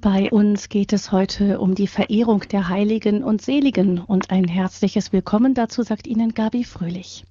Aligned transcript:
Bei 0.00 0.30
uns 0.30 0.70
geht 0.70 0.94
es 0.94 1.12
heute 1.12 1.60
um 1.60 1.74
die 1.74 1.86
Verehrung 1.86 2.40
der 2.50 2.70
Heiligen 2.70 3.22
und 3.22 3.42
Seligen 3.42 3.98
und 3.98 4.30
ein 4.30 4.48
herzliches 4.48 5.12
Willkommen 5.12 5.52
dazu 5.52 5.82
sagt 5.82 6.06
Ihnen 6.06 6.32
Gabi 6.32 6.64
Fröhlich. 6.64 7.26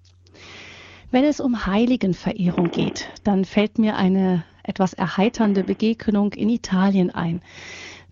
Wenn 1.09 1.23
es 1.23 1.39
um 1.39 1.65
Heiligenverehrung 1.65 2.69
geht, 2.69 3.09
dann 3.23 3.45
fällt 3.45 3.79
mir 3.79 3.95
eine 3.95 4.43
etwas 4.61 4.93
erheiternde 4.93 5.63
Begegnung 5.63 6.33
in 6.33 6.49
Italien 6.49 7.09
ein. 7.09 7.41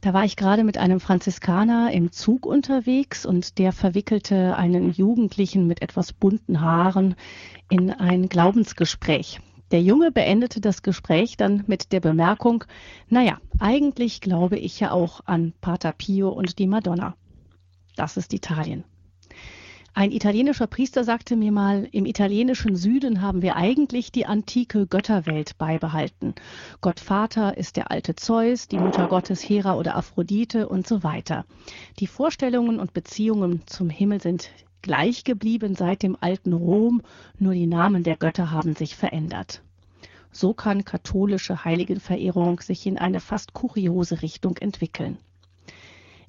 Da 0.01 0.15
war 0.15 0.25
ich 0.25 0.35
gerade 0.35 0.63
mit 0.63 0.79
einem 0.79 0.99
Franziskaner 0.99 1.91
im 1.91 2.11
Zug 2.11 2.47
unterwegs 2.47 3.27
und 3.27 3.59
der 3.59 3.71
verwickelte 3.71 4.55
einen 4.55 4.91
Jugendlichen 4.91 5.67
mit 5.67 5.83
etwas 5.83 6.13
bunten 6.13 6.61
Haaren 6.61 7.13
in 7.69 7.91
ein 7.91 8.27
Glaubensgespräch. 8.27 9.39
Der 9.71 9.81
Junge 9.81 10.11
beendete 10.11 10.61
das 10.61 10.81
Gespräch 10.81 11.35
dann 11.35 11.63
mit 11.67 11.91
der 11.91 11.99
Bemerkung, 11.99 12.63
naja, 13.09 13.39
eigentlich 13.59 14.21
glaube 14.21 14.57
ich 14.57 14.79
ja 14.79 14.91
auch 14.91 15.21
an 15.25 15.53
Pater 15.59 15.91
Pio 15.91 16.29
und 16.29 16.57
die 16.57 16.67
Madonna. 16.67 17.15
Das 17.95 18.15
ist 18.15 18.33
Italien. 18.33 18.85
Ein 19.97 20.11
italienischer 20.11 20.67
Priester 20.67 21.03
sagte 21.03 21.35
mir 21.35 21.51
mal, 21.51 21.89
im 21.91 22.05
italienischen 22.05 22.75
Süden 22.75 23.23
haben 23.23 23.41
wir 23.41 23.55
eigentlich 23.55 24.11
die 24.11 24.27
antike 24.27 24.85
Götterwelt 24.85 25.57
beibehalten. 25.57 26.35
Gott 26.81 26.99
Vater 26.99 27.57
ist 27.57 27.77
der 27.77 27.89
alte 27.89 28.15
Zeus, 28.15 28.67
die 28.67 28.77
Mutter 28.77 29.07
Gottes 29.07 29.41
Hera 29.41 29.75
oder 29.75 29.95
Aphrodite 29.95 30.69
und 30.69 30.85
so 30.85 31.01
weiter. 31.01 31.45
Die 31.97 32.05
Vorstellungen 32.05 32.79
und 32.79 32.93
Beziehungen 32.93 33.63
zum 33.65 33.89
Himmel 33.89 34.21
sind 34.21 34.51
gleich 34.87 35.25
geblieben 35.25 35.75
seit 35.75 36.01
dem 36.01 36.17
alten 36.19 36.53
Rom, 36.53 37.01
nur 37.37 37.53
die 37.53 37.67
Namen 37.67 38.03
der 38.03 38.15
Götter 38.15 38.51
haben 38.51 38.73
sich 38.73 38.95
verändert. 38.95 39.61
So 40.31 40.53
kann 40.53 40.85
katholische 40.85 41.65
Heiligenverehrung 41.65 42.61
sich 42.61 42.87
in 42.87 42.97
eine 42.97 43.19
fast 43.19 43.53
kuriose 43.53 44.21
Richtung 44.21 44.55
entwickeln. 44.57 45.17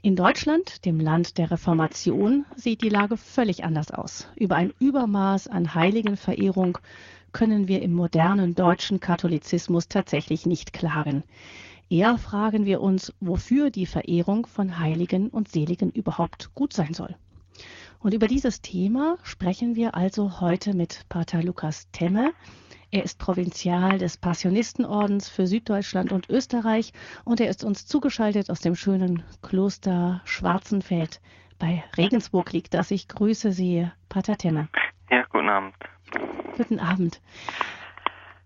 In 0.02 0.16
Deutschland, 0.16 0.84
dem 0.84 0.98
Land 0.98 1.38
der 1.38 1.52
Reformation, 1.52 2.46
sieht 2.56 2.82
die 2.82 2.88
Lage 2.88 3.16
völlig 3.16 3.64
anders 3.64 3.92
aus. 3.92 4.28
Über 4.34 4.56
ein 4.56 4.72
Übermaß 4.80 5.46
an 5.46 5.74
Heiligenverehrung 5.74 6.78
können 7.32 7.68
wir 7.68 7.80
im 7.82 7.94
modernen 7.94 8.56
deutschen 8.56 8.98
Katholizismus 8.98 9.86
tatsächlich 9.86 10.46
nicht 10.46 10.72
klagen. 10.72 11.22
Eher 11.90 12.18
fragen 12.18 12.64
wir 12.64 12.80
uns, 12.80 13.14
wofür 13.20 13.70
die 13.70 13.86
Verehrung 13.86 14.46
von 14.46 14.78
Heiligen 14.80 15.28
und 15.28 15.48
Seligen 15.48 15.90
überhaupt 15.90 16.54
gut 16.54 16.72
sein 16.72 16.92
soll. 16.92 17.14
Und 18.00 18.14
über 18.14 18.28
dieses 18.28 18.60
Thema 18.60 19.18
sprechen 19.24 19.74
wir 19.74 19.94
also 19.94 20.40
heute 20.40 20.74
mit 20.74 21.04
Pater 21.08 21.42
Lukas 21.42 21.90
Temme. 21.90 22.32
Er 22.90 23.02
ist 23.02 23.18
Provinzial 23.18 23.98
des 23.98 24.16
Passionistenordens 24.16 25.28
für 25.28 25.46
Süddeutschland 25.46 26.12
und 26.12 26.30
Österreich 26.30 26.92
und 27.24 27.40
er 27.40 27.50
ist 27.50 27.64
uns 27.64 27.86
zugeschaltet 27.86 28.50
aus 28.50 28.60
dem 28.60 28.76
schönen 28.76 29.24
Kloster 29.42 30.22
Schwarzenfeld. 30.24 31.20
Bei 31.58 31.82
Regensburg 31.96 32.52
liegt 32.52 32.72
das. 32.72 32.92
Ich 32.92 33.08
grüße 33.08 33.52
Sie, 33.52 33.88
Pater 34.08 34.38
Temme. 34.38 34.68
Ja, 35.10 35.24
guten 35.30 35.48
Abend. 35.48 35.74
Guten 36.56 36.78
Abend. 36.78 37.20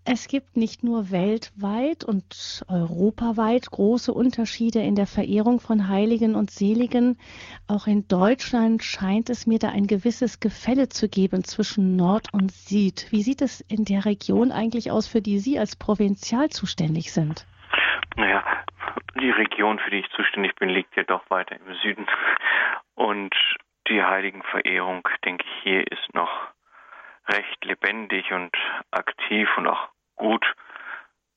Es 0.04 0.26
gibt 0.26 0.56
nicht 0.56 0.82
nur 0.82 1.12
weltweit 1.12 2.02
und 2.02 2.64
europaweit 2.66 3.70
große 3.70 4.12
Unterschiede 4.12 4.80
in 4.80 4.96
der 4.96 5.06
Verehrung 5.06 5.60
von 5.60 5.88
Heiligen 5.88 6.34
und 6.34 6.50
Seligen. 6.50 7.18
Auch 7.68 7.86
in 7.86 8.08
Deutschland 8.08 8.82
scheint 8.82 9.30
es 9.30 9.46
mir 9.46 9.60
da 9.60 9.68
ein 9.68 9.86
gewisses 9.86 10.40
Gefälle 10.40 10.88
zu 10.88 11.08
geben 11.08 11.44
zwischen 11.44 11.94
Nord 11.94 12.34
und 12.34 12.50
Süd. 12.50 13.06
Wie 13.10 13.22
sieht 13.22 13.42
es 13.42 13.60
in 13.60 13.84
der 13.84 14.04
Region 14.04 14.50
eigentlich 14.50 14.90
aus, 14.90 15.06
für 15.06 15.22
die 15.22 15.38
Sie 15.38 15.56
als 15.56 15.76
Provinzial 15.76 16.50
zuständig 16.50 17.12
sind? 17.12 17.46
Naja, 18.16 18.42
die 19.20 19.30
Region, 19.30 19.78
für 19.78 19.90
die 19.90 20.00
ich 20.00 20.10
zuständig 20.16 20.56
bin, 20.56 20.68
liegt 20.68 20.96
ja 20.96 21.04
doch 21.04 21.22
weiter 21.30 21.54
im 21.54 21.74
Süden. 21.76 22.06
Und 22.96 23.34
die 23.88 24.02
Heiligenverehrung, 24.02 25.06
denke 25.24 25.44
ich, 25.44 25.62
hier 25.62 25.86
ist 25.86 26.12
noch 26.12 26.28
recht 27.28 27.64
lebendig 27.64 28.32
und 28.32 28.54
aktiv 28.90 29.48
und 29.56 29.66
auch 29.66 29.88
gut, 30.16 30.44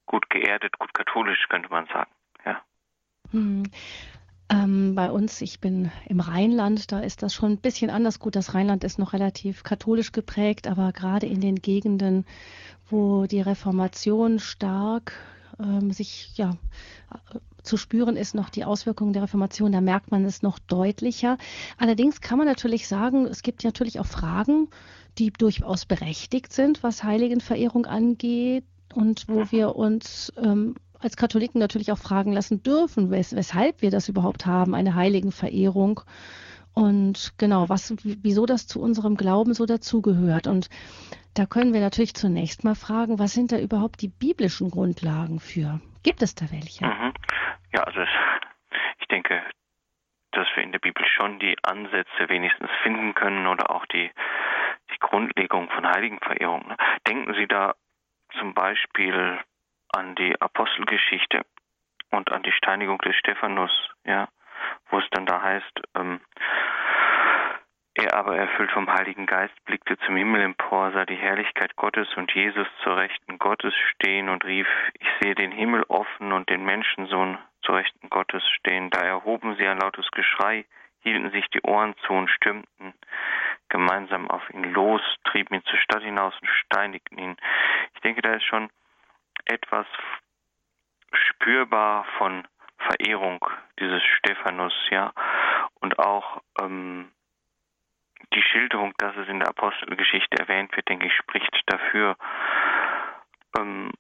gut 0.06 0.30
geerdet, 0.30 0.78
gut 0.80 0.94
katholisch, 0.94 1.48
könnte 1.50 1.70
man 1.70 1.86
sagen. 1.88 2.12
Ja. 2.46 2.62
Hm. 3.32 3.64
Ähm, 4.48 4.94
bei 4.94 5.10
uns, 5.10 5.42
ich 5.42 5.60
bin 5.60 5.92
im 6.06 6.20
Rheinland, 6.20 6.92
da 6.92 7.00
ist 7.00 7.24
das 7.24 7.34
schon 7.34 7.54
ein 7.54 7.62
bisschen 7.62 7.90
anders. 7.90 8.20
Gut, 8.20 8.36
das 8.36 8.54
Rheinland 8.54 8.84
ist 8.84 9.00
noch 9.00 9.14
relativ 9.14 9.64
katholisch 9.64 10.12
geprägt, 10.12 10.68
aber 10.68 10.92
gerade 10.92 11.26
in 11.26 11.42
den 11.42 11.56
Gegenden, 11.56 12.26
wo 12.88 13.26
die 13.26 13.42
Reformation 13.42 14.38
stark 14.38 15.14
ähm, 15.60 15.92
sich 15.92 16.38
ja 16.38 16.52
zu 17.64 17.78
spüren 17.78 18.16
ist 18.16 18.36
noch 18.36 18.50
die 18.50 18.64
Auswirkungen 18.64 19.14
der 19.14 19.24
Reformation, 19.24 19.72
da 19.72 19.82
merkt 19.82 20.12
man 20.12 20.24
es 20.24 20.44
noch 20.44 20.60
deutlicher. 20.60 21.38
Allerdings 21.78 22.22
kann 22.22 22.38
man 22.38 22.48
natürlich 22.48 22.88
sagen, 22.88 23.26
es 23.26 23.42
gibt 23.42 23.64
natürlich 23.64 24.00
auch 24.00 24.06
Fragen, 24.06 24.70
die 25.18 25.32
durchaus 25.32 25.86
berechtigt 25.86 26.54
sind, 26.54 26.84
was 26.84 27.04
Heiligenverehrung 27.04 27.86
angeht 27.86 28.66
und 28.94 29.28
wo 29.28 29.52
wir 29.52 29.76
uns 29.76 30.34
ähm, 30.42 30.76
als 31.00 31.18
Katholiken 31.18 31.60
natürlich 31.60 31.92
auch 31.92 31.98
fragen 31.98 32.32
lassen 32.32 32.64
dürfen, 32.64 33.12
wes 33.12 33.36
weshalb 33.36 33.82
wir 33.82 33.92
das 33.92 34.10
überhaupt 34.10 34.46
haben, 34.46 34.74
eine 34.76 34.96
Heiligenverehrung 34.96 36.02
und 36.76 37.34
genau, 37.38 37.70
was, 37.70 37.96
wieso 38.04 38.46
das 38.46 38.68
zu 38.68 38.82
unserem 38.82 39.16
Glauben 39.16 39.54
so 39.54 39.66
dazugehört. 39.66 40.46
Und 40.46 40.70
da 41.34 41.46
können 41.46 41.74
wir 41.74 41.80
natürlich 41.80 42.14
zunächst 42.14 42.66
mal 42.66 42.76
fragen, 42.76 43.18
was 43.18 43.34
sind 43.34 43.54
da 43.54 43.58
überhaupt 43.58 44.02
die 44.02 44.10
biblischen 44.10 44.70
Grundlagen 44.70 45.40
für? 45.40 45.80
Gibt 46.04 46.22
es 46.22 46.36
da 46.36 46.46
welche? 46.52 46.86
Mhm. 46.86 47.14
Ja, 47.74 47.84
also 47.84 48.02
ich 49.00 49.08
denke, 49.08 49.42
dass 50.34 50.48
wir 50.56 50.64
in 50.64 50.74
der 50.74 50.80
Bibel 50.80 51.04
schon 51.06 51.40
die 51.40 51.56
Ansätze 51.64 52.28
wenigstens 52.28 52.70
finden 52.84 53.14
können 53.14 53.48
oder 53.48 53.72
auch 53.72 53.86
die, 53.86 54.12
die 54.92 55.00
Grundlegung 55.00 55.70
von 55.70 55.88
Heiligenverehrung. 55.88 56.68
Ne? 56.68 56.78
Denken 57.08 57.34
Sie 57.34 57.48
da 57.48 57.76
zum 58.40 58.54
Beispiel 58.54 59.40
an 59.90 60.16
die 60.16 60.40
Apostelgeschichte 60.42 61.42
und 62.12 62.32
an 62.32 62.44
die 62.44 62.52
Steinigung 62.52 62.98
des 63.00 63.16
Stephanus, 63.16 63.72
ja, 64.06 64.28
wo 64.90 65.00
es 65.00 65.06
dann 65.12 65.26
da 65.26 65.42
heißt, 65.42 65.82
ähm, 65.96 66.22
er 67.98 68.14
aber, 68.14 68.36
erfüllt 68.36 68.72
vom 68.72 68.92
Heiligen 68.92 69.26
Geist, 69.26 69.54
blickte 69.64 69.98
zum 70.00 70.18
Himmel 70.18 70.42
empor, 70.42 70.92
sah 70.92 71.06
die 71.06 71.16
Herrlichkeit 71.16 71.78
Gottes 71.78 72.14
und 72.18 72.30
Jesus 72.34 72.68
zur 72.84 72.98
Rechten 72.98 73.40
Gottes 73.40 73.74
stehen 73.94 74.28
und 74.28 74.44
rief, 74.44 74.68
ich 75.00 75.08
sehe 75.22 75.34
den 75.34 75.54
Himmel 75.54 75.84
offen 75.88 76.34
und 76.34 76.50
den 76.50 76.66
Menschensohn 76.66 77.38
zur 77.62 77.76
Rechten 77.76 78.10
Gottes 78.10 78.44
stehen. 78.50 78.90
Da 78.90 79.00
erhoben 79.00 79.56
sie 79.56 79.66
ein 79.66 79.80
lautes 79.80 80.12
Geschrei, 80.12 80.66
hielten 81.00 81.32
sich 81.32 81.48
die 81.52 81.62
Ohren 81.62 81.96
zu 82.06 82.12
und 82.12 82.30
stürmten 82.30 82.94
gemeinsam 83.76 84.32
auf 84.32 84.50
ihn 84.52 84.64
los, 84.72 85.02
trieben 85.26 85.56
ihn 85.56 85.64
zur 85.66 85.78
Stadt 85.80 86.02
hinaus 86.02 86.34
und 86.40 86.48
steinigten 86.48 87.18
ihn. 87.18 87.36
Ich 87.94 88.00
denke, 88.02 88.22
da 88.22 88.32
ist 88.32 88.46
schon 88.46 88.70
etwas 89.44 89.86
spürbar 91.12 92.06
von 92.18 92.48
Verehrung 92.78 93.46
dieses 93.78 94.02
Stephanus, 94.18 94.74
ja, 94.92 95.12
und 95.82 96.00
auch 96.00 96.42
ähm, 96.62 97.12
die 98.34 98.42
Schilderung, 98.44 98.94
dass 98.98 99.16
es 99.18 99.28
in 99.28 99.40
der 99.40 99.50
Apostelgeschichte 99.50 100.38
erwähnt 100.38 100.74
wird, 100.76 100.88
denke 100.88 101.08
ich, 101.08 101.14
spricht 101.14 101.62
dafür. 101.66 102.16
Ähm, 103.58 103.92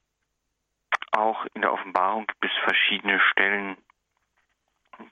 auch 1.11 1.45
in 1.53 1.61
der 1.61 1.73
Offenbarung 1.73 2.27
gibt 2.27 2.45
es 2.45 2.63
verschiedene 2.63 3.19
Stellen, 3.31 3.75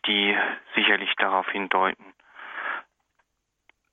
die 0.07 0.37
sicherlich 0.75 1.13
darauf 1.17 1.49
hindeuten, 1.49 2.13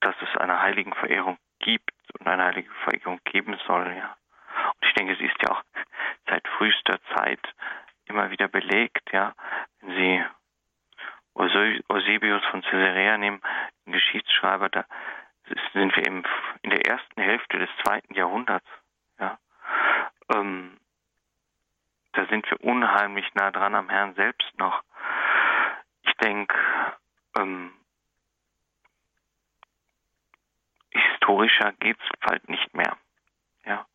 dass 0.00 0.15
es 0.22 0.37
eine 0.37 0.61
Heiligenverehrung 0.61 1.38
gibt 1.59 1.93
und 2.19 2.27
eine 2.27 2.44
Heiligenverehrung 2.44 3.21
geben 3.25 3.59
soll, 3.66 3.94
ja. 3.97 4.16
Und 4.66 4.88
ich 4.88 4.94
denke, 4.94 5.16
sie 5.16 5.27
ist 5.27 5.43
ja 5.43 5.53
auch 5.53 5.62
seit 6.27 6.47
frühester 6.49 6.99
Zeit 7.15 7.41
immer 8.06 8.31
wieder 8.31 8.49
belegt, 8.49 9.12
ja. 9.12 9.34
Wenn 9.81 9.97
Sie 9.97 10.25
Eusebius 11.89 12.45
von 12.47 12.63
Caesarea 12.63 13.16
nehmen, 13.16 13.41
den 13.86 13.92
Geschichtsschreiber, 13.92 14.69
da 14.69 14.84
sind 15.72 15.97
wir 15.97 16.07
im, 16.07 16.24
in 16.63 16.71
der 16.71 16.86
ersten 16.86 17.21
Hälfte 17.21 17.59
des 17.59 17.71
zweiten 17.83 18.15
Jahrhunderts. 18.15 18.66
Ja. 19.19 19.39
Ähm, 20.34 20.77
da 22.13 22.27
sind 22.27 22.51
wir 22.51 22.60
unheimlich 22.63 23.27
nah 23.34 23.51
dran 23.51 23.74
am 23.74 23.89
Herrn 23.89 24.15
selbst 24.15 24.59
noch. 24.59 24.83
Ich 26.03 26.13
denke, 26.15 26.54
ähm, 27.39 27.72
historischer 30.91 31.72
geht 31.81 31.97
es 31.98 32.21
bald 32.21 32.48
nicht 32.48 32.75
mehr. 32.75 32.97
Ja. 33.65 33.87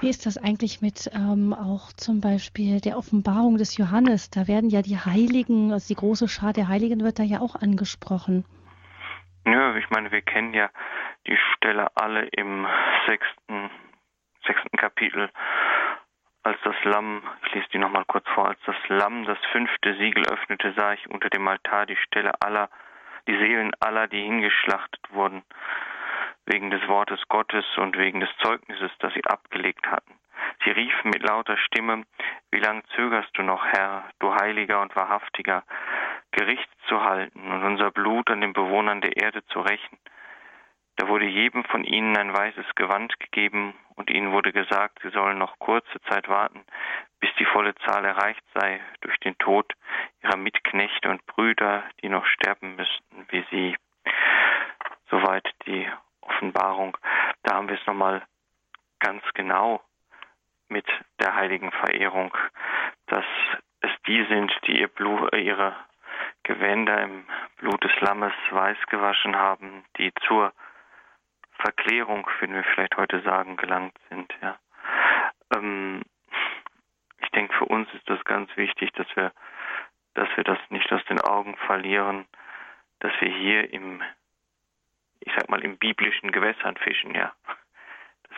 Wie 0.00 0.08
ist 0.08 0.26
das 0.26 0.38
eigentlich 0.38 0.80
mit 0.80 1.10
ähm, 1.14 1.52
auch 1.52 1.92
zum 1.92 2.20
Beispiel 2.20 2.80
der 2.80 2.96
Offenbarung 2.96 3.56
des 3.58 3.76
Johannes? 3.76 4.30
Da 4.30 4.46
werden 4.46 4.70
ja 4.70 4.82
die 4.82 4.96
Heiligen, 4.96 5.72
also 5.72 5.88
die 5.88 5.98
große 5.98 6.28
Schar 6.28 6.52
der 6.52 6.68
Heiligen 6.68 7.02
wird 7.02 7.18
da 7.18 7.22
ja 7.22 7.40
auch 7.40 7.56
angesprochen. 7.56 8.44
Ja, 9.46 9.74
ich 9.76 9.88
meine, 9.90 10.10
wir 10.10 10.22
kennen 10.22 10.54
ja 10.54 10.70
die 11.26 11.38
Stelle 11.54 11.88
alle 11.96 12.26
im 12.26 12.66
sechsten, 13.06 13.70
sechsten 14.46 14.76
Kapitel, 14.76 15.30
als 16.42 16.58
das 16.64 16.76
Lamm, 16.84 17.22
ich 17.46 17.54
lese 17.54 17.68
die 17.72 17.78
nochmal 17.78 18.04
kurz 18.06 18.26
vor, 18.34 18.48
als 18.48 18.60
das 18.66 18.76
Lamm 18.88 19.24
das 19.24 19.38
fünfte 19.52 19.94
Siegel 19.96 20.24
öffnete, 20.26 20.72
sah 20.76 20.92
ich 20.92 21.08
unter 21.10 21.28
dem 21.28 21.46
Altar 21.46 21.86
die 21.86 21.96
Stelle 21.96 22.32
aller, 22.40 22.70
die 23.26 23.36
Seelen 23.36 23.72
aller, 23.80 24.06
die 24.06 24.22
hingeschlachtet 24.22 25.00
wurden, 25.10 25.42
wegen 26.48 26.70
des 26.70 26.86
Wortes 26.88 27.20
Gottes 27.28 27.64
und 27.76 27.96
wegen 27.96 28.20
des 28.20 28.30
Zeugnisses, 28.42 28.90
das 29.00 29.12
sie 29.14 29.24
abgelegt 29.24 29.86
hatten. 29.86 30.18
Sie 30.64 30.70
riefen 30.70 31.10
mit 31.10 31.22
lauter 31.22 31.56
Stimme, 31.58 32.04
wie 32.50 32.58
lang 32.58 32.82
zögerst 32.96 33.30
du 33.34 33.42
noch, 33.42 33.64
Herr, 33.66 34.04
du 34.18 34.34
Heiliger 34.34 34.80
und 34.80 34.94
Wahrhaftiger, 34.96 35.62
Gericht 36.32 36.68
zu 36.88 37.02
halten 37.02 37.50
und 37.50 37.64
unser 37.64 37.90
Blut 37.90 38.30
an 38.30 38.40
den 38.40 38.52
Bewohnern 38.52 39.00
der 39.00 39.16
Erde 39.16 39.44
zu 39.46 39.60
rächen? 39.60 39.98
Da 40.96 41.06
wurde 41.06 41.26
jedem 41.26 41.64
von 41.64 41.84
ihnen 41.84 42.16
ein 42.16 42.36
weißes 42.36 42.74
Gewand 42.74 43.18
gegeben 43.20 43.74
und 43.94 44.10
ihnen 44.10 44.32
wurde 44.32 44.52
gesagt, 44.52 44.98
sie 45.02 45.10
sollen 45.10 45.38
noch 45.38 45.58
kurze 45.58 46.00
Zeit 46.08 46.28
warten, 46.28 46.64
bis 47.20 47.30
die 47.38 47.44
volle 47.44 47.74
Zahl 47.86 48.04
erreicht 48.04 48.42
sei 48.54 48.80
durch 49.00 49.16
den 49.20 49.38
Tod 49.38 49.72
ihrer 50.22 50.36
Mitknechte 50.36 51.08
und 51.08 51.24
Brüder, 51.26 51.84
die 52.02 52.08
noch 52.08 52.26
sterben 52.26 52.74
müssten 52.74 53.26
wie 53.28 53.44
sie. 53.50 53.76
Soweit 55.10 55.48
die 55.66 55.88
Offenbarung. 56.20 56.96
Nochmal 57.98 58.22
ganz 59.00 59.24
genau 59.34 59.82
mit 60.68 60.86
der 61.18 61.34
heiligen 61.34 61.72
Verehrung, 61.72 62.32
dass 63.06 63.24
es 63.80 63.90
die 64.06 64.24
sind, 64.26 64.52
die 64.68 64.78
ihr 64.78 64.86
Blut, 64.86 65.34
ihre 65.34 65.74
Gewänder 66.44 67.02
im 67.02 67.26
Blut 67.56 67.82
des 67.82 68.00
Lammes 68.00 68.32
weiß 68.50 68.78
gewaschen 68.86 69.34
haben, 69.34 69.84
die 69.96 70.12
zur 70.28 70.52
Verklärung, 71.54 72.24
würden 72.38 72.54
wir 72.54 72.62
vielleicht 72.62 72.96
heute 72.96 73.20
sagen, 73.22 73.56
gelangt 73.56 73.98
sind. 74.10 74.32
Ja. 74.42 74.56
Ähm, 75.56 76.02
ich 77.20 77.30
denke, 77.30 77.52
für 77.54 77.64
uns 77.64 77.92
ist 77.94 78.08
das 78.08 78.22
ganz 78.22 78.48
wichtig, 78.56 78.92
dass 78.92 79.08
wir, 79.16 79.32
dass 80.14 80.28
wir 80.36 80.44
das 80.44 80.58
nicht 80.68 80.92
aus 80.92 81.04
den 81.06 81.20
Augen 81.20 81.56
verlieren, 81.66 82.26
dass 83.00 83.12
wir 83.18 83.28
hier 83.28 83.72
im, 83.72 84.00
ich 85.18 85.32
sag 85.34 85.48
mal, 85.48 85.64
im 85.64 85.78
biblischen 85.78 86.30
Gewässern 86.30 86.76
fischen, 86.76 87.12
ja. 87.16 87.32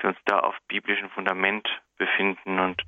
Wir 0.01 0.11
uns 0.11 0.19
da 0.27 0.41
auf 0.41 0.55
biblischem 0.69 1.11
Fundament 1.11 1.69
befinden 1.99 2.59
und 2.59 2.83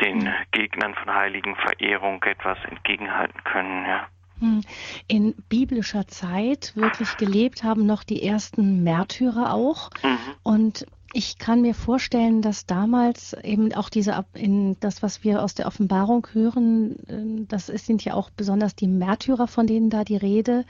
den 0.00 0.28
Gegnern 0.50 0.94
von 0.94 1.14
heiligen 1.14 1.56
Verehrung 1.56 2.22
etwas 2.24 2.58
entgegenhalten 2.68 3.42
können, 3.44 3.84
ja. 3.86 4.08
Hm. 4.40 4.62
In 5.06 5.34
biblischer 5.48 6.08
Zeit 6.08 6.72
wirklich 6.74 7.16
gelebt 7.16 7.62
haben 7.62 7.86
noch 7.86 8.02
die 8.02 8.22
ersten 8.22 8.82
Märtyrer 8.82 9.54
auch. 9.54 9.90
Mhm. 10.02 10.18
Und 10.42 10.86
ich 11.12 11.38
kann 11.38 11.60
mir 11.60 11.74
vorstellen, 11.74 12.42
dass 12.42 12.66
damals 12.66 13.34
eben 13.44 13.72
auch 13.74 13.88
diese, 13.88 14.24
in 14.34 14.78
das, 14.80 15.02
was 15.02 15.22
wir 15.22 15.42
aus 15.42 15.54
der 15.54 15.66
Offenbarung 15.66 16.26
hören, 16.32 16.96
äh, 17.06 17.46
das 17.46 17.66
sind 17.66 18.04
ja 18.04 18.14
auch 18.14 18.30
besonders 18.30 18.74
die 18.74 18.88
Märtyrer, 18.88 19.46
von 19.46 19.66
denen 19.66 19.90
da 19.90 20.04
die 20.04 20.16
Rede 20.16 20.64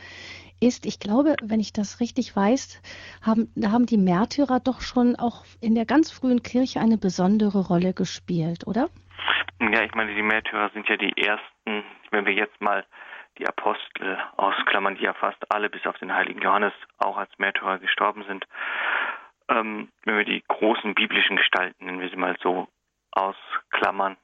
ist. 0.61 0.85
Ich 0.85 0.99
glaube, 1.01 1.37
wenn 1.43 1.61
ich 1.61 1.73
das 1.73 2.01
richtig 2.01 2.35
weiß, 2.35 2.81
haben, 3.23 3.53
da 3.55 3.71
haben 3.71 3.87
die 3.87 3.99
Märtyrer 3.99 4.61
doch 4.61 4.81
schon 4.81 5.17
auch 5.17 5.45
in 5.61 5.75
der 5.75 5.87
ganz 5.87 6.11
frühen 6.11 6.43
Kirche 6.43 6.81
eine 6.81 6.99
besondere 6.99 7.67
Rolle 7.67 7.95
gespielt, 7.95 8.67
oder? 8.67 8.89
Ja, 9.61 9.83
ich 9.83 9.95
meine, 9.95 10.15
die 10.15 10.23
Märtyrer 10.23 10.71
sind 10.71 10.89
ja 10.89 10.97
die 10.97 11.17
ersten, 11.17 11.85
wenn 12.11 12.27
wir 12.27 12.33
jetzt 12.33 12.61
mal 12.61 12.85
die 13.39 13.47
Apostel 13.47 14.19
ausklammern, 14.37 14.97
die 14.97 15.05
ja 15.05 15.15
fast 15.15 15.39
alle 15.51 15.71
bis 15.71 15.87
auf 15.87 15.97
den 15.99 16.13
heiligen 16.13 16.43
Johannes 16.43 16.75
auch 16.99 17.17
als 17.17 17.31
Märtyrer 17.39 17.79
gestorben 17.79 18.25
sind. 18.25 18.45
Ähm, 19.49 19.89
wenn 20.05 20.17
wir 20.17 20.25
die 20.25 20.43
großen 20.47 20.95
biblischen 20.95 21.37
Gestalten, 21.37 21.85
nennen 21.85 22.01
wir 22.01 22.11
sie 22.11 22.17
mal 22.17 22.37
so, 22.43 22.69
ausklammern, 23.13 24.17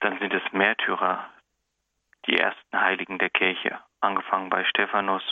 dann 0.00 0.18
sind 0.18 0.32
es 0.32 0.42
Märtyrer, 0.52 1.28
die 2.26 2.38
ersten 2.38 2.80
Heiligen 2.80 3.18
der 3.18 3.30
Kirche, 3.30 3.78
angefangen 4.00 4.50
bei 4.50 4.64
Stephanus 4.64 5.22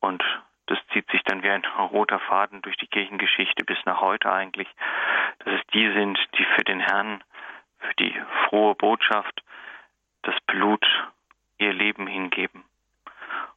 und 0.00 0.22
das 0.68 0.78
zieht 0.92 1.10
sich 1.10 1.22
dann 1.24 1.42
wie 1.42 1.50
ein 1.50 1.64
roter 1.64 2.20
Faden 2.20 2.60
durch 2.62 2.76
die 2.76 2.86
Kirchengeschichte 2.86 3.64
bis 3.64 3.78
nach 3.86 4.00
heute 4.00 4.30
eigentlich, 4.30 4.68
dass 5.40 5.54
es 5.54 5.66
die 5.72 5.90
sind, 5.92 6.18
die 6.38 6.44
für 6.44 6.64
den 6.64 6.80
Herrn, 6.80 7.24
für 7.78 7.94
die 7.94 8.14
frohe 8.44 8.74
Botschaft 8.74 9.42
das 10.22 10.34
Blut 10.46 10.86
ihr 11.56 11.72
Leben 11.72 12.06
hingeben 12.06 12.64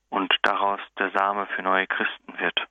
und 0.09 0.33
daraus 0.43 0.79
der 0.97 1.11
Same 1.11 1.47
für 1.47 1.61
neue 1.61 1.87
Christen 1.87 2.39
wird. 2.39 2.67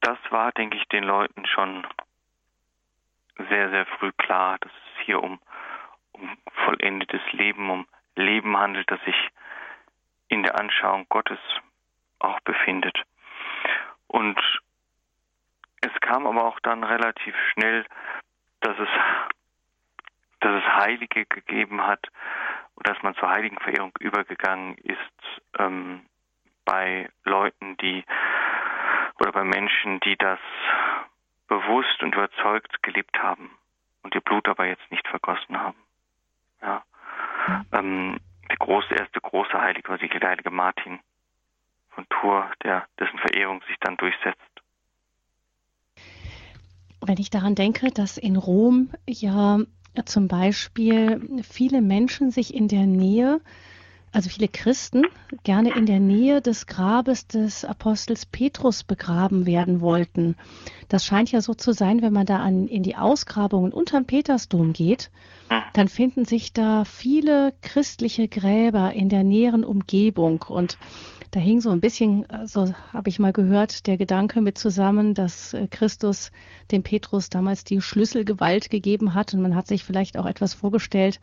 Das 0.00 0.18
war, 0.30 0.52
denke 0.52 0.76
ich, 0.76 0.84
den 0.88 1.04
Leuten 1.04 1.44
schon 1.46 1.86
sehr, 3.48 3.70
sehr 3.70 3.86
früh 3.86 4.12
klar, 4.12 4.58
dass 4.60 4.72
es 4.72 5.04
hier 5.06 5.22
um, 5.22 5.40
um 6.12 6.36
vollendetes 6.64 7.20
Leben, 7.32 7.68
um 7.68 7.86
Leben 8.14 8.56
handelt, 8.56 8.88
das 8.90 9.00
sich 9.04 9.16
in 10.28 10.44
der 10.44 10.58
Anschauung 10.58 11.06
Gottes 11.08 11.38
auch 12.22 12.40
befindet. 12.40 12.96
Und 14.06 14.38
es 15.80 15.92
kam 16.00 16.26
aber 16.26 16.44
auch 16.44 16.60
dann 16.60 16.84
relativ 16.84 17.34
schnell, 17.52 17.84
dass 18.60 18.78
es, 18.78 18.88
dass 20.40 20.62
es 20.62 20.68
Heilige 20.76 21.26
gegeben 21.26 21.86
hat, 21.86 22.06
dass 22.84 23.00
man 23.02 23.14
zur 23.16 23.30
Heiligenverehrung 23.30 23.92
übergegangen 24.00 24.76
ist 24.78 25.42
ähm, 25.58 26.06
bei 26.64 27.08
Leuten, 27.24 27.76
die 27.78 28.04
oder 29.18 29.32
bei 29.32 29.44
Menschen, 29.44 30.00
die 30.00 30.16
das 30.16 30.38
bewusst 31.48 32.02
und 32.02 32.14
überzeugt 32.14 32.82
gelebt 32.82 33.18
haben 33.22 33.50
und 34.02 34.14
ihr 34.14 34.20
Blut 34.20 34.48
aber 34.48 34.66
jetzt 34.66 34.90
nicht 34.90 35.06
vergossen 35.06 35.60
haben. 35.60 35.78
Ja. 36.60 36.84
Ähm, 37.72 38.18
der 38.48 38.56
große, 38.56 38.94
erste 38.94 39.20
große 39.20 39.60
Heilige 39.60 39.88
war 39.88 39.98
der 39.98 40.28
heilige 40.28 40.50
Martin 40.50 41.00
von 41.94 42.06
Tours, 42.08 42.46
der, 42.62 42.86
dessen 42.98 43.18
Verehrung 43.18 43.60
sich 43.68 43.76
dann 43.80 43.96
durchsetzt. 43.96 44.38
Wenn 47.00 47.18
ich 47.18 47.30
daran 47.30 47.54
denke, 47.54 47.90
dass 47.90 48.16
in 48.16 48.36
Rom 48.36 48.90
ja 49.06 49.58
zum 50.04 50.28
Beispiel 50.28 51.42
viele 51.42 51.82
Menschen 51.82 52.30
sich 52.30 52.54
in 52.54 52.68
der 52.68 52.86
Nähe, 52.86 53.40
also 54.12 54.30
viele 54.30 54.48
Christen, 54.48 55.02
gerne 55.42 55.74
in 55.74 55.86
der 55.86 56.00
Nähe 56.00 56.40
des 56.40 56.66
Grabes 56.66 57.26
des 57.26 57.64
Apostels 57.64 58.24
Petrus 58.26 58.84
begraben 58.84 59.46
werden 59.46 59.80
wollten. 59.80 60.36
Das 60.88 61.04
scheint 61.04 61.32
ja 61.32 61.40
so 61.40 61.54
zu 61.54 61.72
sein, 61.72 62.02
wenn 62.02 62.12
man 62.12 62.26
da 62.26 62.38
an, 62.38 62.68
in 62.68 62.82
die 62.82 62.96
Ausgrabungen 62.96 63.72
unterm 63.72 64.04
Petersdom 64.04 64.72
geht, 64.72 65.10
dann 65.72 65.88
finden 65.88 66.24
sich 66.24 66.52
da 66.52 66.84
viele 66.84 67.52
christliche 67.62 68.28
Gräber 68.28 68.92
in 68.92 69.08
der 69.08 69.24
näheren 69.24 69.64
Umgebung 69.64 70.44
und 70.46 70.78
da 71.32 71.40
hing 71.40 71.62
so 71.62 71.70
ein 71.70 71.80
bisschen, 71.80 72.26
so 72.44 72.72
habe 72.92 73.08
ich 73.08 73.18
mal 73.18 73.32
gehört, 73.32 73.86
der 73.86 73.96
Gedanke 73.96 74.42
mit 74.42 74.58
zusammen, 74.58 75.14
dass 75.14 75.54
äh, 75.54 75.66
Christus 75.66 76.30
dem 76.70 76.82
Petrus 76.82 77.30
damals 77.30 77.64
die 77.64 77.80
Schlüsselgewalt 77.80 78.68
gegeben 78.68 79.14
hat. 79.14 79.32
Und 79.32 79.40
man 79.40 79.56
hat 79.56 79.66
sich 79.66 79.82
vielleicht 79.82 80.18
auch 80.18 80.26
etwas 80.26 80.52
vorgestellt, 80.52 81.20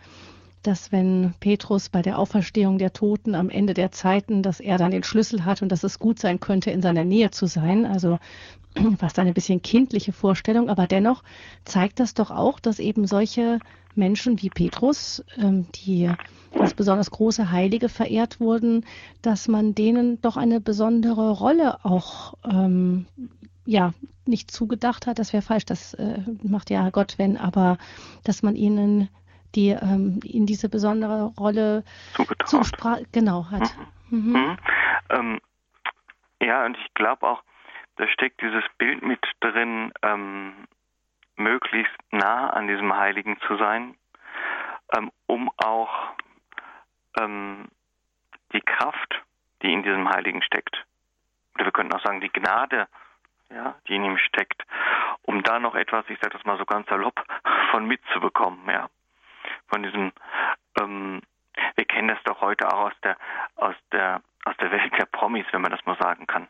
dass 0.63 0.91
wenn 0.91 1.35
Petrus 1.39 1.89
bei 1.89 2.01
der 2.01 2.17
Auferstehung 2.17 2.79
der 2.79 2.91
Toten 2.91 3.35
am 3.35 3.51
Ende 3.51 3.75
der 3.75 3.91
Zeiten, 3.91 4.41
dass 4.41 4.59
er 4.59 4.79
dann 4.79 4.91
den 4.91 5.03
Schlüssel 5.03 5.45
hat 5.45 5.61
und 5.61 5.71
dass 5.71 5.83
es 5.83 5.99
gut 5.99 6.17
sein 6.17 6.39
könnte, 6.39 6.71
in 6.71 6.81
seiner 6.81 7.05
Nähe 7.05 7.29
zu 7.29 7.45
sein. 7.45 7.85
Also 7.85 8.17
fast 8.97 9.19
eine 9.19 9.33
bisschen 9.33 9.61
kindliche 9.61 10.11
Vorstellung, 10.11 10.69
aber 10.69 10.87
dennoch 10.87 11.23
zeigt 11.65 11.99
das 11.99 12.15
doch 12.15 12.31
auch, 12.31 12.59
dass 12.59 12.79
eben 12.79 13.05
solche 13.05 13.59
Menschen 13.99 14.41
wie 14.41 14.49
Petrus, 14.49 15.23
ähm, 15.37 15.67
die 15.75 16.11
als 16.57 16.73
besonders 16.73 17.11
große 17.11 17.51
Heilige 17.51 17.89
verehrt 17.89 18.39
wurden, 18.39 18.85
dass 19.21 19.47
man 19.47 19.75
denen 19.75 20.19
doch 20.21 20.37
eine 20.37 20.59
besondere 20.59 21.31
Rolle 21.31 21.85
auch 21.85 22.33
ähm, 22.43 23.05
ja 23.65 23.93
nicht 24.25 24.49
zugedacht 24.49 25.05
hat. 25.05 25.19
Das 25.19 25.33
wäre 25.33 25.43
falsch, 25.43 25.65
das 25.65 25.93
äh, 25.93 26.21
macht 26.41 26.69
ja 26.71 26.89
Gott, 26.89 27.15
wenn, 27.17 27.37
aber 27.37 27.77
dass 28.23 28.41
man 28.41 28.55
ihnen 28.55 29.09
die 29.55 29.69
ähm, 29.69 30.19
in 30.23 30.45
diese 30.45 30.69
besondere 30.69 31.33
Rolle 31.39 31.83
zugetraut 32.45 33.05
genau 33.11 33.49
hat. 33.51 33.75
Mhm. 34.09 34.19
Mhm. 34.19 34.33
Mhm. 34.33 34.57
Ähm, 35.09 35.39
ja, 36.41 36.65
und 36.65 36.77
ich 36.77 36.93
glaube 36.93 37.27
auch, 37.27 37.43
da 37.97 38.07
steckt 38.07 38.41
dieses 38.41 38.63
Bild 38.77 39.03
mit 39.03 39.19
drin, 39.41 39.91
ähm, 40.03 40.53
möglichst 41.39 41.95
nah 42.11 42.49
an 42.49 42.67
diesem 42.67 42.95
Heiligen 42.95 43.39
zu 43.47 43.57
sein, 43.57 43.95
ähm, 44.95 45.11
um 45.27 45.49
auch 45.57 46.13
ähm, 47.19 47.67
die 48.53 48.61
Kraft, 48.61 49.21
die 49.61 49.73
in 49.73 49.83
diesem 49.83 50.09
Heiligen 50.09 50.41
steckt, 50.41 50.85
oder 51.55 51.65
wir 51.65 51.71
könnten 51.71 51.93
auch 51.93 52.03
sagen, 52.03 52.21
die 52.21 52.31
Gnade, 52.31 52.87
ja, 53.49 53.75
die 53.87 53.95
in 53.95 54.03
ihm 54.03 54.17
steckt, 54.17 54.63
um 55.23 55.43
da 55.43 55.59
noch 55.59 55.75
etwas, 55.75 56.05
ich 56.09 56.19
sage 56.19 56.37
das 56.37 56.45
mal 56.45 56.57
so 56.57 56.65
ganz 56.65 56.87
salopp, 56.87 57.23
von 57.71 57.85
mitzubekommen, 57.85 58.69
ja. 58.69 58.89
Von 59.67 59.83
diesem, 59.83 60.11
ähm, 60.79 61.21
wir 61.75 61.85
kennen 61.85 62.07
das 62.07 62.21
doch 62.23 62.41
heute 62.41 62.67
auch 62.71 62.87
aus 62.87 63.01
der, 63.03 63.17
aus 63.55 63.75
der, 63.91 64.21
aus 64.45 64.55
der 64.57 64.71
Welt 64.71 64.97
der 64.97 65.05
Promis, 65.05 65.45
wenn 65.51 65.61
man 65.61 65.71
das 65.71 65.85
mal 65.85 65.97
sagen 65.97 66.27
kann, 66.27 66.47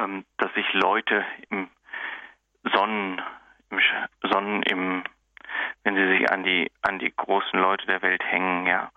ähm, 0.00 0.24
dass 0.38 0.52
sich 0.54 0.72
Leute 0.72 1.24
im 1.50 1.68
Sonnen, 2.72 3.20
Sonnen 4.22 4.62
im, 4.62 5.04
wenn 5.84 5.94
sie 5.94 6.18
sich 6.18 6.30
an 6.30 6.42
die, 6.42 6.70
an 6.82 6.98
die 6.98 7.14
großen 7.14 7.58
Leute 7.58 7.86
der 7.86 8.02
Welt 8.02 8.22
hängen, 8.24 8.66
ja. 8.66 8.90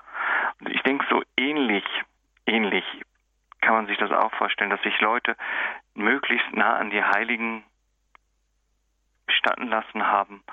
Und 0.59 0.69
ich 0.69 0.81
denke, 0.83 1.05
so 1.09 1.21
ähnlich, 1.37 1.85
ähnlich 2.45 2.85
kann 3.61 3.75
man 3.75 3.87
sich 3.87 3.97
das 3.97 4.11
auch 4.11 4.33
vorstellen, 4.33 4.69
dass 4.69 4.81
sich 4.81 4.99
Leute 5.01 5.35
möglichst 5.93 6.51
nah 6.53 6.77
an 6.77 6.89
die 6.89 7.03
Heiligen 7.03 7.63
bestatten 9.25 9.67
lassen 9.67 10.05
haben, 10.05 10.43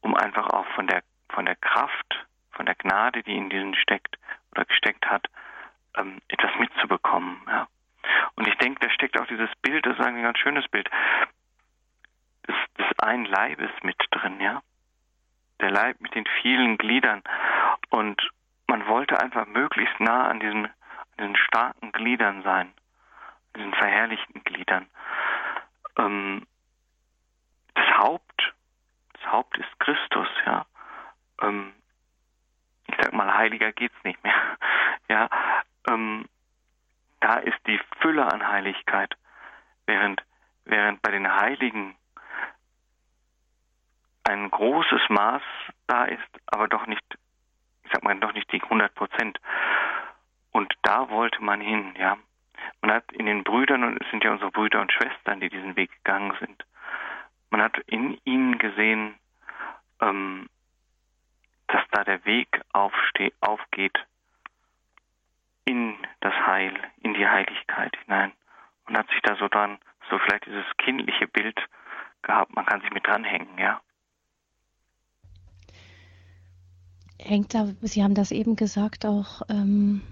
um 0.00 0.14
einfach 0.14 0.48
auch 0.50 0.66
von 0.74 0.86
der, 0.86 1.02
von 1.30 1.46
der 1.46 1.56
Kraft, 1.56 2.26
von 2.52 2.66
der 2.66 2.74
Gnade, 2.74 3.22
die 3.22 3.36
in 3.36 3.50
diesen 3.50 3.74
steckt 3.74 4.18
oder 4.52 4.64
gesteckt 4.64 5.06
hat, 5.06 5.26
ähm, 5.96 6.20
etwas 6.28 6.50
mitzubekommen. 6.58 7.40
Ja. 7.46 7.66
Und 8.34 8.46
ich 8.46 8.54
denke, 8.56 8.80
da 8.80 8.90
steckt 8.90 9.20
auch 9.20 9.26
dieses 9.26 9.50
Bild, 9.62 9.84
das 9.86 9.98
ist 9.98 10.04
ein 10.04 10.22
ganz 10.22 10.38
schönes 10.38 10.68
Bild, 10.68 10.88
des, 12.48 12.56
des 12.78 12.98
einen 12.98 13.24
Leibes 13.24 13.70
mit 13.82 13.96
drin, 14.10 14.40
ja. 14.40 14.62
Der 15.60 15.70
Leib 15.70 16.00
mit 16.00 16.14
den 16.14 16.26
vielen 16.42 16.76
Gliedern. 16.76 17.22
Und 17.90 18.30
man 18.66 18.86
wollte 18.86 19.20
einfach 19.20 19.46
möglichst 19.46 19.98
nah 20.00 20.28
an 20.28 20.40
diesen, 20.40 20.66
an 20.66 20.72
diesen 21.18 21.36
starken 21.36 21.92
Gliedern 21.92 22.42
sein, 22.42 22.72
diesen 23.56 23.72
verherrlichten 23.74 24.44
Gliedern. 24.44 24.86
Ähm, 25.98 26.46
das 27.74 27.86
Haupt, 27.98 28.54
das 29.14 29.32
Haupt 29.32 29.56
ist 29.58 29.80
Christus, 29.80 30.28
ja. 30.44 30.66
Ähm, 31.42 31.72
ich 32.88 32.94
sag 33.00 33.12
mal, 33.12 33.36
heiliger 33.36 33.72
geht's 33.72 34.02
nicht 34.04 34.22
mehr. 34.22 34.34
Ja, 35.08 35.30
ähm, 35.88 36.28
da 37.20 37.36
ist 37.36 37.58
die 37.68 37.80
Fülle 38.00 38.26
an 38.26 38.44
Heiligkeit, 38.48 39.14
während, 39.86 40.20
während 40.64 41.00
bei 41.00 41.12
den 41.12 41.32
Heiligen 41.32 41.96
ein 44.26 44.50
großes 44.50 45.08
Maß 45.08 45.42
da 45.86 46.04
ist, 46.04 46.22
aber 46.46 46.68
doch 46.68 46.86
nicht, 46.86 47.04
ich 47.84 47.90
sag 47.92 48.02
mal, 48.02 48.18
doch 48.18 48.32
nicht 48.32 48.50
die 48.52 48.62
100 48.62 48.94
Prozent. 48.94 49.38
Und 50.52 50.74
da 50.82 51.10
wollte 51.10 51.42
man 51.42 51.60
hin, 51.60 51.94
ja. 51.98 52.16
Man 52.80 52.90
hat 52.90 53.12
in 53.12 53.26
den 53.26 53.44
Brüdern, 53.44 53.84
und 53.84 54.00
es 54.02 54.10
sind 54.10 54.24
ja 54.24 54.32
unsere 54.32 54.50
Brüder 54.50 54.80
und 54.80 54.92
Schwestern, 54.92 55.40
die 55.40 55.48
diesen 55.48 55.76
Weg 55.76 55.90
gegangen 56.02 56.34
sind, 56.40 56.64
man 57.50 57.62
hat 57.62 57.78
in 57.86 58.18
ihnen 58.24 58.58
gesehen, 58.58 59.14
ähm, 60.00 60.48
dass 61.68 61.82
da 61.90 62.04
der 62.04 62.24
Weg 62.24 62.60
aufgeht 62.72 63.98
in 65.64 65.96
das 66.20 66.34
Heil, 66.34 66.74
in 67.02 67.14
die 67.14 67.26
Heiligkeit 67.26 67.96
hinein. 68.04 68.32
Und 68.86 68.96
hat 68.96 69.08
sich 69.08 69.20
da 69.22 69.36
so 69.36 69.48
dran, 69.48 69.78
so 70.10 70.18
vielleicht 70.18 70.46
dieses 70.46 70.66
kindliche 70.78 71.26
Bild 71.26 71.60
gehabt, 72.22 72.54
man 72.54 72.66
kann 72.66 72.80
sich 72.80 72.90
mit 72.92 73.06
dranhängen, 73.06 73.58
ja. 73.58 73.80
Hängt 77.18 77.54
da, 77.54 77.68
Sie 77.82 78.02
haben 78.02 78.14
das 78.14 78.30
eben 78.30 78.56
gesagt, 78.56 79.06
auch, 79.06 79.42
ähm, 79.48 80.02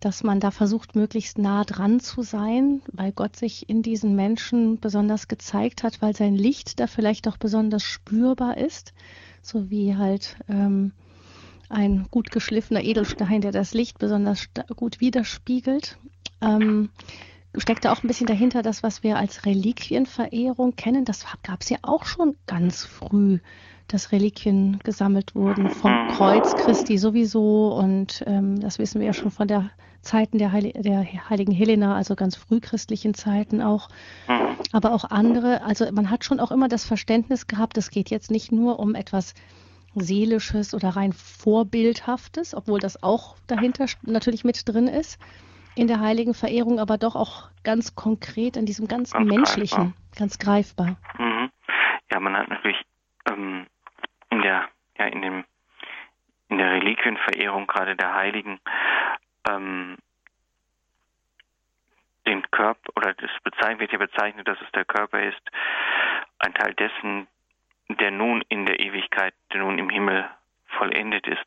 dass 0.00 0.22
man 0.22 0.40
da 0.40 0.50
versucht, 0.50 0.96
möglichst 0.96 1.38
nah 1.38 1.64
dran 1.64 2.00
zu 2.00 2.22
sein, 2.22 2.82
weil 2.92 3.12
Gott 3.12 3.36
sich 3.36 3.68
in 3.68 3.82
diesen 3.82 4.14
Menschen 4.14 4.78
besonders 4.78 5.28
gezeigt 5.28 5.82
hat, 5.82 6.02
weil 6.02 6.14
sein 6.14 6.34
Licht 6.34 6.78
da 6.78 6.86
vielleicht 6.86 7.26
auch 7.26 7.38
besonders 7.38 7.82
spürbar 7.82 8.58
ist, 8.58 8.92
so 9.40 9.70
wie 9.70 9.96
halt 9.96 10.36
ähm, 10.48 10.92
ein 11.68 12.06
gut 12.10 12.30
geschliffener 12.30 12.82
Edelstein, 12.82 13.40
der 13.40 13.52
das 13.52 13.72
Licht 13.72 13.98
besonders 13.98 14.48
gut 14.76 15.00
widerspiegelt. 15.00 15.98
Ähm, 16.40 16.90
steckt 17.56 17.84
da 17.84 17.92
auch 17.92 18.02
ein 18.02 18.08
bisschen 18.08 18.26
dahinter 18.26 18.62
das, 18.62 18.82
was 18.82 19.02
wir 19.02 19.16
als 19.16 19.46
Reliquienverehrung 19.46 20.76
kennen. 20.76 21.04
Das 21.04 21.24
gab 21.42 21.62
es 21.62 21.70
ja 21.70 21.78
auch 21.82 22.04
schon 22.04 22.36
ganz 22.46 22.84
früh, 22.84 23.38
dass 23.88 24.12
Reliquien 24.12 24.78
gesammelt 24.82 25.34
wurden 25.34 25.70
vom 25.70 26.08
Kreuz 26.08 26.54
Christi 26.56 26.98
sowieso. 26.98 27.74
Und 27.74 28.24
ähm, 28.26 28.60
das 28.60 28.78
wissen 28.78 29.00
wir 29.00 29.06
ja 29.06 29.12
schon 29.12 29.30
von 29.30 29.48
der 29.48 29.70
Zeiten 30.00 30.38
der, 30.38 30.52
Heil 30.52 30.72
der 30.72 31.04
heiligen 31.30 31.52
Helena, 31.52 31.96
also 31.96 32.14
ganz 32.14 32.36
frühchristlichen 32.36 33.14
Zeiten 33.14 33.62
auch. 33.62 33.88
Aber 34.72 34.92
auch 34.92 35.04
andere. 35.04 35.62
Also 35.62 35.90
man 35.92 36.10
hat 36.10 36.24
schon 36.24 36.40
auch 36.40 36.50
immer 36.50 36.68
das 36.68 36.84
Verständnis 36.84 37.46
gehabt, 37.46 37.76
es 37.78 37.90
geht 37.90 38.10
jetzt 38.10 38.30
nicht 38.30 38.52
nur 38.52 38.78
um 38.78 38.94
etwas 38.94 39.34
Seelisches 39.94 40.74
oder 40.74 40.90
rein 40.90 41.12
Vorbildhaftes, 41.12 42.54
obwohl 42.54 42.80
das 42.80 43.02
auch 43.02 43.36
dahinter 43.46 43.86
natürlich 44.02 44.44
mit 44.44 44.68
drin 44.68 44.88
ist 44.88 45.18
in 45.76 45.86
der 45.86 46.00
heiligen 46.00 46.34
Verehrung, 46.34 46.78
aber 46.78 46.98
doch 46.98 47.16
auch 47.16 47.48
ganz 47.62 47.94
konkret 47.94 48.56
in 48.56 48.66
diesem 48.66 48.88
ganz, 48.88 49.12
ganz 49.12 49.28
menschlichen, 49.28 49.76
greifbar. 49.76 50.18
ganz 50.18 50.38
greifbar. 50.38 50.96
Mhm. 51.18 51.50
Ja, 52.12 52.20
man 52.20 52.36
hat 52.36 52.48
natürlich 52.48 52.80
ähm, 53.30 53.66
in 54.34 54.42
der, 54.42 54.68
ja, 54.98 55.06
in 55.06 55.22
dem, 55.22 55.44
in 56.48 56.58
der 56.58 56.72
Reliquienverehrung 56.72 57.66
gerade 57.66 57.96
der 57.96 58.14
Heiligen 58.14 58.60
ähm, 59.48 59.96
den 62.26 62.42
Körper 62.50 62.92
oder 62.96 63.14
das 63.14 63.30
bezeichnet, 63.42 63.80
wird 63.80 63.90
hier 63.90 63.98
bezeichnet, 63.98 64.48
dass 64.48 64.60
es 64.60 64.70
der 64.72 64.84
Körper 64.84 65.22
ist, 65.22 65.42
ein 66.38 66.54
Teil 66.54 66.74
dessen, 66.74 67.28
der 67.88 68.10
nun 68.10 68.42
in 68.48 68.66
der 68.66 68.80
Ewigkeit, 68.80 69.34
der 69.52 69.60
nun 69.60 69.78
im 69.78 69.90
Himmel 69.90 70.28
vollendet 70.78 71.26
ist. 71.26 71.46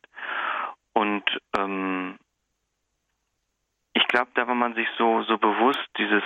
Und 0.94 1.24
ähm, 1.58 2.18
ich 3.94 4.08
glaube, 4.08 4.32
da 4.36 4.48
war 4.48 4.56
man 4.56 4.76
sich 4.76 4.88
so, 4.98 5.24
so 5.24 5.38
bewusst, 5.38 5.90
dieses, 5.98 6.24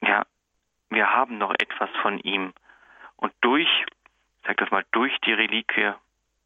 ja, 0.00 0.24
wir 0.90 1.10
haben 1.10 1.38
noch 1.38 1.52
etwas 1.52 1.90
von 2.00 2.18
ihm. 2.18 2.52
Und 3.16 3.32
durch, 3.42 3.68
sag 4.46 4.56
das 4.58 4.70
mal, 4.70 4.84
durch 4.92 5.16
die 5.20 5.32
Reliquie, 5.32 5.92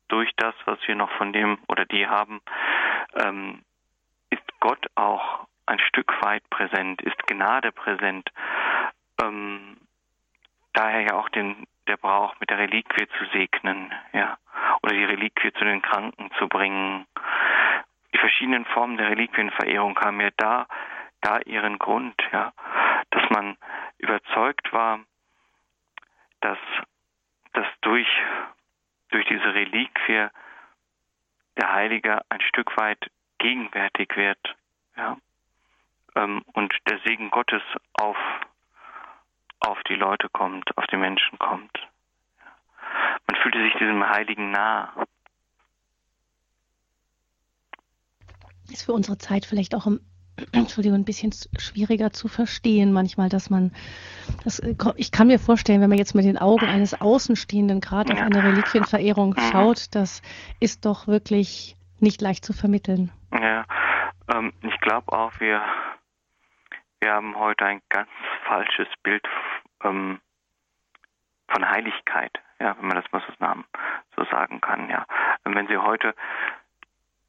durch 0.08 0.30
das, 0.36 0.54
was 0.64 0.78
wir 0.86 0.94
noch 0.94 1.10
von 1.12 1.32
dem 1.32 1.58
oder 1.68 1.84
die 1.84 2.06
haben, 2.06 2.40
ähm, 3.14 3.62
ist 4.30 4.42
Gott 4.60 4.86
auch 4.94 5.46
ein 5.66 5.80
Stück 5.80 6.12
weit 6.22 6.48
präsent, 6.50 7.02
ist 7.02 7.26
Gnade 7.26 7.72
präsent. 7.72 8.30
Ähm, 9.20 9.76
daher 10.72 11.00
ja 11.00 11.14
auch 11.14 11.28
den, 11.30 11.66
der 11.88 11.96
Brauch, 11.96 12.34
mit 12.38 12.50
der 12.50 12.58
Reliquie 12.58 13.08
zu 13.18 13.24
segnen, 13.32 13.92
ja, 14.12 14.38
oder 14.82 14.94
die 14.94 15.04
Reliquie 15.04 15.52
zu 15.52 15.64
den 15.64 15.82
Kranken 15.82 16.30
zu 16.38 16.48
bringen. 16.48 17.06
Die 18.14 18.18
verschiedenen 18.18 18.64
Formen 18.66 18.96
der 18.96 19.10
Reliquienverehrung 19.10 19.98
haben 19.98 20.20
ja 20.20 20.30
da, 20.36 20.66
da 21.20 21.38
ihren 21.40 21.78
Grund, 21.78 22.14
ja, 22.32 22.52
dass 23.10 23.28
man 23.30 23.56
überzeugt 23.98 24.72
war, 24.72 25.00
dass, 26.40 26.58
dass 27.56 27.66
durch, 27.80 28.08
durch 29.08 29.26
diese 29.26 29.54
Reliquie 29.54 30.28
der 31.56 31.72
Heilige 31.72 32.20
ein 32.28 32.40
Stück 32.42 32.76
weit 32.76 33.10
gegenwärtig 33.38 34.14
wird, 34.14 34.56
ja, 34.96 35.16
ähm, 36.14 36.42
und 36.52 36.72
der 36.88 36.98
Segen 37.00 37.30
Gottes 37.30 37.62
auf 37.94 38.16
auf 39.60 39.78
die 39.88 39.94
Leute 39.94 40.28
kommt, 40.28 40.76
auf 40.76 40.86
die 40.86 40.96
Menschen 40.96 41.38
kommt. 41.38 41.72
Man 43.26 43.36
fühlte 43.42 43.58
sich 43.62 43.72
diesem 43.74 44.06
Heiligen 44.08 44.50
nah. 44.50 44.92
Ist 48.68 48.84
für 48.84 48.92
unsere 48.92 49.18
Zeit 49.18 49.46
vielleicht 49.46 49.74
auch 49.74 49.86
im 49.86 50.00
Entschuldigung, 50.52 50.98
ein 50.98 51.04
bisschen 51.04 51.32
schwieriger 51.58 52.12
zu 52.12 52.28
verstehen 52.28 52.92
manchmal, 52.92 53.28
dass 53.28 53.50
man, 53.50 53.72
das, 54.44 54.58
äh, 54.58 54.74
ich 54.96 55.12
kann 55.12 55.28
mir 55.28 55.38
vorstellen, 55.38 55.80
wenn 55.80 55.88
man 55.88 55.98
jetzt 55.98 56.14
mit 56.14 56.24
den 56.24 56.38
Augen 56.38 56.66
eines 56.66 57.00
Außenstehenden 57.00 57.80
gerade 57.80 58.12
auf 58.12 58.20
eine 58.20 58.42
Reliquienverehrung 58.42 59.34
schaut, 59.50 59.94
das 59.94 60.22
ist 60.60 60.84
doch 60.84 61.06
wirklich 61.06 61.76
nicht 62.00 62.20
leicht 62.20 62.44
zu 62.44 62.52
vermitteln. 62.52 63.10
Ja, 63.32 63.64
ähm, 64.34 64.52
ich 64.62 64.78
glaube 64.80 65.12
auch, 65.12 65.32
wir 65.40 65.62
wir 67.00 67.12
haben 67.12 67.36
heute 67.36 67.64
ein 67.64 67.82
ganz 67.88 68.08
falsches 68.46 68.88
Bild 69.02 69.26
ähm, 69.84 70.20
von 71.48 71.68
Heiligkeit, 71.68 72.32
ja, 72.58 72.76
wenn 72.78 72.88
man 72.88 72.96
das 72.96 73.12
mal 73.12 73.22
so, 73.26 74.22
so 74.24 74.30
sagen 74.30 74.60
kann, 74.60 74.88
ja. 74.88 75.04
Wenn 75.44 75.68
Sie 75.68 75.76
heute, 75.76 76.14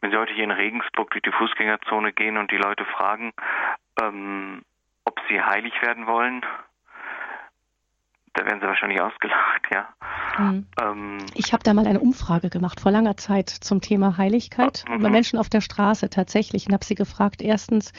wenn 0.01 0.11
Sie 0.11 0.17
heute 0.17 0.33
hier 0.33 0.43
in 0.43 0.51
Regensburg 0.51 1.11
durch 1.11 1.23
die 1.23 1.31
Fußgängerzone 1.31 2.13
gehen 2.13 2.37
und 2.37 2.51
die 2.51 2.57
Leute 2.57 2.85
fragen, 2.85 3.33
ähm, 4.01 4.61
ob 5.05 5.19
sie 5.29 5.41
heilig 5.41 5.73
werden 5.81 6.05
wollen, 6.05 6.45
da 8.33 8.45
werden 8.45 8.59
sie 8.61 8.67
wahrscheinlich 8.67 9.01
ausgelacht, 9.01 9.63
ja. 9.73 9.87
Mhm. 10.37 10.67
Ähm, 10.79 11.17
ich 11.33 11.53
habe 11.53 11.63
da 11.63 11.73
mal 11.73 11.87
eine 11.87 11.99
Umfrage 11.99 12.49
gemacht 12.49 12.79
vor 12.79 12.91
langer 12.91 13.17
Zeit 13.17 13.49
zum 13.49 13.81
Thema 13.81 14.17
Heiligkeit 14.17 14.85
mhm. 14.87 15.01
bei 15.01 15.09
Menschen 15.09 15.39
auf 15.39 15.49
der 15.49 15.61
Straße 15.61 16.09
tatsächlich 16.09 16.67
und 16.67 16.73
habe 16.73 16.85
sie 16.85 16.93
gefragt, 16.93 17.41
erstens, 17.41 17.93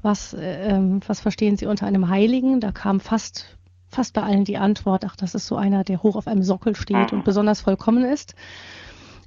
was, 0.00 0.32
äh, 0.32 0.78
was 1.06 1.20
verstehen 1.20 1.56
sie 1.56 1.66
unter 1.66 1.86
einem 1.86 2.08
Heiligen? 2.08 2.60
Da 2.60 2.72
kam 2.72 3.00
fast 3.00 3.58
fast 3.90 4.14
bei 4.14 4.22
allen 4.22 4.44
die 4.44 4.56
Antwort, 4.56 5.04
ach, 5.04 5.16
das 5.16 5.34
ist 5.34 5.46
so 5.46 5.56
einer, 5.56 5.84
der 5.84 6.02
hoch 6.02 6.16
auf 6.16 6.26
einem 6.26 6.42
Sockel 6.42 6.74
steht 6.74 7.12
mhm. 7.12 7.18
und 7.18 7.24
besonders 7.24 7.60
vollkommen 7.60 8.04
ist. 8.04 8.34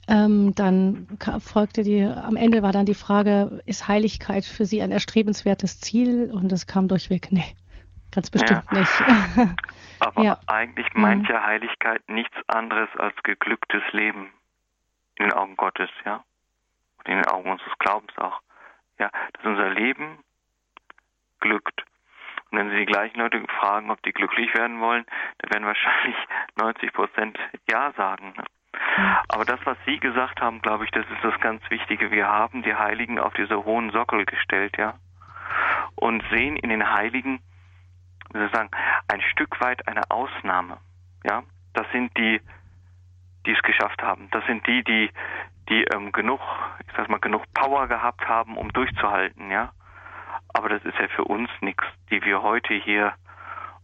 Ähm, 0.07 0.53
dann 0.55 1.07
folgte 1.39 1.83
die, 1.83 2.03
am 2.03 2.35
Ende 2.35 2.61
war 2.61 2.71
dann 2.71 2.85
die 2.85 2.93
Frage, 2.93 3.61
ist 3.65 3.87
Heiligkeit 3.87 4.45
für 4.45 4.65
Sie 4.65 4.81
ein 4.81 4.91
erstrebenswertes 4.91 5.79
Ziel? 5.79 6.31
Und 6.31 6.51
es 6.51 6.67
kam 6.67 6.87
durchweg, 6.87 7.31
nee, 7.31 7.55
ganz 8.11 8.29
bestimmt 8.29 8.63
ja. 8.71 8.79
nicht. 8.79 8.91
Aber 9.99 10.23
ja. 10.23 10.39
eigentlich 10.47 10.93
meint 10.93 11.23
mhm. 11.23 11.29
ja 11.29 11.43
Heiligkeit 11.43 12.07
nichts 12.07 12.37
anderes 12.47 12.89
als 12.97 13.15
geglücktes 13.23 13.81
Leben 13.91 14.31
in 15.15 15.25
den 15.25 15.33
Augen 15.33 15.55
Gottes, 15.55 15.89
ja. 16.05 16.23
Und 16.97 17.07
in 17.07 17.15
den 17.15 17.27
Augen 17.27 17.49
unseres 17.49 17.77
Glaubens 17.79 18.17
auch. 18.17 18.41
Ja, 18.99 19.09
dass 19.33 19.45
unser 19.45 19.69
Leben 19.69 20.19
glückt. 21.39 21.83
Und 22.49 22.59
wenn 22.59 22.69
Sie 22.69 22.77
die 22.77 22.85
gleichen 22.85 23.19
Leute 23.19 23.43
fragen, 23.59 23.91
ob 23.91 24.01
die 24.03 24.13
glücklich 24.13 24.53
werden 24.53 24.79
wollen, 24.79 25.05
dann 25.39 25.51
werden 25.51 25.65
wahrscheinlich 25.65 26.15
90 26.55 26.93
Prozent 26.93 27.37
Ja 27.69 27.91
sagen. 27.93 28.33
Ne? 28.37 28.43
Aber 29.27 29.45
das, 29.45 29.59
was 29.65 29.77
Sie 29.85 29.99
gesagt 29.99 30.41
haben, 30.41 30.61
glaube 30.61 30.85
ich, 30.85 30.91
das 30.91 31.05
ist 31.09 31.23
das 31.23 31.39
ganz 31.39 31.61
Wichtige. 31.69 32.11
Wir 32.11 32.27
haben 32.27 32.63
die 32.63 32.75
Heiligen 32.75 33.19
auf 33.19 33.33
diese 33.33 33.65
hohen 33.65 33.91
Sockel 33.91 34.25
gestellt, 34.25 34.77
ja, 34.77 34.95
und 35.95 36.23
sehen 36.31 36.55
in 36.57 36.69
den 36.69 36.91
Heiligen, 36.91 37.39
wie 38.31 38.37
soll 38.37 38.47
ich 38.47 38.53
sagen, 38.53 38.71
ein 39.07 39.21
Stück 39.21 39.59
weit 39.61 39.87
eine 39.87 40.09
Ausnahme, 40.11 40.77
ja. 41.23 41.43
Das 41.73 41.85
sind 41.91 42.15
die, 42.17 42.39
die 43.45 43.51
es 43.51 43.61
geschafft 43.61 44.01
haben. 44.01 44.29
Das 44.31 44.45
sind 44.45 44.65
die, 44.65 44.81
die, 44.83 45.09
die 45.67 45.83
ähm, 45.93 46.13
genug, 46.13 46.39
ich 46.87 46.93
sag 46.95 47.09
mal, 47.09 47.19
genug 47.19 47.43
Power 47.53 47.87
gehabt 47.87 48.25
haben, 48.27 48.55
um 48.55 48.71
durchzuhalten, 48.71 49.51
ja. 49.51 49.73
Aber 50.53 50.69
das 50.69 50.83
ist 50.85 50.97
ja 50.97 51.07
für 51.09 51.25
uns 51.25 51.49
nichts, 51.59 51.83
die 52.09 52.23
wir 52.23 52.41
heute 52.41 52.73
hier 52.73 53.13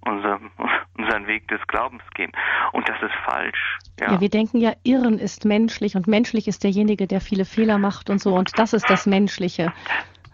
unser, 0.05 0.39
unseren 0.97 1.27
Weg 1.27 1.47
des 1.47 1.59
Glaubens 1.67 2.03
gehen. 2.13 2.31
Und 2.71 2.87
das 2.87 3.01
ist 3.01 3.13
falsch. 3.25 3.79
Ja. 3.99 4.13
ja, 4.13 4.21
wir 4.21 4.29
denken 4.29 4.57
ja, 4.57 4.73
Irren 4.83 5.19
ist 5.19 5.45
menschlich 5.45 5.95
und 5.95 6.07
menschlich 6.07 6.47
ist 6.47 6.63
derjenige, 6.63 7.07
der 7.07 7.21
viele 7.21 7.45
Fehler 7.45 7.77
macht 7.77 8.09
und 8.09 8.19
so. 8.19 8.33
Und 8.35 8.57
das 8.57 8.73
ist 8.73 8.89
das 8.89 9.05
Menschliche. 9.05 9.73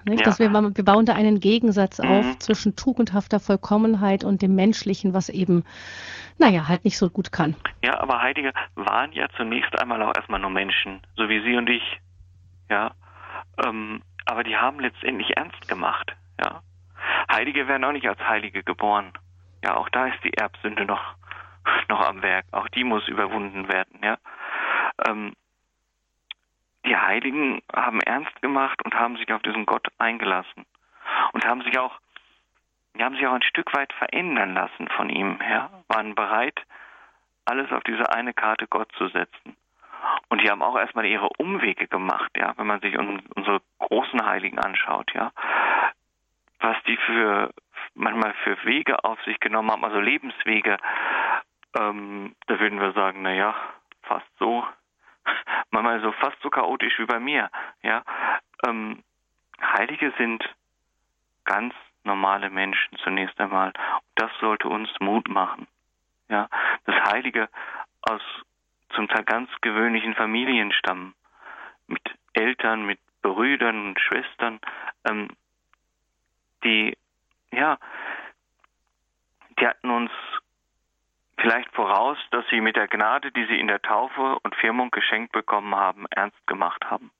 Nicht? 0.06 0.22
Ja. 0.22 0.26
Dass 0.26 0.40
wir, 0.40 0.52
wir 0.52 0.86
bauen 0.86 1.06
da 1.06 1.14
einen 1.14 1.40
Gegensatz 1.40 2.00
mhm. 2.00 2.10
auf 2.10 2.38
zwischen 2.40 2.76
tugendhafter 2.76 3.40
Vollkommenheit 3.40 4.24
und 4.24 4.42
dem 4.42 4.56
Menschlichen, 4.56 5.14
was 5.14 5.30
eben, 5.30 5.66
naja, 6.38 6.68
halt 6.68 6.86
nicht 6.86 6.98
so 6.98 7.10
gut 7.10 7.32
kann. 7.32 7.56
Ja, 7.84 8.00
aber 8.00 8.22
Heilige 8.22 8.54
waren 8.76 9.12
ja 9.12 9.28
zunächst 9.36 9.78
einmal 9.80 10.02
auch 10.02 10.16
erstmal 10.16 10.40
nur 10.40 10.50
Menschen, 10.50 11.02
so 11.18 11.28
wie 11.28 11.42
Sie 11.44 11.58
und 11.58 11.70
ich. 11.70 12.00
Ja. 12.70 12.92
Ähm, 13.66 14.02
aber 14.26 14.44
die 14.44 14.56
haben 14.56 14.80
letztendlich 14.80 15.36
ernst 15.36 15.68
gemacht. 15.68 16.16
Ja. 16.42 16.62
Heilige 17.32 17.68
werden 17.68 17.84
auch 17.84 17.92
nicht 17.92 18.08
als 18.08 18.20
Heilige 18.20 18.64
geboren. 18.64 19.12
Ja, 19.68 19.76
auch 19.76 19.90
da 19.90 20.08
ist 20.08 20.24
die 20.24 20.34
Erbsünde 20.34 20.86
noch, 20.86 21.16
noch 21.90 22.08
am 22.08 22.22
Werk. 22.22 22.46
Auch 22.52 22.68
die 22.70 22.84
muss 22.84 23.08
überwunden 23.08 23.68
werden, 23.68 24.00
ja. 24.02 24.18
Ähm, 25.06 25.34
die 26.86 26.96
Heiligen 26.96 27.62
haben 27.76 28.00
ernst 28.00 28.42
gemacht 28.42 28.80
und 28.86 28.94
haben 28.96 29.18
sich 29.18 29.32
auf 29.34 29.42
diesen 29.42 29.66
Gott 29.66 29.88
eingelassen 29.98 30.66
und 31.34 31.46
haben 31.46 31.62
sich 31.64 31.78
auch, 31.78 32.00
haben 32.98 33.16
sich 33.16 33.28
auch 33.28 33.34
ein 33.34 33.42
Stück 33.42 33.76
weit 33.76 33.92
verändern 33.94 34.54
lassen 34.54 34.88
von 34.96 35.10
ihm, 35.10 35.38
ja, 35.42 35.70
waren 35.90 36.16
bereit, 36.16 36.62
alles 37.44 37.70
auf 37.74 37.84
diese 37.84 38.10
eine 38.14 38.34
Karte 38.34 38.68
Gott 38.68 38.90
zu 38.94 39.10
setzen. 39.10 39.58
Und 40.30 40.42
die 40.42 40.50
haben 40.50 40.62
auch 40.62 40.78
erstmal 40.78 41.06
ihre 41.06 41.30
Umwege 41.38 41.88
gemacht, 41.88 42.32
ja, 42.38 42.54
wenn 42.56 42.68
man 42.68 42.80
sich 42.80 42.98
unsere 42.98 43.62
großen 43.80 44.26
Heiligen 44.26 44.60
anschaut, 44.60 45.12
ja, 45.14 45.32
was 46.60 46.78
die 46.84 46.98
für 46.98 47.52
manchmal 47.98 48.34
für 48.44 48.64
Wege 48.66 49.04
auf 49.04 49.22
sich 49.24 49.40
genommen 49.40 49.72
haben, 49.72 49.84
also 49.84 50.00
Lebenswege, 50.00 50.78
ähm, 51.78 52.36
da 52.48 52.60
würden 52.60 52.80
wir 52.80 52.94
sagen, 52.94 53.22
naja, 53.22 53.56
fast 54.04 54.28
so, 54.40 54.66
manchmal 55.72 56.02
so 56.02 56.12
fast 56.14 56.38
so 56.42 56.50
chaotisch 56.50 56.98
wie 57.00 57.06
bei 57.06 57.20
mir. 57.20 57.50
Ja, 57.82 58.04
ähm, 58.66 59.04
Heilige 59.62 60.14
sind 60.18 60.44
ganz 61.46 61.74
normale 62.04 62.50
Menschen 62.50 62.98
zunächst 63.04 63.40
einmal. 63.40 63.74
Das 64.16 64.32
sollte 64.40 64.68
uns 64.68 64.90
Mut 65.00 65.28
machen. 65.28 65.68
Ja, 66.30 66.50
dass 66.86 67.12
Heilige 67.12 67.50
aus 68.02 68.22
zum 68.96 69.08
Teil 69.08 69.24
ganz 69.24 69.50
gewöhnlichen 69.62 70.14
Familien 70.16 70.72
stammen, 70.72 71.14
mit 71.88 72.02
Eltern, 72.34 72.86
mit 72.86 73.00
Brüdern 73.22 73.88
und 73.88 74.00
Schwestern, 74.00 74.60
ähm, 75.06 75.30
die 76.64 76.98
ja, 77.52 77.78
die 79.60 79.68
hatten 79.68 79.90
uns 79.90 80.12
vielleicht 81.40 81.74
voraus, 81.74 82.18
dass 82.32 82.46
sie 82.50 82.62
mit 82.62 82.76
der 82.76 82.88
Gnade, 82.88 83.32
die 83.32 83.46
sie 83.46 83.60
in 83.60 83.68
der 83.68 83.82
Taufe 83.82 84.40
und 84.44 84.56
Firmung 84.56 84.92
geschenkt 84.92 85.32
bekommen 85.32 85.76
haben, 85.76 86.06
ernst 86.10 86.46
gemacht 86.48 86.86
haben. 86.86 87.12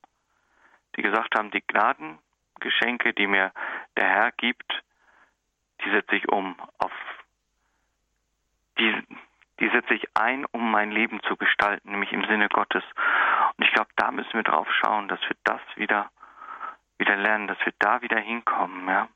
Die 0.96 1.02
gesagt 1.02 1.36
haben, 1.36 1.50
die 1.50 1.62
Gnadengeschenke, 1.66 3.14
die 3.14 3.26
mir 3.26 3.52
der 3.96 4.08
Herr 4.08 4.32
gibt, 4.32 4.82
die 5.84 5.90
setze 5.90 6.16
ich 6.16 6.28
um 6.28 6.56
auf 6.78 6.92
die, 8.78 8.94
die 9.60 9.68
setze 9.70 9.94
ich 9.94 10.04
ein, 10.14 10.44
um 10.46 10.70
mein 10.70 10.90
Leben 10.90 11.20
zu 11.24 11.36
gestalten, 11.36 11.90
nämlich 11.90 12.12
im 12.12 12.24
Sinne 12.24 12.48
Gottes. 12.48 12.84
Und 13.56 13.64
ich 13.64 13.72
glaube, 13.72 13.90
da 13.96 14.10
müssen 14.10 14.34
wir 14.34 14.42
drauf 14.42 14.68
schauen, 14.80 15.08
dass 15.08 15.20
wir 15.22 15.36
das 15.44 15.60
wieder, 15.76 16.10
wieder 16.98 17.16
lernen, 17.16 17.48
dass 17.48 17.58
wir 17.64 17.72
da 17.78 18.02
wieder 18.02 18.18
hinkommen, 18.18 18.88
ja. 18.88 19.08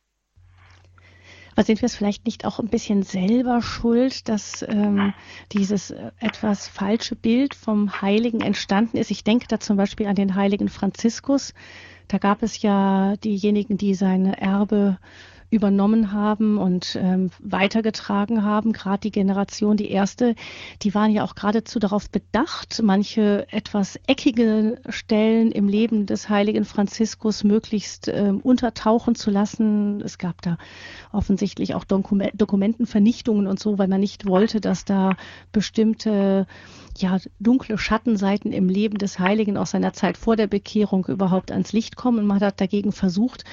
Aber 1.55 1.65
sind 1.65 1.83
wir 1.83 1.87
es 1.87 1.97
vielleicht 1.97 2.25
nicht 2.25 2.45
auch 2.45 2.59
ein 2.59 2.69
bisschen 2.69 3.03
selber 3.03 3.61
schuld, 3.63 4.29
dass 4.29 4.65
ähm, 4.69 5.13
dieses 5.53 5.91
äh, 5.91 6.11
etwas 6.19 6.67
falsche 6.67 7.15
Bild 7.15 7.55
vom 7.55 8.01
Heiligen 8.01 8.41
entstanden 8.41 8.97
ist? 8.97 9.11
Ich 9.11 9.25
denke 9.25 9.47
da 9.49 9.61
zum 9.61 9.77
Beispiel 9.77 10.07
an 10.07 10.15
den 10.15 10.35
heiligen 10.35 10.69
Franziskus. 10.69 11.53
Da 12.09 12.19
gab 12.19 12.43
es 12.43 12.63
ja 12.63 13.17
diejenigen, 13.17 13.77
die 13.77 13.95
seine 13.95 14.41
Erbe 14.41 14.99
übernommen 15.53 16.13
haben 16.13 16.57
und 16.57 16.99
ähm, 16.99 17.31
weitergetragen 17.39 18.43
haben. 18.43 18.73
Gerade 18.73 19.03
die 19.03 19.11
Generation, 19.11 19.77
die 19.77 19.91
erste, 19.91 20.35
die 20.81 20.95
waren 20.95 21.11
ja 21.11 21.25
auch 21.25 21.35
geradezu 21.35 21.79
darauf 21.79 22.09
bedacht, 22.09 22.81
manche 22.83 23.47
etwas 23.51 24.01
eckige 24.07 24.81
Stellen 24.89 25.53
im 25.53 25.69
Leben 25.69 26.07
des 26.07 26.31
heiligen 26.31 26.65
Franziskus 26.65 27.45
möglichst 27.45 28.09
ähm, 28.09 28.41
untertauchen 28.41 29.15
zu 29.15 29.31
lassen. 29.31 30.01
Es 30.01 30.17
gab 30.17 30.41
da 30.41 30.57
offensichtlich 31.13 31.75
auch 31.75 31.85
Dokument 31.85 32.33
Dokumentenvernichtungen 32.35 33.47
und 33.47 33.61
so, 33.61 33.79
weil 33.79 33.89
man 33.89 34.01
nicht 34.01 34.27
wollte, 34.27 34.61
dass 34.61 34.87
da 34.87 35.17
bestimmte 35.53 36.47
ja, 36.99 37.19
dunkle 37.41 37.79
Schattenseiten 37.79 38.53
im 38.53 38.69
Leben 38.69 38.99
des 38.99 39.19
Heiligen 39.19 39.57
aus 39.57 39.71
seiner 39.71 39.93
Zeit 39.93 40.17
vor 40.17 40.37
der 40.37 40.47
Bekehrung 40.47 41.07
überhaupt 41.07 41.51
ans 41.51 41.73
Licht 41.73 41.97
kommen. 41.97 42.27
Man 42.27 42.41
hat 42.41 42.61
dagegen 42.61 42.93
versucht, 42.93 43.45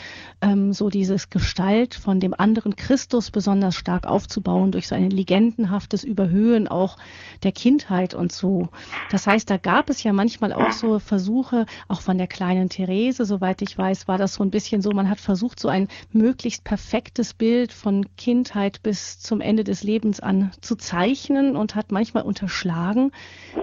ähm, 0.41 0.73
so 0.73 0.89
dieses 0.89 1.29
Gestalt 1.29 1.88
von 1.95 2.19
dem 2.19 2.33
anderen 2.33 2.75
Christus 2.75 3.31
besonders 3.31 3.75
stark 3.75 4.05
aufzubauen 4.05 4.71
durch 4.71 4.87
so 4.87 4.95
ein 4.95 5.09
legendenhaftes 5.09 6.03
Überhöhen 6.03 6.67
auch 6.67 6.97
der 7.43 7.51
Kindheit 7.51 8.13
und 8.13 8.31
so. 8.31 8.69
Das 9.11 9.27
heißt, 9.27 9.49
da 9.49 9.57
gab 9.57 9.89
es 9.89 10.03
ja 10.03 10.13
manchmal 10.13 10.53
auch 10.53 10.71
so 10.71 10.99
Versuche, 10.99 11.65
auch 11.87 12.01
von 12.01 12.17
der 12.17 12.27
kleinen 12.27 12.69
Therese, 12.69 13.25
soweit 13.25 13.61
ich 13.61 13.77
weiß, 13.77 14.07
war 14.07 14.17
das 14.17 14.35
so 14.35 14.43
ein 14.43 14.51
bisschen 14.51 14.81
so, 14.81 14.91
man 14.91 15.09
hat 15.09 15.19
versucht, 15.19 15.59
so 15.59 15.67
ein 15.67 15.87
möglichst 16.11 16.63
perfektes 16.63 17.33
Bild 17.33 17.73
von 17.73 18.05
Kindheit 18.17 18.81
bis 18.83 19.19
zum 19.19 19.41
Ende 19.41 19.63
des 19.63 19.83
Lebens 19.83 20.19
an 20.19 20.51
zu 20.61 20.75
zeichnen 20.75 21.55
und 21.55 21.75
hat 21.75 21.91
manchmal 21.91 22.23
unterschlagen, 22.23 23.11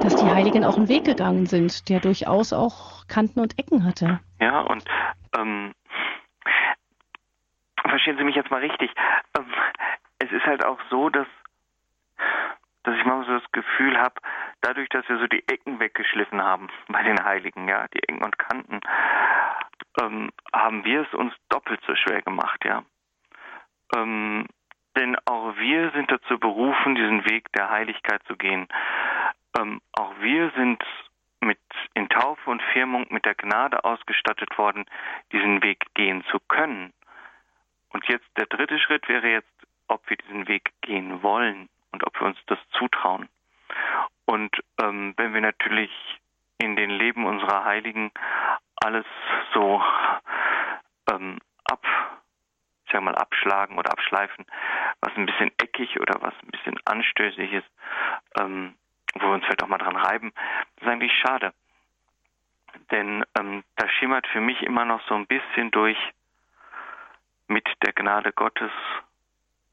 dass 0.01 0.17
die 0.17 0.27
Heiligen 0.27 0.65
auch 0.65 0.77
einen 0.77 0.89
Weg 0.89 1.05
gegangen 1.05 1.47
sind, 1.47 1.89
der 1.89 2.01
durchaus 2.01 2.53
auch 2.53 3.07
Kanten 3.07 3.41
und 3.41 3.59
Ecken 3.59 3.85
hatte. 3.85 4.21
Ja, 4.41 4.61
und 4.61 4.85
ähm, 5.39 5.73
verstehen 7.89 8.17
Sie 8.19 8.25
mich 8.25 8.37
jetzt 8.37 8.51
mal 8.51 8.61
richtig. 8.61 8.91
Ähm, 9.37 9.53
es 10.19 10.31
ist 10.33 10.47
halt 10.47 10.65
auch 10.65 10.79
so, 10.91 11.09
dass, 11.11 11.27
dass 12.85 12.97
ich 12.97 13.05
mal 13.05 13.25
so 13.25 13.39
das 13.39 13.53
Gefühl 13.53 13.99
habe, 13.99 14.15
dadurch, 14.61 14.89
dass 14.89 15.09
wir 15.09 15.19
so 15.19 15.27
die 15.27 15.47
Ecken 15.49 15.79
weggeschliffen 15.81 16.43
haben 16.43 16.69
bei 16.89 17.03
den 17.03 17.23
Heiligen, 17.23 17.69
ja, 17.69 17.87
die 17.89 18.03
Ecken 18.03 18.25
und 18.25 18.39
Kanten, 18.39 18.81
ähm, 20.01 20.31
haben 20.53 20.85
wir 20.85 21.03
es 21.03 21.15
uns 21.15 21.35
doppelt 21.49 21.81
so 21.87 21.95
schwer 21.95 22.23
gemacht, 22.23 22.65
ja. 22.65 22.83
Ähm, 23.95 24.47
denn 24.97 25.17
auch 25.27 25.57
wir 25.57 25.91
sind 25.91 26.11
dazu 26.11 26.39
berufen, 26.39 26.95
diesen 26.95 27.29
Weg 27.29 27.53
der 27.53 27.71
Heiligkeit 27.71 28.23
zu 28.25 28.37
gehen. 28.37 28.67
Ähm, 29.59 29.81
auch 29.93 30.15
wir 30.21 30.51
sind 30.57 30.83
mit 31.41 31.59
in 31.95 32.09
Taufe 32.09 32.51
und 32.51 32.63
Firmung 32.73 33.07
mit 33.11 33.25
der 33.25 33.35
Gnade 33.35 33.85
ausgestattet 33.85 34.57
worden, 34.59 34.87
diesen 35.33 35.63
Weg 35.63 35.85
gehen 35.95 36.25
zu 36.31 36.39
können. 36.49 36.93
Und 37.97 38.07
jetzt 38.09 38.27
der 38.37 38.45
dritte 38.45 38.79
Schritt 38.79 39.09
wäre 39.09 39.27
jetzt, 39.27 39.49
ob 39.89 40.07
wir 40.11 40.19
diesen 40.19 40.49
Weg 40.49 40.71
gehen 40.83 41.23
wollen 41.23 41.71
und 41.93 42.07
ob 42.07 42.21
wir 42.21 42.27
uns 42.27 42.37
das 42.45 42.59
zutrauen. 42.73 43.27
Und 44.27 44.55
ähm, 44.79 45.15
wenn 45.17 45.33
wir 45.33 45.41
natürlich 45.41 45.91
in 46.59 46.77
den 46.77 46.91
Leben 46.91 47.25
unserer 47.25 47.65
Heiligen 47.65 48.13
alles 48.85 49.07
so 49.55 49.83
ähm, 51.11 51.39
ab, 51.65 51.83
ich 52.85 52.93
sag 52.93 53.01
mal, 53.01 53.15
abschlagen 53.15 53.79
oder 53.79 53.93
abschleifen, 53.93 54.45
was 55.01 55.17
ein 55.17 55.25
bisschen 55.25 55.53
eckig 55.57 55.99
oder 55.99 56.21
was 56.21 56.35
ein 56.43 56.51
bisschen 56.51 56.77
anstößig 56.85 57.51
ist, 57.51 57.71
ähm, 58.39 58.75
wo 59.15 59.21
wir 59.21 59.33
uns 59.37 59.45
vielleicht 59.47 59.63
auch 59.63 59.69
mal 59.69 59.79
dran 59.79 59.97
reiben, 59.97 60.35
das 60.75 60.83
ist 60.83 60.93
eigentlich 60.93 61.19
schade. 61.19 61.55
Denn 62.91 63.25
ähm, 63.39 63.65
da 63.77 63.89
schimmert 63.89 64.27
für 64.27 64.43
mich 64.43 64.61
immer 64.65 64.85
noch 64.85 65.01
so 65.09 65.15
ein 65.15 65.27
bisschen 65.27 65.71
durch, 65.71 65.97
mit 67.49 67.69
der 67.83 67.93
Gnade 67.93 68.33
Gottes 68.33 68.73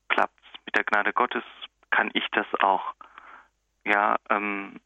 klappt's. 0.10 0.44
mit 0.66 0.76
der 0.76 0.84
Gnade 0.84 1.14
Gottes 1.14 1.44
kann 1.90 2.10
ich 2.14 2.28
das 2.32 2.48
auch. 2.60 2.94
Ja, 3.86 4.18
ähm, 4.30 4.80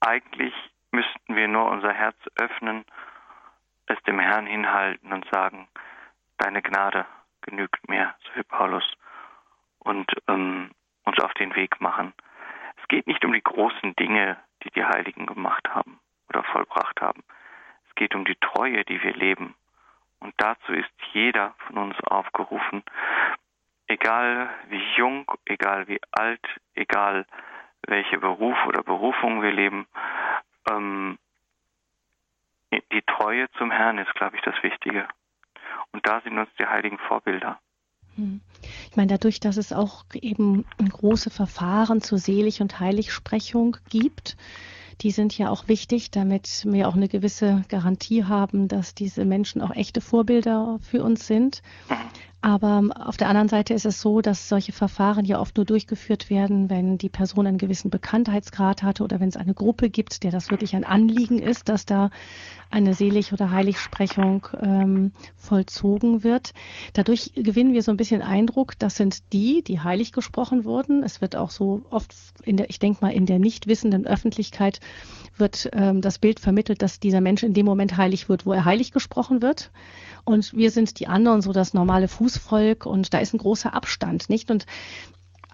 eigentlich 0.00 0.54
müssten 0.90 1.36
wir 1.36 1.48
nur 1.48 1.70
unser 1.70 1.92
Herz 1.92 2.16
öffnen, 2.36 2.84
es 3.86 4.02
dem 4.04 4.18
Herrn 4.18 4.46
hinhalten 4.46 5.12
und 5.12 5.26
sagen, 5.30 5.68
deine 6.38 6.62
Gnade 6.62 7.06
genügt 7.42 7.88
mir, 7.88 8.14
so 8.24 8.36
wie 8.36 8.42
Paulus, 8.42 8.84
und 9.80 10.10
ähm, 10.28 10.70
uns 11.04 11.18
auf 11.20 11.32
den 11.34 11.54
Weg 11.54 11.80
machen. 11.80 12.12
Es 12.80 12.88
geht 12.88 13.06
nicht 13.06 13.24
um 13.24 13.32
die 13.32 13.42
großen 13.42 13.96
Dinge, 13.96 14.36
die 14.62 14.70
die 14.70 14.84
Heiligen 14.84 15.26
gemacht 15.26 15.68
haben 15.68 15.98
oder 16.28 16.42
vollbracht 16.44 17.00
haben. 17.00 17.22
Es 17.88 17.94
geht 17.94 18.14
um 18.14 18.24
die 18.24 18.36
Treue, 18.36 18.84
die 18.84 19.02
wir 19.02 19.14
leben. 19.14 19.54
Und 20.20 20.34
dazu 20.38 20.72
ist 20.72 20.90
jeder 21.12 21.54
von 21.66 21.78
uns 21.78 21.96
aufgerufen, 22.04 22.82
egal 23.86 24.50
wie 24.68 24.82
jung, 24.96 25.30
egal 25.46 25.88
wie 25.88 26.00
alt, 26.12 26.44
egal 26.74 27.26
welche 27.86 28.18
Beruf 28.18 28.56
oder 28.66 28.82
Berufung 28.82 29.42
wir 29.42 29.52
leben, 29.52 29.86
ähm, 30.70 31.18
die 32.70 33.02
Treue 33.02 33.50
zum 33.52 33.70
Herrn 33.70 33.98
ist, 33.98 34.14
glaube 34.14 34.36
ich, 34.36 34.42
das 34.42 34.62
Wichtige. 34.62 35.08
Und 35.92 36.06
da 36.06 36.20
sind 36.20 36.38
uns 36.38 36.50
die 36.58 36.66
heiligen 36.66 36.98
Vorbilder. 36.98 37.58
Hm. 38.16 38.40
Ich 38.90 38.96
meine, 38.96 39.08
dadurch, 39.08 39.40
dass 39.40 39.56
es 39.56 39.72
auch 39.72 40.04
eben 40.12 40.66
große 40.78 41.30
Verfahren 41.30 42.00
zur 42.00 42.18
Selig- 42.18 42.60
und 42.60 42.78
Heiligsprechung 42.80 43.76
gibt, 43.88 44.36
die 45.00 45.10
sind 45.10 45.36
ja 45.38 45.50
auch 45.50 45.68
wichtig, 45.68 46.10
damit 46.10 46.64
wir 46.66 46.88
auch 46.88 46.94
eine 46.94 47.08
gewisse 47.08 47.64
Garantie 47.68 48.24
haben, 48.24 48.68
dass 48.68 48.94
diese 48.94 49.24
Menschen 49.24 49.62
auch 49.62 49.70
echte 49.70 50.00
Vorbilder 50.00 50.78
für 50.82 51.02
uns 51.02 51.26
sind. 51.26 51.62
Aber 52.40 52.84
auf 52.94 53.16
der 53.16 53.28
anderen 53.28 53.48
Seite 53.48 53.74
ist 53.74 53.84
es 53.84 54.00
so, 54.00 54.20
dass 54.20 54.48
solche 54.48 54.70
Verfahren 54.70 55.24
ja 55.24 55.40
oft 55.40 55.56
nur 55.56 55.66
durchgeführt 55.66 56.30
werden, 56.30 56.70
wenn 56.70 56.96
die 56.96 57.08
Person 57.08 57.48
einen 57.48 57.58
gewissen 57.58 57.90
Bekanntheitsgrad 57.90 58.84
hatte 58.84 59.02
oder 59.02 59.18
wenn 59.18 59.28
es 59.28 59.36
eine 59.36 59.54
Gruppe 59.54 59.90
gibt, 59.90 60.22
der 60.22 60.30
das 60.30 60.50
wirklich 60.50 60.76
ein 60.76 60.84
Anliegen 60.84 61.40
ist, 61.40 61.68
dass 61.68 61.84
da 61.84 62.10
eine 62.70 62.94
Selig- 62.94 63.32
oder 63.32 63.50
Heiligsprechung 63.50 64.46
ähm, 64.60 65.12
vollzogen 65.36 66.22
wird. 66.22 66.52
Dadurch 66.92 67.32
gewinnen 67.34 67.72
wir 67.72 67.82
so 67.82 67.90
ein 67.90 67.96
bisschen 67.96 68.22
Eindruck, 68.22 68.78
das 68.78 68.96
sind 68.96 69.32
die, 69.32 69.64
die 69.64 69.80
heilig 69.80 70.12
gesprochen 70.12 70.64
wurden. 70.64 71.02
Es 71.02 71.20
wird 71.20 71.34
auch 71.34 71.50
so 71.50 71.82
oft 71.90 72.14
in 72.44 72.56
der, 72.56 72.70
ich 72.70 72.78
denke 72.78 72.98
mal, 73.00 73.12
in 73.12 73.26
der 73.26 73.40
nicht 73.40 73.66
wissenden 73.66 74.06
Öffentlichkeit 74.06 74.78
wird 75.36 75.70
ähm, 75.72 76.02
das 76.02 76.18
Bild 76.18 76.38
vermittelt, 76.38 76.82
dass 76.82 77.00
dieser 77.00 77.20
Mensch 77.20 77.42
in 77.42 77.54
dem 77.54 77.66
Moment 77.66 77.96
heilig 77.96 78.28
wird, 78.28 78.46
wo 78.46 78.52
er 78.52 78.64
heilig 78.64 78.92
gesprochen 78.92 79.42
wird. 79.42 79.70
Und 80.28 80.52
wir 80.54 80.70
sind 80.70 81.00
die 81.00 81.06
anderen, 81.06 81.40
so 81.40 81.54
das 81.54 81.72
normale 81.72 82.06
Fußvolk 82.06 82.84
und 82.84 83.14
da 83.14 83.18
ist 83.18 83.32
ein 83.32 83.38
großer 83.38 83.72
Abstand, 83.72 84.28
nicht? 84.28 84.50
Und 84.50 84.66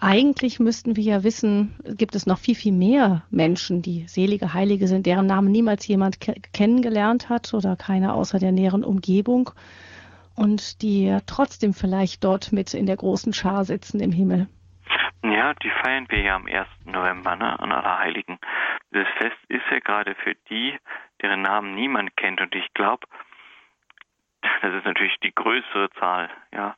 eigentlich 0.01 0.59
müssten 0.59 0.97
wir 0.97 1.03
ja 1.03 1.23
wissen, 1.23 1.79
gibt 1.95 2.13
es 2.13 2.25
noch 2.25 2.39
viel, 2.39 2.55
viel 2.55 2.73
mehr 2.73 3.23
Menschen, 3.29 3.81
die 3.81 4.05
selige 4.09 4.53
Heilige 4.53 4.89
sind, 4.89 5.05
deren 5.05 5.27
Namen 5.27 5.49
niemals 5.49 5.87
jemand 5.87 6.19
ke 6.19 6.35
kennengelernt 6.51 7.29
hat 7.29 7.53
oder 7.53 7.77
keiner 7.77 8.15
außer 8.15 8.37
der 8.37 8.51
näheren 8.51 8.83
Umgebung 8.83 9.51
und 10.35 10.81
die 10.81 11.17
trotzdem 11.25 11.73
vielleicht 11.73 12.25
dort 12.25 12.51
mit 12.51 12.73
in 12.73 12.85
der 12.85 12.97
großen 12.97 13.31
Schar 13.31 13.63
sitzen 13.63 14.01
im 14.01 14.11
Himmel. 14.11 14.49
Ja, 15.23 15.53
die 15.53 15.71
feiern 15.83 16.05
wir 16.09 16.19
ja 16.21 16.35
am 16.35 16.47
1. 16.47 16.67
November, 16.83 17.37
ne, 17.37 17.57
an 17.57 17.71
Allerheiligen. 17.71 18.39
Das 18.91 19.07
Fest 19.19 19.37
ist 19.47 19.63
ja 19.71 19.79
gerade 19.79 20.15
für 20.15 20.35
die, 20.49 20.77
deren 21.21 21.43
Namen 21.43 21.75
niemand 21.75 22.17
kennt. 22.17 22.41
Und 22.41 22.53
ich 22.53 22.73
glaube, 22.73 23.07
das 24.61 24.73
ist 24.73 24.85
natürlich 24.85 25.17
die 25.21 25.33
größere 25.33 25.89
Zahl, 25.99 26.29
ja, 26.53 26.75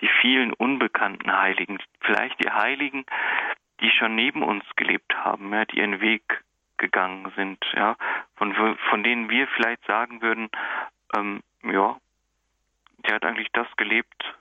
die 0.00 0.08
vielen 0.20 0.52
unbekannten 0.52 1.32
Heiligen, 1.32 1.78
vielleicht 2.00 2.42
die 2.42 2.50
Heiligen, 2.50 3.04
die 3.80 3.90
schon 3.90 4.14
neben 4.14 4.42
uns 4.42 4.64
gelebt 4.76 5.14
haben, 5.16 5.52
ja, 5.52 5.64
die 5.64 5.78
ihren 5.78 6.00
Weg 6.00 6.42
gegangen 6.76 7.30
sind, 7.36 7.64
ja, 7.74 7.96
von, 8.36 8.54
von 8.54 9.02
denen 9.02 9.28
wir 9.28 9.46
vielleicht 9.48 9.84
sagen 9.84 10.22
würden, 10.22 10.50
ähm, 11.14 11.42
ja, 11.62 11.96
der 13.06 13.16
hat 13.16 13.24
eigentlich 13.24 13.52
das 13.52 13.68
gelebt, 13.76 14.34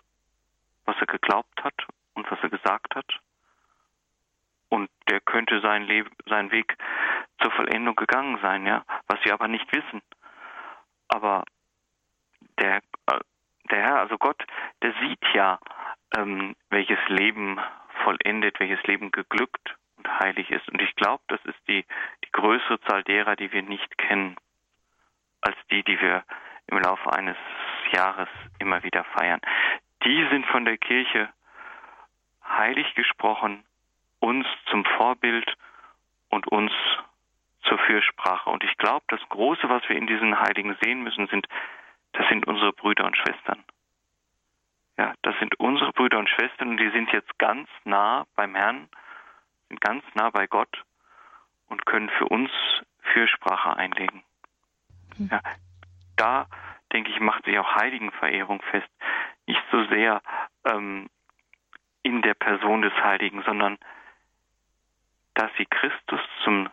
was 0.85 0.95
er 0.99 1.07
geglaubt 1.07 1.63
hat 1.63 1.85
und 2.13 2.29
was 2.31 2.39
er 2.41 2.49
gesagt 2.49 2.95
hat. 2.95 3.19
Und 4.69 4.89
der 5.07 5.19
könnte 5.21 5.61
sein 5.61 5.83
Leben, 5.83 6.09
sein 6.27 6.51
Weg 6.51 6.77
zur 7.41 7.51
Vollendung 7.51 7.95
gegangen 7.95 8.37
sein, 8.41 8.65
ja, 8.65 8.83
was 9.07 9.23
wir 9.23 9.33
aber 9.33 9.47
nicht 9.47 9.71
wissen. 9.73 10.01
Aber 11.07 11.43
der, 12.59 12.77
äh, 13.07 13.19
der 13.71 13.81
Herr, 13.81 13.99
also 13.99 14.17
Gott, 14.17 14.43
der 14.81 14.93
sieht 15.01 15.23
ja, 15.33 15.59
ähm, 16.17 16.55
welches 16.69 16.99
Leben 17.07 17.59
vollendet, 18.03 18.59
welches 18.59 18.81
Leben 18.83 19.11
geglückt 19.11 19.75
und 19.97 20.19
heilig 20.19 20.49
ist. 20.49 20.67
Und 20.69 20.81
ich 20.81 20.95
glaube, 20.95 21.23
das 21.27 21.43
ist 21.45 21.59
die, 21.67 21.85
die 22.23 22.31
größere 22.31 22.79
Zahl 22.81 23.03
derer, 23.03 23.35
die 23.35 23.51
wir 23.51 23.61
nicht 23.61 23.97
kennen, 23.97 24.35
als 25.41 25.55
die, 25.69 25.83
die 25.83 25.99
wir 26.01 26.23
im 26.67 26.79
Laufe 26.79 27.11
eines 27.13 27.37
Jahres 27.91 28.29
immer 28.59 28.83
wieder 28.83 29.03
feiern. 29.03 29.41
Die 30.03 30.27
sind 30.31 30.45
von 30.47 30.65
der 30.65 30.77
Kirche 30.77 31.29
heilig 32.47 32.93
gesprochen, 32.95 33.63
uns 34.19 34.45
zum 34.69 34.85
Vorbild 34.85 35.55
und 36.29 36.47
uns 36.47 36.71
zur 37.63 37.77
Fürsprache. 37.79 38.49
Und 38.49 38.63
ich 38.63 38.77
glaube, 38.77 39.05
das 39.09 39.21
Große, 39.29 39.69
was 39.69 39.87
wir 39.89 39.95
in 39.95 40.07
diesen 40.07 40.39
Heiligen 40.39 40.77
sehen 40.81 41.03
müssen, 41.03 41.27
sind 41.27 41.47
das 42.13 42.27
sind 42.29 42.47
unsere 42.47 42.73
Brüder 42.73 43.05
und 43.05 43.17
Schwestern. 43.17 43.63
Ja, 44.97 45.13
das 45.21 45.37
sind 45.39 45.57
unsere 45.59 45.93
Brüder 45.93 46.19
und 46.19 46.29
Schwestern 46.29 46.69
und 46.69 46.77
die 46.77 46.89
sind 46.89 47.11
jetzt 47.11 47.37
ganz 47.39 47.69
nah 47.85 48.25
beim 48.35 48.55
Herrn, 48.55 48.89
sind 49.69 49.79
ganz 49.81 50.03
nah 50.13 50.29
bei 50.29 50.47
Gott 50.47 50.83
und 51.67 51.85
können 51.85 52.09
für 52.09 52.25
uns 52.25 52.51
Fürsprache 53.13 53.75
einlegen. 53.77 54.23
Hm. 55.17 55.29
Ja, 55.31 55.41
da, 56.17 56.47
denke 56.91 57.11
ich, 57.11 57.19
macht 57.19 57.45
sich 57.45 57.57
auch 57.57 57.75
Heiligenverehrung 57.75 58.61
fest. 58.63 58.89
Nicht 59.45 59.63
so 59.71 59.85
sehr 59.85 60.21
ähm, 60.65 61.09
in 62.03 62.21
der 62.21 62.33
Person 62.33 62.81
des 62.81 62.93
Heiligen, 62.93 63.41
sondern 63.43 63.77
dass 65.33 65.51
sie 65.57 65.65
Christus 65.65 66.19
zum, 66.43 66.69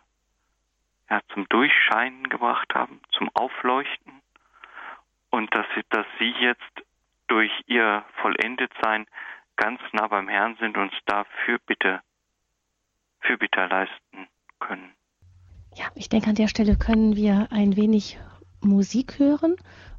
ja, 1.09 1.21
zum 1.33 1.49
Durchscheinen 1.49 2.29
gebracht 2.29 2.75
haben, 2.75 3.01
zum 3.13 3.31
Aufleuchten 3.35 4.21
und 5.37 5.55
dass 5.55 5.67
sie, 5.75 5.83
dass 5.91 6.07
sie 6.19 6.33
jetzt 6.41 6.63
durch 7.29 7.53
ihr 7.67 8.05
Vollendetsein 8.23 9.07
ganz 9.57 9.81
nah 9.93 10.09
beim 10.09 10.29
Herrn 10.29 10.57
sind 10.59 10.77
und 10.77 10.85
uns 10.85 10.95
da 11.05 11.25
Fürbitte, 11.45 12.01
Fürbitte 13.21 13.67
leisten 13.67 14.29
können. 14.61 14.93
Ja, 15.75 15.87
ich 15.95 16.09
denke, 16.09 16.31
an 16.31 16.37
der 16.37 16.49
Stelle 16.49 16.77
können 16.77 17.17
wir 17.17 17.49
ein 17.51 17.77
wenig 17.77 18.19
Musik 18.63 19.19
hören 19.19 19.57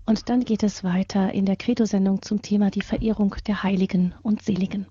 und 0.07 0.29
dann 0.29 0.43
geht 0.43 0.63
es 0.63 0.83
weiter 0.83 1.31
in 1.33 1.45
der 1.45 1.55
Credo-Sendung 1.55 2.23
zum 2.23 2.41
Thema 2.41 2.71
die 2.71 2.81
Verehrung 2.81 3.35
der 3.45 3.61
Heiligen 3.61 4.15
und 4.23 4.41
Seligen. 4.41 4.87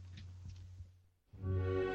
In 1.43 1.86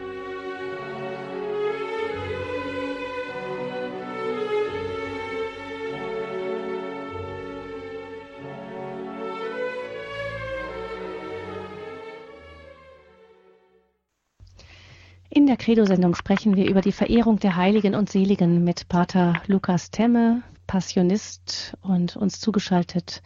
der 15.51 15.57
Credo-Sendung 15.57 16.15
sprechen 16.15 16.55
wir 16.55 16.69
über 16.69 16.79
die 16.79 16.93
Verehrung 16.93 17.37
der 17.37 17.57
Heiligen 17.57 17.93
und 17.93 18.09
Seligen 18.09 18.63
mit 18.63 18.87
Pater 18.87 19.33
Lukas 19.47 19.91
Temme, 19.91 20.43
Passionist 20.65 21.75
und 21.81 22.15
uns 22.15 22.39
zugeschaltet 22.39 23.21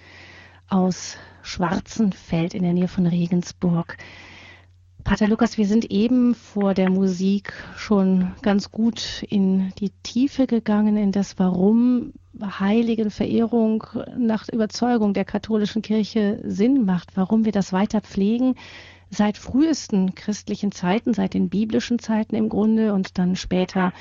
aus 0.68 1.18
Schwarzenfeld 1.44 2.56
in 2.56 2.64
der 2.64 2.74
Nähe 2.74 2.88
von 2.88 3.06
Regensburg. 3.06 3.98
Pater 5.04 5.28
Lukas, 5.28 5.60
wir 5.60 5.68
sind 5.68 5.92
eben 5.92 6.34
vor 6.34 6.74
der 6.74 6.90
Musik 6.90 7.54
schon 7.78 8.32
ganz 8.42 8.72
gut 8.72 9.24
in 9.30 9.72
die 9.78 9.92
Tiefe 10.02 10.48
gegangen, 10.48 10.98
in 10.98 11.12
das 11.12 11.38
Warum 11.38 12.12
Heiligenverehrung 12.42 13.84
nach 14.18 14.50
Überzeugung 14.50 15.14
der 15.14 15.26
katholischen 15.26 15.84
Kirche 15.84 16.42
Sinn 16.44 16.86
macht, 16.86 17.16
warum 17.16 17.46
wir 17.46 17.52
das 17.52 17.72
weiter 17.72 18.02
pflegen, 18.02 18.56
seit 19.10 19.38
frühesten 19.38 20.16
christlichen 20.16 20.72
Zeiten, 20.72 21.14
seit 21.14 21.34
den 21.34 21.50
biblischen 21.50 22.00
Zeiten 22.00 22.36
im 22.36 22.50
Grunde 22.50 22.94
und 22.94 23.18
dann 23.18 23.36
später 23.36 23.94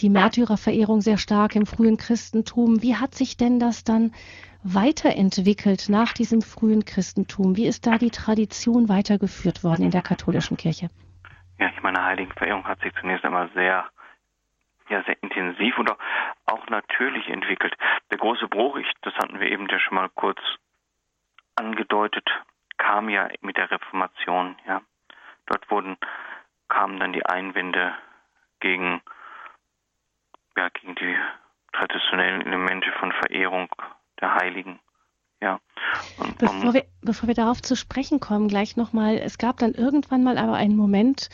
die 0.00 0.10
Märtyrerverehrung 0.10 1.00
sehr 1.00 1.18
stark 1.18 1.56
im 1.56 1.66
frühen 1.66 1.96
Christentum. 1.96 2.82
Wie 2.82 2.96
hat 2.96 3.14
sich 3.14 3.36
denn 3.36 3.58
das 3.58 3.84
dann 3.84 4.12
weiterentwickelt 4.62 5.88
nach 5.88 6.12
diesem 6.12 6.42
frühen 6.42 6.84
Christentum? 6.84 7.56
Wie 7.56 7.66
ist 7.66 7.86
da 7.86 7.98
die 7.98 8.10
Tradition 8.10 8.88
weitergeführt 8.88 9.62
worden 9.62 9.84
in 9.84 9.90
der 9.90 10.02
katholischen 10.02 10.56
Kirche? 10.56 10.88
Ja, 11.58 11.70
ich 11.74 11.82
meine, 11.82 12.02
Heiligenverehrung 12.02 12.64
hat 12.64 12.80
sich 12.80 12.92
zunächst 13.00 13.24
einmal 13.24 13.50
sehr 13.54 13.84
ja, 14.90 15.02
sehr 15.04 15.16
intensiv 15.22 15.78
und 15.78 15.90
auch, 15.90 15.98
natürlich 16.68 17.28
entwickelt. 17.28 17.74
Der 18.10 18.18
große 18.18 18.48
Bruch, 18.48 18.76
ich, 18.76 18.90
das 19.02 19.14
hatten 19.14 19.38
wir 19.38 19.50
eben 19.50 19.68
ja 19.68 19.78
schon 19.78 19.94
mal 19.96 20.08
kurz 20.08 20.38
angedeutet, 21.56 22.28
kam 22.84 23.08
ja 23.08 23.28
mit 23.40 23.56
der 23.56 23.70
Reformation, 23.70 24.56
ja. 24.66 24.82
dort 25.46 25.70
wurden, 25.70 25.96
kamen 26.68 26.98
dann 27.00 27.12
die 27.12 27.24
Einwände 27.24 27.94
gegen, 28.60 29.00
ja, 30.56 30.68
gegen 30.68 30.94
die 30.94 31.16
traditionellen 31.72 32.42
Elemente 32.42 32.92
von 33.00 33.12
Verehrung 33.12 33.68
der 34.20 34.34
Heiligen. 34.34 34.80
Ja. 35.40 35.60
Bevor, 36.38 36.74
wir, 36.74 36.84
bevor 37.02 37.26
wir 37.26 37.34
darauf 37.34 37.60
zu 37.62 37.76
sprechen 37.76 38.20
kommen, 38.20 38.48
gleich 38.48 38.76
nochmal, 38.76 39.16
es 39.16 39.38
gab 39.38 39.58
dann 39.58 39.72
irgendwann 39.72 40.22
mal 40.22 40.38
aber 40.38 40.54
einen 40.54 40.76
Moment, 40.76 41.28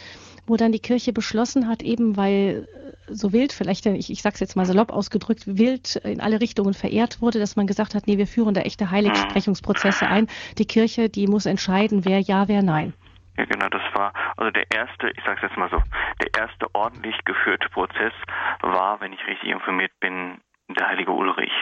wo 0.46 0.56
dann 0.56 0.72
die 0.72 0.80
Kirche 0.80 1.12
beschlossen 1.12 1.68
hat, 1.68 1.82
eben 1.82 2.16
weil 2.16 2.66
so 3.12 3.33
wild, 3.33 3.53
vielleicht, 3.53 3.87
ich, 3.87 4.11
ich 4.11 4.23
sage 4.23 4.35
es 4.35 4.40
jetzt 4.40 4.57
mal 4.57 4.64
salopp 4.64 4.90
ausgedrückt, 4.90 5.42
wild 5.46 5.96
in 5.96 6.20
alle 6.20 6.40
Richtungen 6.40 6.75
verehrt 6.75 7.20
wurde, 7.20 7.38
dass 7.38 7.57
man 7.57 7.66
gesagt 7.66 7.94
hat, 7.94 8.07
nee, 8.07 8.18
wir 8.18 8.27
führen 8.27 8.55
da 8.55 8.62
echte 8.62 8.90
Heiligsprechungsprozesse 8.90 10.07
ein. 10.07 10.29
Die 10.59 10.66
Kirche, 10.66 11.09
die 11.09 11.27
muss 11.27 11.46
entscheiden, 11.46 12.05
wer 12.05 12.20
ja, 12.20 12.49
wer 12.49 12.62
nein. 12.62 12.94
Ja, 13.37 13.44
genau, 13.44 13.68
das 13.68 13.83
war 13.94 14.12
also 14.37 14.51
der 14.51 14.70
erste, 14.70 15.11
ich 15.11 15.25
sage 15.25 15.37
es 15.37 15.42
jetzt 15.42 15.57
mal 15.57 15.70
so, 15.70 15.83
der 16.20 16.29
erste 16.38 16.66
ordentlich 16.75 17.16
geführte 17.25 17.68
Prozess 17.68 18.12
war, 18.61 19.01
wenn 19.01 19.12
ich 19.12 19.27
richtig 19.27 19.51
informiert 19.51 19.92
bin, 20.01 20.40
der 20.68 20.88
heilige 20.88 21.12
Ulrich 21.12 21.53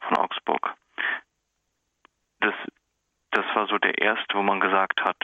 von 0.00 0.16
Augsburg. 0.16 0.74
Das, 2.40 2.54
das 3.30 3.44
war 3.54 3.66
so 3.66 3.78
der 3.78 3.98
erste, 3.98 4.34
wo 4.34 4.42
man 4.42 4.60
gesagt 4.60 5.00
hat, 5.02 5.16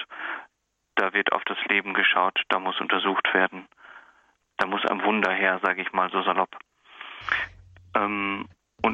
da 0.97 1.13
wird 1.13 1.33
auf 1.33 1.43
das 1.45 1.59
Leben 1.67 1.95
geschaut, 1.95 2.41
da 2.49 2.59
muss 2.59 2.81
untersucht 2.81 3.33
werden, 3.33 3.67
da 4.59 4.67
muss 4.67 4.85
ein 4.87 5.03
Wunder 5.05 5.33
her, 5.33 5.61
sage 5.62 5.83
ich 5.83 5.93
mal 5.93 6.11
so 6.11 6.23
salopp. 6.23 6.57
Ähm, 7.95 8.47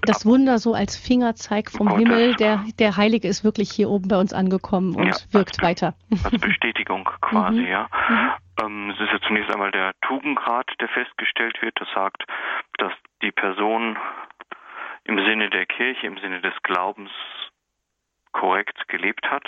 das 0.02 0.26
Wunder 0.26 0.58
so 0.58 0.74
als 0.74 0.96
Fingerzeig 0.96 1.70
vom 1.70 1.88
Gott, 1.88 1.98
Himmel, 1.98 2.34
der, 2.34 2.62
der 2.78 2.96
Heilige 2.96 3.26
ist 3.26 3.42
wirklich 3.42 3.70
hier 3.70 3.88
oben 3.88 4.08
bei 4.08 4.18
uns 4.18 4.34
angekommen 4.34 4.94
und 4.94 5.06
ja, 5.06 5.14
wirkt 5.32 5.58
als, 5.58 5.62
weiter. 5.62 5.94
Als 6.24 6.38
Bestätigung 6.40 7.08
quasi, 7.20 7.60
mhm. 7.60 7.66
ja. 7.66 7.88
Mhm. 8.08 8.30
Ähm, 8.60 8.90
es 8.90 9.00
ist 9.00 9.12
ja 9.12 9.20
zunächst 9.26 9.50
einmal 9.50 9.70
der 9.70 9.92
Tugendgrad, 10.02 10.70
der 10.80 10.88
festgestellt 10.88 11.60
wird. 11.62 11.80
Das 11.80 11.88
sagt, 11.94 12.24
dass 12.76 12.92
die 13.22 13.32
Person 13.32 13.96
im 15.04 15.16
Sinne 15.24 15.48
der 15.48 15.64
Kirche, 15.64 16.06
im 16.06 16.18
Sinne 16.18 16.42
des 16.42 16.54
Glaubens 16.62 17.10
korrekt 18.32 18.88
gelebt 18.88 19.30
hat 19.30 19.44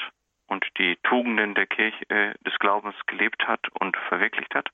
und 0.47 0.65
die 0.79 0.97
Tugenden 1.03 1.55
der 1.55 1.67
Kirche, 1.67 2.09
äh, 2.09 2.35
des 2.47 2.59
Glaubens 2.59 2.97
gelebt 3.07 3.47
hat 3.47 3.61
und 3.79 3.97
verwirklicht 4.09 4.55
hat. 4.55 4.69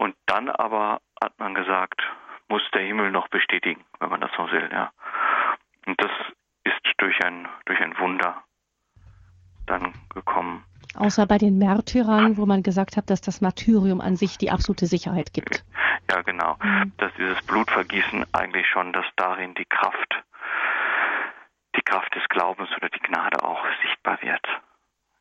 Und 0.00 0.16
dann 0.24 0.48
aber 0.48 1.02
hat 1.22 1.38
man 1.38 1.54
gesagt, 1.54 2.00
muss 2.48 2.62
der 2.72 2.80
Himmel 2.80 3.10
noch 3.10 3.28
bestätigen, 3.28 3.84
wenn 3.98 4.08
man 4.08 4.22
das 4.22 4.30
so 4.34 4.50
will, 4.50 4.66
ja. 4.72 4.90
Und 5.86 6.00
das 6.00 6.10
ist 6.64 6.80
durch 6.96 7.22
ein, 7.22 7.46
durch 7.66 7.78
ein 7.82 7.98
Wunder 7.98 8.42
dann 9.66 9.92
gekommen. 10.14 10.64
Außer 10.96 11.26
bei 11.26 11.36
den 11.36 11.58
Märtyrern, 11.58 12.38
wo 12.38 12.46
man 12.46 12.62
gesagt 12.62 12.96
hat, 12.96 13.10
dass 13.10 13.20
das 13.20 13.42
Martyrium 13.42 14.00
an 14.00 14.16
sich 14.16 14.38
die 14.38 14.50
absolute 14.50 14.86
Sicherheit 14.86 15.34
gibt. 15.34 15.66
Ja, 16.10 16.22
genau. 16.22 16.56
Mhm. 16.62 16.92
Dass 16.96 17.12
dieses 17.18 17.40
Blutvergießen 17.42 18.24
eigentlich 18.32 18.66
schon, 18.68 18.94
dass 18.94 19.04
darin 19.16 19.52
die 19.54 19.66
Kraft, 19.66 20.24
die 21.76 21.82
Kraft 21.82 22.14
des 22.14 22.26
Glaubens 22.30 22.70
oder 22.74 22.88
die 22.88 23.00
Gnade 23.00 23.44
auch 23.44 23.62
sichtbar 23.82 24.18
wird. 24.22 24.46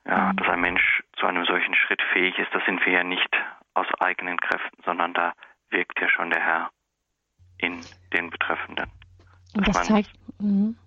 Ja, 0.05 0.31
mhm. 0.31 0.37
dass 0.37 0.47
ein 0.47 0.61
Mensch 0.61 1.03
zu 1.17 1.25
einem 1.25 1.43
solchen 1.43 1.75
Schritt 1.75 2.01
fähig 2.13 2.39
ist, 2.39 2.53
das 2.53 2.63
sind 2.63 2.83
wir 2.85 2.93
ja 2.93 3.03
nicht 3.03 3.29
aus 3.73 3.87
eigenen 3.99 4.37
Kräften, 4.37 4.81
sondern 4.83 5.13
da 5.13 5.33
wirkt 5.69 5.99
ja 5.99 6.09
schon 6.09 6.29
der 6.29 6.41
Herr 6.41 6.69
in 7.57 7.81
den 8.13 8.29
Betreffenden. 8.29 8.89
Und 9.55 9.67
das 9.67 9.83
zeigt, 9.83 10.11
mhm. 10.39 10.77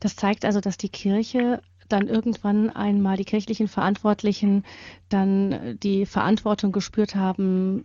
das 0.00 0.16
zeigt 0.16 0.44
also, 0.44 0.60
dass 0.60 0.76
die 0.76 0.88
Kirche 0.88 1.62
dann 1.88 2.08
irgendwann 2.08 2.70
einmal 2.70 3.16
die 3.16 3.24
kirchlichen 3.24 3.68
Verantwortlichen 3.68 4.64
dann 5.08 5.78
die 5.80 6.06
Verantwortung 6.06 6.72
gespürt 6.72 7.14
haben, 7.14 7.84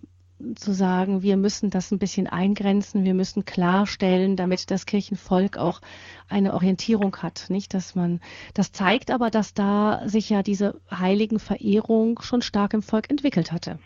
zu 0.56 0.72
sagen, 0.72 1.24
wir 1.24 1.36
müssen 1.38 1.70
das 1.70 1.92
ein 1.92 2.00
bisschen 2.00 2.28
eingrenzen, 2.28 3.06
wir 3.06 3.14
müssen 3.14 3.46
klarstellen, 3.46 4.36
damit 4.36 4.70
das 4.70 4.86
Kirchenvolk 4.86 5.58
auch 5.58 5.82
eine 6.30 6.54
Orientierung 6.54 7.16
hat, 7.24 7.48
nicht, 7.50 7.74
dass 7.74 7.96
man, 7.96 8.22
das 8.54 8.72
zeigt 8.72 9.10
aber, 9.12 9.30
dass 9.32 9.54
da 9.54 10.08
sich 10.08 10.30
ja 10.30 10.44
diese 10.44 10.80
heiligen 10.92 11.40
Verehrung 11.40 12.22
schon 12.22 12.42
stark 12.42 12.74
im 12.74 12.84
Volk 12.84 13.10
entwickelt 13.10 13.52
hatte. 13.52 13.80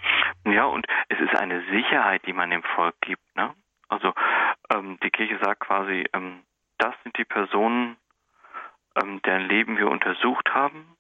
Ja, 0.45 0.65
und 0.65 0.85
es 1.09 1.19
ist 1.19 1.35
eine 1.39 1.63
Sicherheit, 1.71 2.25
die 2.25 2.33
man 2.33 2.49
dem 2.49 2.63
Volk 2.75 2.95
gibt, 3.01 3.23
ne? 3.35 3.53
Also, 3.87 4.13
ähm, 4.73 4.97
die 5.03 5.09
Kirche 5.09 5.37
sagt 5.41 5.61
quasi, 5.61 6.05
ähm, 6.13 6.39
das 6.77 6.95
sind 7.03 7.17
die 7.17 7.25
Personen, 7.25 7.97
ähm, 9.01 9.21
deren 9.23 9.47
Leben 9.47 9.77
wir 9.77 9.89
untersucht 9.89 10.49
haben 10.53 10.97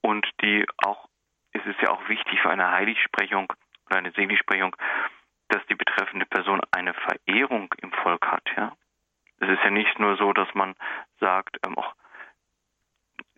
und 0.00 0.26
die 0.42 0.64
auch, 0.84 1.08
es 1.52 1.64
ist 1.66 1.80
ja 1.82 1.90
auch 1.90 2.08
wichtig 2.08 2.40
für 2.40 2.50
eine 2.50 2.70
Heiligsprechung, 2.70 3.52
oder 3.86 3.98
eine 3.98 4.12
Seligsprechung, 4.12 4.76
dass 5.48 5.64
die 5.66 5.74
betreffende 5.74 6.26
Person 6.26 6.60
eine 6.70 6.94
Verehrung 6.94 7.72
im 7.82 7.92
Volk 7.92 8.26
hat, 8.26 8.48
ja. 8.56 8.72
Es 9.38 9.48
ist 9.48 9.62
ja 9.64 9.70
nicht 9.70 9.98
nur 9.98 10.16
so, 10.16 10.32
dass 10.32 10.52
man 10.54 10.76
sagt, 11.18 11.58
ähm, 11.66 11.76
auch 11.76 11.94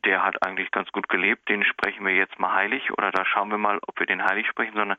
der 0.04 0.22
hat 0.22 0.42
eigentlich 0.46 0.70
ganz 0.70 0.92
gut 0.92 1.08
gelebt, 1.08 1.48
den 1.48 1.64
sprechen 1.64 2.04
wir 2.04 2.14
jetzt 2.14 2.38
mal 2.38 2.52
heilig 2.52 2.92
oder 2.92 3.10
da 3.10 3.24
schauen 3.24 3.50
wir 3.50 3.58
mal, 3.58 3.80
ob 3.86 3.98
wir 3.98 4.06
den 4.06 4.22
heilig 4.22 4.46
sprechen, 4.46 4.74
sondern 4.74 4.98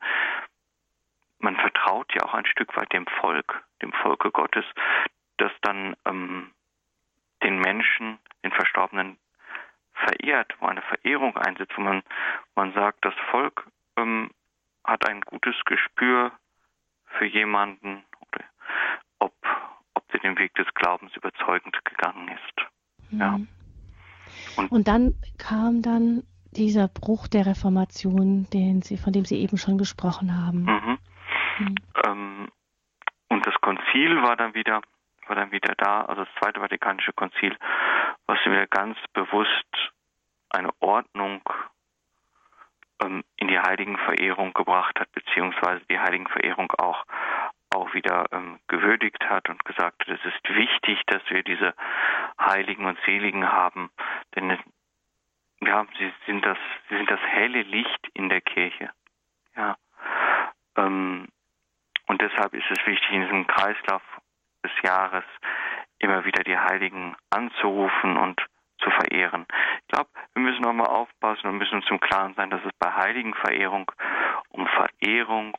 man 1.38 1.56
vertraut 1.56 2.12
ja 2.14 2.22
auch 2.24 2.34
ein 2.34 2.46
Stück 2.46 2.76
weit 2.76 2.92
dem 2.92 3.06
Volk, 3.20 3.62
dem 3.82 3.92
Volke 3.92 4.30
Gottes, 4.30 4.64
das 5.36 5.52
dann 5.62 5.96
ähm, 6.06 6.50
den 7.42 7.60
Menschen, 7.60 8.18
den 8.42 8.52
Verstorbenen 8.52 9.18
verehrt, 9.94 10.54
wo 10.60 10.66
eine 10.66 10.82
Verehrung 10.82 11.36
einsetzt, 11.36 11.76
wo 11.76 11.82
man, 11.82 12.02
man 12.54 12.72
sagt, 12.72 13.04
das 13.04 13.14
Volk 13.30 13.66
ähm, 13.96 14.30
hat 14.86 15.08
ein 15.08 15.20
gutes 15.22 15.54
Gespür 15.64 16.32
für 17.18 17.26
jemanden, 17.26 18.04
oder 18.20 18.44
ob, 19.18 19.34
ob 19.94 20.08
der 20.08 20.20
den 20.20 20.38
Weg 20.38 20.54
des 20.54 20.66
Glaubens 20.74 21.14
überzeugend 21.16 21.76
gegangen 21.84 22.28
ist. 22.28 23.10
Mhm. 23.10 23.20
Ja. 23.20 23.40
Und, 24.56 24.70
Und, 24.70 24.88
dann 24.88 25.14
kam 25.38 25.82
dann 25.82 26.22
dieser 26.52 26.88
Bruch 26.88 27.28
der 27.28 27.46
Reformation, 27.46 28.48
den 28.50 28.82
Sie, 28.82 28.96
von 28.96 29.12
dem 29.12 29.24
Sie 29.24 29.40
eben 29.40 29.58
schon 29.58 29.78
gesprochen 29.78 30.36
haben. 30.36 30.62
Mhm. 30.62 30.98
Mhm. 31.58 31.74
Ähm, 32.04 32.48
und 33.28 33.46
das 33.46 33.54
Konzil 33.60 34.22
war 34.22 34.36
dann 34.36 34.54
wieder 34.54 34.80
war 35.28 35.36
dann 35.36 35.50
wieder 35.50 35.74
da, 35.76 36.02
also 36.02 36.24
das 36.24 36.34
Zweite 36.38 36.60
Vatikanische 36.60 37.12
Konzil, 37.12 37.56
was 38.26 38.38
wieder 38.44 38.66
ganz 38.66 38.96
bewusst 39.12 39.92
eine 40.50 40.70
Ordnung 40.80 41.42
ähm, 43.02 43.24
in 43.36 43.48
die 43.48 43.58
Heiligenverehrung 43.58 44.52
gebracht 44.54 44.98
hat, 44.98 45.10
beziehungsweise 45.12 45.84
die 45.90 45.98
Heiligenverehrung 45.98 46.72
auch 46.72 47.04
auch 47.74 47.92
wieder 47.94 48.26
ähm, 48.32 48.58
gewürdigt 48.68 49.22
hat 49.28 49.48
und 49.48 49.64
gesagt 49.64 50.00
hat, 50.00 50.08
es 50.08 50.24
ist 50.24 50.48
wichtig, 50.56 51.02
dass 51.06 51.22
wir 51.28 51.42
diese 51.42 51.74
Heiligen 52.40 52.86
und 52.86 52.98
Seligen 53.04 53.50
haben, 53.50 53.90
denn 54.34 54.58
ja, 55.60 55.86
sie 55.98 56.12
sind 56.26 56.44
das, 56.44 56.58
sie 56.88 56.96
sind 56.96 57.10
das 57.10 57.20
helle 57.20 57.62
Licht 57.62 58.08
in 58.14 58.28
der 58.28 58.40
Kirche. 58.40 58.90
Ja. 59.56 59.76
Ähm, 60.76 61.28
und 62.06 62.20
deshalb 62.20 62.54
ist 62.54 62.70
es 62.70 62.86
wichtig, 62.86 63.10
in 63.10 63.22
diesem 63.22 63.46
Kreislauf 63.46 64.02
des 64.64 64.72
Jahres 64.82 65.24
immer 65.98 66.24
wieder 66.24 66.44
die 66.44 66.58
Heiligen 66.58 67.16
anzurufen 67.30 68.16
und 68.16 68.40
zu 68.78 68.90
verehren. 68.90 69.46
Ich 69.82 69.88
glaube, 69.88 70.10
wir 70.34 70.42
müssen 70.42 70.64
auch 70.64 70.72
mal 70.72 70.86
aufpassen 70.86 71.48
und 71.48 71.58
müssen 71.58 71.76
uns 71.76 71.86
zum 71.86 72.00
Klaren 72.00 72.34
sein, 72.34 72.50
dass 72.50 72.64
es 72.64 72.72
bei 72.78 72.92
Heiligenverehrung 72.92 73.90
um 74.50 74.66
Verehrung 74.66 75.56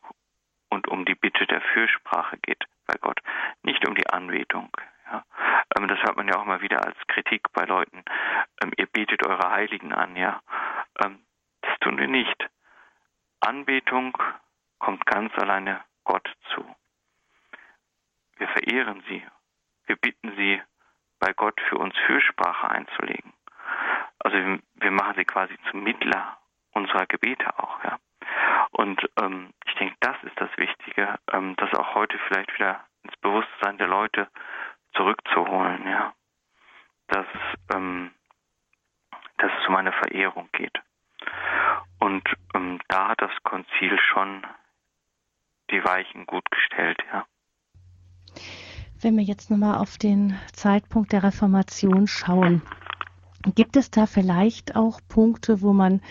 und 0.70 0.88
um 0.88 1.06
die 1.06 1.16
Bitte 1.16 1.46
der 1.48 1.62
Fürsprache 1.62 2.38
geht 2.38 2.66
bei 2.86 2.96
Gott, 3.00 3.20
nicht 3.64 3.88
um 3.88 3.96
die 3.96 4.08
Anbetung. 4.10 4.70
Ja. 5.12 5.24
Ähm, 5.78 5.88
das 5.88 6.00
hört 6.04 6.18
man 6.18 6.28
ja 6.28 6.36
auch 6.36 6.46
mal 6.46 6.62
wieder 6.62 6.84
als 6.86 6.98
Kritik 7.08 7.42
bei 7.54 7.66
Leuten. 7.66 8.04
Ähm, 8.64 8.72
ihr 8.78 8.88
betet 8.88 9.26
eure 9.26 9.52
Heiligen 9.52 9.94
an, 9.94 10.16
ja. 10.16 10.42
Ähm, 11.04 11.20
das 11.62 11.78
tun 11.80 11.98
wir 11.98 12.08
nicht. 12.08 12.50
Anbetung 13.40 14.18
kommt 14.80 15.06
ganz 15.06 15.34
alleine 15.38 15.84
Gott 16.04 16.30
zu. 16.54 16.66
Wir 18.38 18.48
verehren 18.48 19.04
sie. 19.08 19.26
Wir 19.86 19.96
bitten 19.96 20.36
sie 20.36 20.62
bei 21.28 21.34
Gott 21.34 21.60
für 21.68 21.78
uns 21.78 21.94
Fürsprache 22.06 22.70
einzulegen. 22.70 23.34
Also 24.20 24.38
wir 24.76 24.92
machen 24.92 25.16
sie 25.18 25.26
quasi 25.26 25.58
zum 25.70 25.84
Mittler 25.84 26.38
unserer 26.72 27.06
Gebete 27.06 27.48
auch, 27.60 27.84
ja. 27.84 28.00
Und 28.72 29.02
ähm, 29.20 29.54
ich 29.66 29.76
denke, 29.76 29.98
das 30.00 30.16
ist 30.24 30.40
das 30.40 30.50
Wichtige, 30.56 31.20
ähm, 31.34 31.58
das 31.58 31.74
auch 31.74 31.96
heute 31.96 32.18
vielleicht 32.28 32.54
wieder 32.54 32.82
ins 33.04 33.18
Bewusstsein 33.18 33.78
der 33.78 33.88
Leute 33.88 34.30
zurückzuholen, 34.94 35.86
ja. 35.86 36.14
Dass, 37.10 37.28
ähm, 37.76 38.12
dass 39.38 39.52
es 39.60 39.68
um 39.68 39.76
eine 39.76 39.92
Verehrung 39.92 40.48
geht. 40.54 40.80
Und 42.00 42.24
ähm, 42.54 42.80
da 42.88 43.10
hat 43.10 43.22
das 43.22 43.44
Konzil 43.44 44.00
schon 44.00 44.48
die 45.72 45.84
Weichen 45.84 46.26
gut 46.26 46.50
gestellt, 46.52 47.04
ja. 47.12 47.26
Wenn 49.00 49.16
wir 49.16 49.24
jetzt 49.24 49.52
nochmal 49.52 49.78
auf 49.78 49.98
den 49.98 50.36
Zeitpunkt 50.54 51.12
der 51.12 51.24
Reformation 51.24 52.08
schauen, 52.08 52.64
gibt 53.54 53.78
es 53.78 53.92
da 53.92 54.08
vielleicht 54.08 54.76
auch 54.76 55.00
Punkte, 55.08 55.62
wo 55.62 55.72
man 55.72 56.02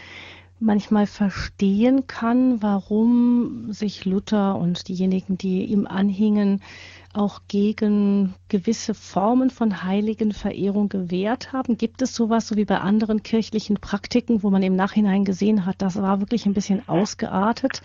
manchmal 0.61 1.07
verstehen 1.07 2.07
kann, 2.07 2.63
warum 2.63 3.73
sich 3.73 4.05
Luther 4.05 4.57
und 4.57 4.89
diejenigen, 4.89 5.37
die 5.37 5.65
ihm 5.65 5.87
anhingen, 5.87 6.63
auch 7.17 7.41
gegen 7.49 8.35
gewisse 8.49 8.95
Formen 8.95 9.51
von 9.51 9.83
Heiligenverehrung 9.83 10.89
gewehrt 10.89 11.53
haben? 11.53 11.77
Gibt 11.77 12.03
es 12.03 12.15
sowas, 12.15 12.49
so 12.49 12.57
wie 12.57 12.65
bei 12.65 12.79
anderen 12.79 13.23
kirchlichen 13.23 13.77
Praktiken, 13.77 14.43
wo 14.43 14.51
man 14.51 14.63
im 14.63 14.77
Nachhinein 14.77 15.25
gesehen 15.25 15.67
hat, 15.67 15.77
das 15.79 15.97
war 15.97 16.21
wirklich 16.21 16.47
ein 16.47 16.55
bisschen 16.55 16.89
ausgeartet? 16.89 17.83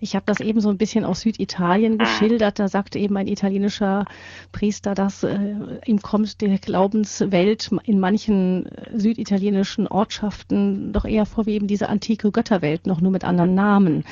Ich 0.00 0.14
habe 0.14 0.24
das 0.26 0.40
eben 0.40 0.60
so 0.60 0.68
ein 0.68 0.78
bisschen 0.78 1.04
aus 1.04 1.22
Süditalien 1.22 1.98
geschildert. 1.98 2.58
Da 2.58 2.68
sagte 2.68 2.98
eben 2.98 3.16
ein 3.16 3.26
italienischer 3.26 4.04
Priester, 4.52 4.94
dass 4.94 5.22
äh, 5.22 5.56
ihm 5.86 6.02
kommt 6.02 6.40
die 6.40 6.60
Glaubenswelt 6.60 7.70
in 7.84 8.00
manchen 8.00 8.66
äh, 8.66 8.98
süditalienischen 8.98 9.88
Ortschaften 9.88 10.92
doch 10.92 11.04
eher 11.04 11.26
vor 11.26 11.46
wie 11.46 11.54
eben 11.54 11.66
diese 11.66 11.88
antike 11.88 12.30
Götterwelt, 12.30 12.86
noch 12.86 13.00
nur 13.00 13.10
mit 13.10 13.24
anderen 13.24 13.54
Namen. 13.54 14.04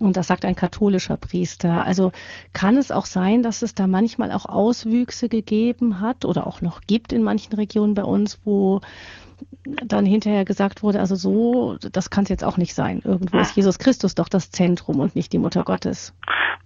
Und 0.00 0.16
das 0.16 0.26
sagt 0.26 0.44
ein 0.44 0.54
katholischer 0.54 1.16
Priester. 1.16 1.84
Also 1.84 2.12
kann 2.52 2.76
es 2.76 2.90
auch 2.90 3.06
sein, 3.06 3.42
dass 3.42 3.62
es 3.62 3.74
da 3.74 3.86
manchmal 3.86 4.32
auch 4.32 4.46
Auswüchse 4.46 5.28
gegeben 5.28 6.00
hat 6.00 6.24
oder 6.24 6.46
auch 6.46 6.60
noch 6.60 6.82
gibt 6.82 7.12
in 7.12 7.22
manchen 7.22 7.54
Regionen 7.54 7.94
bei 7.94 8.04
uns, 8.04 8.40
wo 8.44 8.80
dann 9.64 10.06
hinterher 10.06 10.44
gesagt 10.44 10.82
wurde, 10.82 11.00
also 11.00 11.14
so, 11.14 11.76
das 11.92 12.10
kann 12.10 12.24
es 12.24 12.30
jetzt 12.30 12.44
auch 12.44 12.56
nicht 12.56 12.74
sein. 12.74 13.00
Irgendwo 13.04 13.38
ist 13.38 13.56
Jesus 13.56 13.78
Christus 13.78 14.14
doch 14.14 14.28
das 14.28 14.50
Zentrum 14.50 15.00
und 15.00 15.16
nicht 15.16 15.32
die 15.32 15.38
Mutter 15.38 15.64
Gottes. 15.64 16.14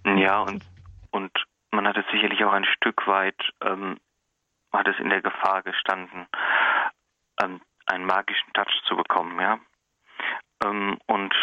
Ja, 0.05 0.41
und, 0.41 0.63
und 1.11 1.31
man 1.71 1.87
hat 1.87 1.97
es 1.97 2.05
sicherlich 2.11 2.43
auch 2.43 2.53
ein 2.53 2.65
Stück 2.65 3.07
weit, 3.07 3.39
ähm, 3.63 3.97
hat 4.71 4.87
es 4.87 4.95
in 4.99 5.09
der 5.09 5.21
Gefahr 5.21 5.63
gestanden, 5.63 6.27
ähm, 7.43 7.61
einen 7.85 8.05
magischen 8.05 8.53
Touch 8.53 8.71
zu 8.87 8.95
bekommen, 8.95 9.39
ja. 9.39 9.59
Ähm, 10.63 10.97
und 11.07 11.33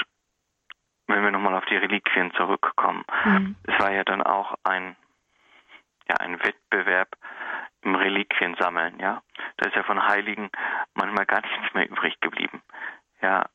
wenn 1.08 1.22
wir 1.22 1.30
nochmal 1.30 1.54
auf 1.54 1.64
die 1.64 1.76
Reliquien 1.76 2.32
zurückkommen, 2.34 3.04
mhm. 3.24 3.56
es 3.64 3.78
war 3.80 3.92
ja 3.92 4.04
dann 4.04 4.22
auch 4.22 4.54
ein, 4.62 4.94
ja, 6.08 6.16
ein 6.16 6.38
Wettbewerb 6.42 7.08
im 7.82 7.94
Reliquiensammeln, 7.94 8.98
ja. 9.00 9.22
Da 9.56 9.68
ist 9.68 9.76
ja 9.76 9.82
von 9.82 10.06
Heiligen 10.06 10.50
manchmal 10.94 11.26
gar 11.26 11.40
nichts 11.40 11.74
mehr 11.74 11.88
übrig 11.88 12.20
geblieben. 12.20 12.62
Ja. 13.22 13.46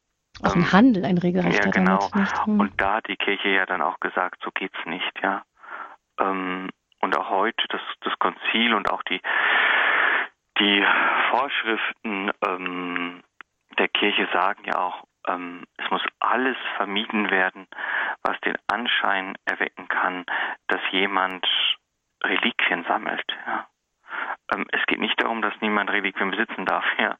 Auch 0.41 0.55
ein 0.55 0.61
ähm, 0.61 0.71
Handel, 0.71 1.05
ein 1.05 1.17
regelrechter 1.17 1.65
Ja, 1.65 1.71
genau. 1.71 2.09
Hm. 2.45 2.59
Und 2.59 2.81
da 2.81 2.95
hat 2.95 3.07
die 3.07 3.17
Kirche 3.17 3.49
ja 3.49 3.65
dann 3.65 3.81
auch 3.81 3.99
gesagt, 3.99 4.41
so 4.43 4.49
geht's 4.51 4.79
nicht, 4.85 5.11
ja. 5.21 5.43
Ähm, 6.19 6.69
und 7.01 7.17
auch 7.17 7.29
heute 7.29 7.67
das, 7.69 7.81
das 8.01 8.17
Konzil 8.17 8.73
und 8.73 8.89
auch 8.89 9.03
die, 9.03 9.21
die 10.59 10.85
Vorschriften 11.29 12.31
ähm, 12.47 13.23
der 13.77 13.89
Kirche 13.89 14.27
sagen 14.31 14.63
ja 14.65 14.79
auch, 14.79 15.03
ähm, 15.27 15.65
es 15.77 15.89
muss 15.91 16.01
alles 16.19 16.57
vermieden 16.77 17.29
werden, 17.29 17.67
was 18.23 18.39
den 18.41 18.55
Anschein 18.67 19.36
erwecken 19.45 19.88
kann, 19.88 20.25
dass 20.67 20.81
jemand 20.91 21.45
Reliquien 22.23 22.86
sammelt. 22.88 23.25
Ja. 23.45 23.67
Ähm, 24.53 24.65
es 24.71 24.86
geht 24.88 24.99
nicht 24.99 25.21
darum, 25.21 25.41
dass 25.41 25.53
niemand 25.62 25.89
Reliquien 25.89 26.31
besitzen 26.31 26.65
darf, 26.65 26.86
ja, 26.97 27.17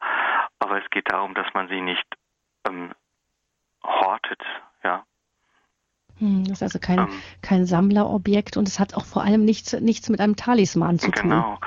aber 0.60 0.84
es 0.84 0.90
geht 0.90 1.12
darum, 1.12 1.34
dass 1.34 1.48
man 1.54 1.68
sie 1.68 1.82
nicht 1.82 2.06
ähm, 2.68 2.92
hortet, 3.84 4.42
ja. 4.84 5.04
Hm, 6.20 6.44
das 6.46 6.62
ist 6.62 6.64
also 6.64 6.80
kein, 6.80 7.00
ähm, 7.00 7.22
kein 7.42 7.66
Sammlerobjekt 7.66 8.56
und 8.58 8.68
es 8.68 8.80
hat 8.80 8.94
auch 8.96 9.06
vor 9.06 9.24
allem 9.24 9.46
nichts, 9.46 9.74
nichts 9.74 10.10
mit 10.10 10.20
einem 10.20 10.36
Talisman 10.36 11.00
zu 11.00 11.12
tun. 11.12 11.30
Genau, 11.30 11.60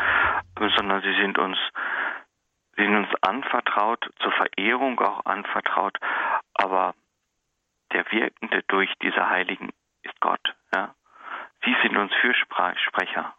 sondern 0.77 1.03
sie 1.03 1.14
sind 1.20 1.38
uns 1.38 1.59
sind 2.77 2.95
uns 2.95 3.09
anvertraut, 3.23 4.09
zur 4.21 4.33
Verehrung 4.33 5.01
auch 5.01 5.25
anvertraut, 5.25 5.99
aber 6.55 6.95
der 7.93 8.11
Wirkende 8.12 8.62
durch 8.69 8.93
diese 9.03 9.29
Heiligen 9.29 9.73
ist 10.03 10.21
Gott. 10.21 10.55
Ja? 10.75 10.95
Sie 11.65 11.75
sind 11.83 11.97
uns 11.97 12.12
Fürsprecher 12.21 13.35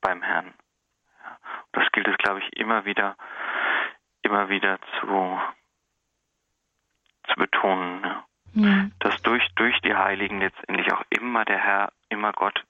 beim 0.00 0.22
Herrn. 0.22 0.52
Ja? 1.22 1.38
Das 1.72 1.90
gilt 1.92 2.06
es, 2.08 2.16
glaube 2.18 2.40
ich, 2.40 2.56
immer 2.56 2.84
wieder, 2.84 3.16
immer 4.22 4.48
wieder 4.48 4.78
zu, 5.00 5.40
zu 7.28 7.34
betonen. 7.36 8.04
Ja? 8.04 8.24
Mhm. 8.52 8.92
Dass 9.00 9.20
durch, 9.22 9.46
durch 9.56 9.80
die 9.80 9.94
Heiligen 9.94 10.40
letztendlich 10.40 10.92
auch 10.92 11.02
immer 11.10 11.44
der 11.44 11.58
Herr, 11.58 11.92
immer 12.08 12.32
Gott 12.32 12.62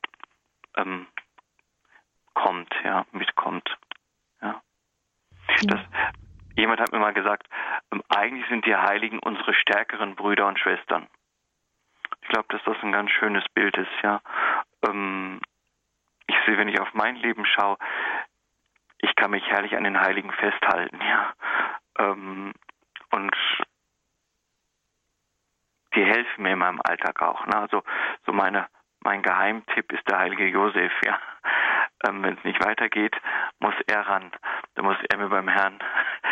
ähm, 0.76 1.06
kommt, 2.32 2.74
ja, 2.84 3.04
mitkommt. 3.12 3.68
Das, 5.66 5.80
jemand 6.56 6.80
hat 6.80 6.92
mir 6.92 6.98
mal 6.98 7.14
gesagt, 7.14 7.48
ähm, 7.92 8.02
eigentlich 8.08 8.48
sind 8.48 8.66
die 8.66 8.76
Heiligen 8.76 9.18
unsere 9.18 9.54
stärkeren 9.54 10.14
Brüder 10.14 10.46
und 10.46 10.58
Schwestern. 10.58 11.06
Ich 12.22 12.28
glaube, 12.28 12.46
dass 12.48 12.62
das 12.64 12.76
ein 12.82 12.92
ganz 12.92 13.10
schönes 13.10 13.44
Bild 13.54 13.76
ist, 13.76 14.02
ja. 14.02 14.20
Ähm, 14.86 15.40
ich 16.26 16.36
sehe, 16.46 16.56
wenn 16.56 16.68
ich 16.68 16.80
auf 16.80 16.92
mein 16.94 17.16
Leben 17.16 17.44
schaue, 17.44 17.76
ich 18.98 19.14
kann 19.16 19.30
mich 19.30 19.44
herrlich 19.46 19.76
an 19.76 19.84
den 19.84 20.00
Heiligen 20.00 20.32
festhalten, 20.32 20.98
ja. 21.00 21.32
Ähm, 21.98 22.52
und 23.10 23.36
die 25.94 26.04
helfen 26.04 26.42
mir 26.42 26.52
in 26.52 26.58
meinem 26.58 26.80
Alltag 26.82 27.22
auch. 27.22 27.46
Ne? 27.46 27.56
Also 27.56 27.82
so 28.26 28.32
meine, 28.32 28.66
mein 29.00 29.22
Geheimtipp 29.22 29.92
ist 29.92 30.08
der 30.08 30.18
heilige 30.18 30.46
Josef, 30.46 30.92
ja. 31.04 31.18
Ähm, 32.06 32.22
Wenn 32.22 32.36
es 32.36 32.44
nicht 32.44 32.64
weitergeht, 32.64 33.14
muss 33.60 33.74
er 33.86 34.06
ran. 34.06 34.30
Da 34.74 34.82
muss 34.82 34.96
er 35.10 35.18
mir 35.18 35.28
beim 35.28 35.48
Herrn 35.48 35.78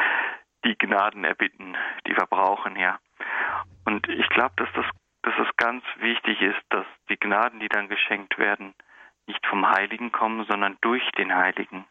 die 0.64 0.76
Gnaden 0.76 1.24
erbitten, 1.24 1.76
die 2.06 2.16
wir 2.16 2.26
brauchen, 2.26 2.76
ja. 2.76 2.98
Und 3.84 4.08
ich 4.08 4.28
glaube, 4.28 4.54
dass 4.56 4.68
das, 4.74 4.86
dass 5.22 5.34
das 5.36 5.48
ganz 5.56 5.84
wichtig 5.98 6.40
ist, 6.40 6.60
dass 6.70 6.86
die 7.08 7.16
Gnaden, 7.16 7.60
die 7.60 7.68
dann 7.68 7.88
geschenkt 7.88 8.38
werden, 8.38 8.74
nicht 9.26 9.44
vom 9.46 9.68
Heiligen 9.68 10.12
kommen, 10.12 10.44
sondern 10.46 10.76
durch 10.80 11.02
den 11.12 11.34
Heiligen. 11.34 11.84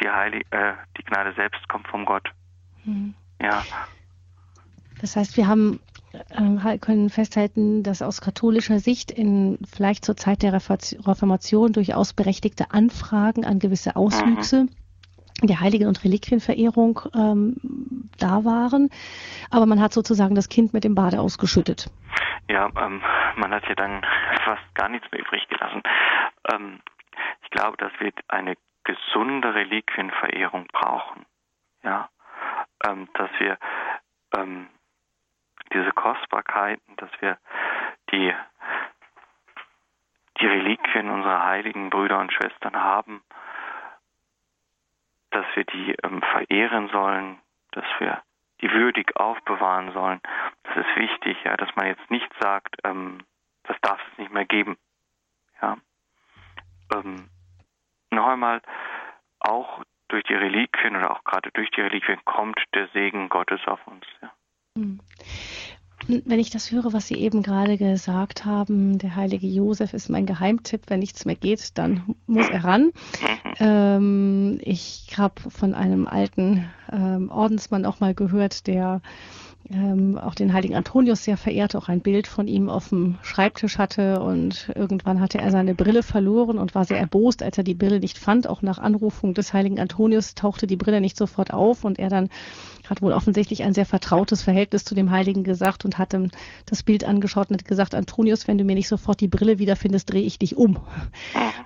Die, 0.00 0.10
Heilig 0.10 0.44
äh, 0.50 0.74
die 0.96 1.04
Gnade 1.04 1.32
selbst 1.34 1.68
kommt 1.68 1.86
vom 1.88 2.04
Gott. 2.04 2.28
Mhm. 2.84 3.14
Ja. 3.40 3.62
Das 5.00 5.16
heißt, 5.16 5.36
wir 5.36 5.46
haben 5.46 5.80
können 6.80 7.10
festhalten, 7.10 7.82
dass 7.82 8.02
aus 8.02 8.20
katholischer 8.20 8.78
Sicht 8.78 9.10
in 9.10 9.58
vielleicht 9.64 10.04
zur 10.04 10.16
Zeit 10.16 10.42
der 10.42 10.52
Reformation 10.52 11.72
durchaus 11.72 12.12
berechtigte 12.12 12.70
Anfragen 12.72 13.44
an 13.44 13.58
gewisse 13.58 13.96
Auswüchse 13.96 14.66
der 15.42 15.60
Heiligen- 15.60 15.88
und 15.88 16.04
Reliquienverehrung 16.04 17.00
ähm, 17.14 17.56
da 18.18 18.44
waren. 18.44 18.90
Aber 19.50 19.66
man 19.66 19.80
hat 19.80 19.92
sozusagen 19.92 20.34
das 20.34 20.48
Kind 20.48 20.72
mit 20.72 20.84
dem 20.84 20.94
Bade 20.94 21.20
ausgeschüttet. 21.20 21.90
Ja, 22.48 22.68
ähm, 22.80 23.02
man 23.36 23.50
hat 23.52 23.64
ja 23.68 23.74
dann 23.74 24.04
fast 24.44 24.62
gar 24.74 24.88
nichts 24.88 25.10
mehr 25.10 25.20
übrig 25.20 25.46
gelassen. 25.48 25.82
Ähm, 26.52 26.80
ich 27.42 27.50
glaube, 27.50 27.76
dass 27.76 27.92
wir 27.98 28.12
eine 28.28 28.56
gesunde 28.84 29.54
Reliquienverehrung 29.54 30.66
brauchen. 30.72 31.24
Ja, 31.82 32.08
ähm, 32.86 33.08
dass 33.14 33.30
wir 33.38 33.58
ähm, 34.36 34.68
diese 35.72 35.92
Kostbarkeiten, 35.92 36.96
dass 36.96 37.10
wir 37.20 37.38
die, 38.10 38.34
die 40.40 40.46
Reliquien 40.46 41.10
unserer 41.10 41.44
heiligen 41.44 41.90
Brüder 41.90 42.18
und 42.18 42.32
Schwestern 42.32 42.76
haben, 42.76 43.22
dass 45.30 45.46
wir 45.54 45.64
die 45.64 45.94
ähm, 46.02 46.22
verehren 46.22 46.88
sollen, 46.88 47.38
dass 47.72 47.86
wir 47.98 48.22
die 48.60 48.70
würdig 48.70 49.16
aufbewahren 49.16 49.92
sollen. 49.92 50.20
Das 50.62 50.76
ist 50.76 50.96
wichtig, 50.96 51.42
ja, 51.44 51.56
dass 51.56 51.74
man 51.74 51.86
jetzt 51.86 52.10
nicht 52.10 52.30
sagt, 52.40 52.76
ähm, 52.84 53.18
das 53.64 53.76
darf 53.80 54.00
es 54.12 54.18
nicht 54.18 54.32
mehr 54.32 54.44
geben. 54.44 54.76
Ja. 55.60 55.76
Ähm, 56.94 57.28
noch 58.10 58.28
einmal, 58.28 58.60
auch 59.40 59.82
durch 60.08 60.24
die 60.24 60.34
Reliquien 60.34 60.96
oder 60.96 61.10
auch 61.10 61.24
gerade 61.24 61.50
durch 61.52 61.70
die 61.70 61.80
Reliquien 61.80 62.22
kommt 62.24 62.62
der 62.74 62.88
Segen 62.88 63.28
Gottes 63.28 63.60
auf 63.66 63.84
uns. 63.86 64.04
Ja. 64.20 64.30
Hm. 64.76 65.00
Wenn 66.08 66.40
ich 66.40 66.50
das 66.50 66.72
höre, 66.72 66.92
was 66.92 67.06
Sie 67.06 67.14
eben 67.14 67.42
gerade 67.44 67.76
gesagt 67.76 68.44
haben, 68.44 68.98
der 68.98 69.14
heilige 69.14 69.46
Josef 69.46 69.92
ist 69.92 70.08
mein 70.08 70.26
Geheimtipp, 70.26 70.82
wenn 70.88 70.98
nichts 70.98 71.24
mehr 71.24 71.36
geht, 71.36 71.78
dann 71.78 72.16
muss 72.26 72.48
er 72.48 72.64
ran. 72.64 72.92
Ähm, 73.60 74.60
ich 74.62 75.08
habe 75.18 75.50
von 75.50 75.74
einem 75.74 76.06
alten 76.06 76.64
ähm, 76.90 77.30
Ordensmann 77.30 77.84
auch 77.84 78.00
mal 78.00 78.14
gehört, 78.14 78.66
der 78.66 79.02
ähm, 79.70 80.18
auch 80.18 80.34
den 80.34 80.52
heiligen 80.52 80.74
Antonius 80.74 81.24
sehr 81.24 81.36
verehrte, 81.36 81.78
auch 81.78 81.88
ein 81.88 82.00
Bild 82.00 82.26
von 82.26 82.48
ihm 82.48 82.68
auf 82.68 82.88
dem 82.88 83.18
Schreibtisch 83.22 83.78
hatte 83.78 84.20
und 84.20 84.70
irgendwann 84.74 85.20
hatte 85.20 85.38
er 85.38 85.50
seine 85.50 85.74
Brille 85.74 86.02
verloren 86.02 86.58
und 86.58 86.74
war 86.74 86.84
sehr 86.84 86.98
erbost, 86.98 87.42
als 87.42 87.58
er 87.58 87.64
die 87.64 87.74
Brille 87.74 88.00
nicht 88.00 88.18
fand. 88.18 88.46
Auch 88.48 88.62
nach 88.62 88.78
Anrufung 88.78 89.34
des 89.34 89.52
heiligen 89.52 89.78
Antonius 89.78 90.34
tauchte 90.34 90.66
die 90.66 90.76
Brille 90.76 91.00
nicht 91.00 91.16
sofort 91.16 91.52
auf 91.52 91.84
und 91.84 91.98
er 91.98 92.08
dann 92.08 92.28
hat 92.92 93.00
wohl 93.00 93.12
offensichtlich 93.12 93.62
ein 93.62 93.72
sehr 93.72 93.86
vertrautes 93.86 94.42
Verhältnis 94.42 94.84
zu 94.84 94.94
dem 94.94 95.10
Heiligen 95.10 95.44
gesagt 95.44 95.86
und 95.86 95.96
hat 95.96 96.12
ihm 96.12 96.30
das 96.66 96.82
Bild 96.82 97.04
angeschaut 97.04 97.48
und 97.48 97.56
hat 97.56 97.64
gesagt, 97.64 97.94
Antonius, 97.94 98.46
wenn 98.46 98.58
du 98.58 98.64
mir 98.64 98.74
nicht 98.74 98.88
sofort 98.88 99.20
die 99.20 99.28
Brille 99.28 99.58
wiederfindest, 99.58 100.12
drehe 100.12 100.22
ich 100.22 100.38
dich 100.38 100.56
um. 100.56 100.78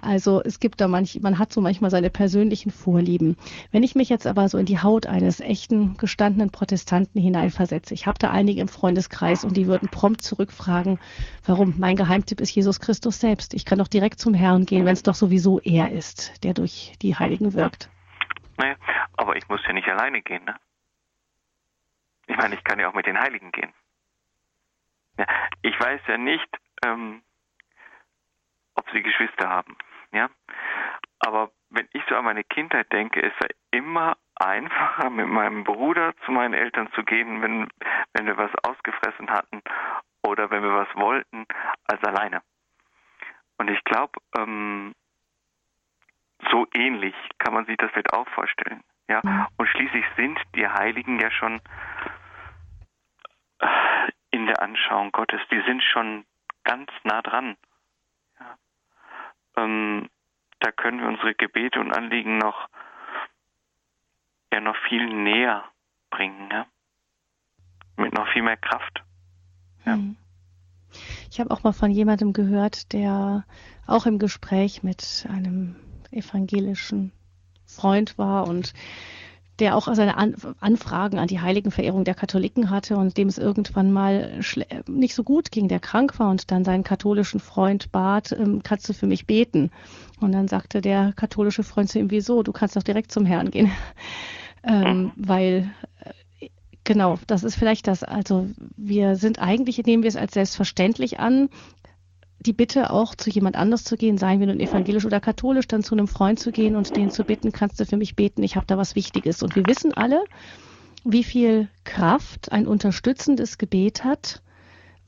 Also 0.00 0.40
es 0.40 0.60
gibt 0.60 0.80
da 0.80 0.86
manch, 0.86 1.18
man 1.20 1.40
hat 1.40 1.52
so 1.52 1.60
manchmal 1.60 1.90
seine 1.90 2.10
persönlichen 2.10 2.70
Vorlieben. 2.70 3.36
Wenn 3.72 3.82
ich 3.82 3.96
mich 3.96 4.08
jetzt 4.08 4.26
aber 4.26 4.48
so 4.48 4.56
in 4.56 4.66
die 4.66 4.78
Haut 4.78 5.06
eines 5.06 5.40
echten 5.40 5.96
gestandenen 5.96 6.50
Protestanten 6.50 7.20
hineinversetze, 7.20 7.92
ich 7.92 8.06
habe 8.06 8.18
da 8.20 8.30
einige 8.30 8.60
im 8.60 8.68
Freundeskreis 8.68 9.44
und 9.44 9.56
die 9.56 9.66
würden 9.66 9.88
prompt 9.88 10.22
zurückfragen, 10.22 11.00
warum? 11.44 11.74
Mein 11.76 11.96
Geheimtipp 11.96 12.40
ist 12.40 12.54
Jesus 12.54 12.78
Christus 12.78 13.18
selbst. 13.18 13.52
Ich 13.52 13.64
kann 13.64 13.80
doch 13.80 13.88
direkt 13.88 14.20
zum 14.20 14.32
Herrn 14.32 14.64
gehen, 14.64 14.84
wenn 14.84 14.92
es 14.92 15.02
doch 15.02 15.16
sowieso 15.16 15.58
er 15.58 15.90
ist, 15.90 16.44
der 16.44 16.54
durch 16.54 16.92
die 17.02 17.16
Heiligen 17.16 17.54
wirkt. 17.54 17.90
Naja, 18.58 18.76
aber 19.16 19.34
ich 19.36 19.48
muss 19.48 19.60
ja 19.66 19.72
nicht 19.72 19.88
alleine 19.88 20.22
gehen, 20.22 20.44
ne? 20.44 20.54
Ich 22.26 22.36
meine, 22.36 22.54
ich 22.54 22.64
kann 22.64 22.78
ja 22.78 22.88
auch 22.88 22.94
mit 22.94 23.06
den 23.06 23.18
Heiligen 23.18 23.52
gehen. 23.52 23.72
Ja, 25.18 25.26
ich 25.62 25.78
weiß 25.78 26.00
ja 26.08 26.18
nicht, 26.18 26.48
ähm, 26.84 27.22
ob 28.74 28.90
sie 28.90 29.02
Geschwister 29.02 29.48
haben, 29.48 29.76
ja. 30.12 30.28
Aber 31.20 31.50
wenn 31.70 31.88
ich 31.92 32.02
so 32.08 32.16
an 32.16 32.24
meine 32.24 32.44
Kindheit 32.44 32.92
denke, 32.92 33.20
ist 33.20 33.36
es 33.40 33.56
immer 33.70 34.16
einfacher, 34.34 35.10
mit 35.10 35.28
meinem 35.28 35.64
Bruder 35.64 36.14
zu 36.24 36.32
meinen 36.32 36.54
Eltern 36.54 36.92
zu 36.92 37.02
gehen, 37.04 37.42
wenn, 37.42 37.68
wenn 38.12 38.26
wir 38.26 38.36
was 38.36 38.50
ausgefressen 38.62 39.30
hatten 39.30 39.62
oder 40.22 40.50
wenn 40.50 40.62
wir 40.62 40.74
was 40.74 40.94
wollten, 40.94 41.46
als 41.86 42.02
alleine. 42.04 42.42
Und 43.58 43.70
ich 43.70 43.82
glaube, 43.84 44.20
ähm, 44.36 44.94
so 46.50 46.66
ähnlich 46.74 47.14
kann 47.38 47.54
man 47.54 47.64
sich 47.66 47.76
das 47.78 47.90
vielleicht 47.92 48.12
auch 48.12 48.28
vorstellen. 48.28 48.82
Ja? 49.08 49.20
Mhm. 49.22 49.46
Und 49.56 49.68
schließlich 49.68 50.04
sind 50.16 50.38
die 50.54 50.66
Heiligen 50.66 51.20
ja 51.20 51.30
schon 51.30 51.60
in 54.30 54.46
der 54.46 54.60
Anschauung 54.62 55.12
Gottes, 55.12 55.40
die 55.50 55.62
sind 55.66 55.82
schon 55.82 56.24
ganz 56.64 56.90
nah 57.04 57.22
dran. 57.22 57.56
Ja? 58.38 58.58
Ähm, 59.56 60.08
da 60.60 60.72
können 60.72 61.00
wir 61.00 61.08
unsere 61.08 61.34
Gebete 61.34 61.80
und 61.80 61.96
Anliegen 61.96 62.38
noch 62.38 62.68
ja 64.52 64.60
noch 64.60 64.76
viel 64.88 65.06
näher 65.06 65.64
bringen, 66.10 66.48
ja? 66.50 66.66
mit 67.96 68.12
noch 68.12 68.28
viel 68.32 68.42
mehr 68.42 68.56
Kraft. 68.56 69.02
Ja. 69.84 69.96
Mhm. 69.96 70.16
Ich 71.30 71.40
habe 71.40 71.50
auch 71.50 71.62
mal 71.62 71.72
von 71.72 71.90
jemandem 71.90 72.32
gehört, 72.32 72.92
der 72.92 73.44
auch 73.86 74.06
im 74.06 74.18
Gespräch 74.18 74.82
mit 74.82 75.26
einem 75.28 75.76
evangelischen 76.10 77.12
Freund 77.76 78.18
war 78.18 78.48
und 78.48 78.72
der 79.58 79.76
auch 79.76 79.92
seine 79.94 80.16
An 80.16 80.34
Anfragen 80.60 81.18
an 81.18 81.28
die 81.28 81.40
Heiligenverehrung 81.40 82.04
der 82.04 82.14
Katholiken 82.14 82.68
hatte 82.70 82.96
und 82.96 83.16
dem 83.16 83.28
es 83.28 83.38
irgendwann 83.38 83.90
mal 83.90 84.40
nicht 84.86 85.14
so 85.14 85.22
gut 85.22 85.50
ging, 85.50 85.68
der 85.68 85.80
krank 85.80 86.18
war 86.18 86.30
und 86.30 86.50
dann 86.50 86.64
seinen 86.64 86.84
katholischen 86.84 87.40
Freund 87.40 87.90
bat, 87.90 88.32
ähm, 88.32 88.62
kannst 88.62 88.88
du 88.88 88.92
für 88.92 89.06
mich 89.06 89.26
beten? 89.26 89.70
Und 90.20 90.32
dann 90.32 90.48
sagte 90.48 90.80
der 90.80 91.12
katholische 91.16 91.62
Freund 91.62 91.88
zu 91.88 91.98
ihm, 91.98 92.10
wieso? 92.10 92.42
Du 92.42 92.52
kannst 92.52 92.76
doch 92.76 92.82
direkt 92.82 93.12
zum 93.12 93.24
Herrn 93.24 93.50
gehen. 93.50 93.70
ähm, 94.62 95.04
mhm. 95.04 95.12
weil 95.16 95.70
äh, 96.00 96.10
Genau, 96.86 97.18
das 97.26 97.42
ist 97.42 97.56
vielleicht 97.56 97.88
das. 97.88 98.04
Also 98.04 98.48
wir 98.76 99.16
sind 99.16 99.40
eigentlich, 99.40 99.76
nehmen 99.84 100.04
wir 100.04 100.08
es 100.08 100.14
als 100.14 100.34
selbstverständlich 100.34 101.18
an, 101.18 101.48
die 102.46 102.52
Bitte 102.52 102.90
auch 102.90 103.14
zu 103.14 103.30
jemand 103.30 103.56
anders 103.56 103.84
zu 103.84 103.96
gehen, 103.96 104.18
seien 104.18 104.40
wir 104.40 104.46
nun 104.46 104.60
evangelisch 104.60 105.04
oder 105.04 105.20
katholisch, 105.20 105.66
dann 105.66 105.82
zu 105.82 105.94
einem 105.94 106.08
Freund 106.08 106.38
zu 106.38 106.52
gehen 106.52 106.76
und 106.76 106.96
den 106.96 107.10
zu 107.10 107.24
bitten, 107.24 107.52
kannst 107.52 107.80
du 107.80 107.84
für 107.84 107.96
mich 107.96 108.16
beten, 108.16 108.42
ich 108.42 108.56
habe 108.56 108.66
da 108.66 108.78
was 108.78 108.94
Wichtiges. 108.94 109.42
Und 109.42 109.56
wir 109.56 109.66
wissen 109.66 109.92
alle, 109.94 110.24
wie 111.04 111.24
viel 111.24 111.68
Kraft 111.84 112.52
ein 112.52 112.66
unterstützendes 112.66 113.58
Gebet 113.58 114.04
hat, 114.04 114.42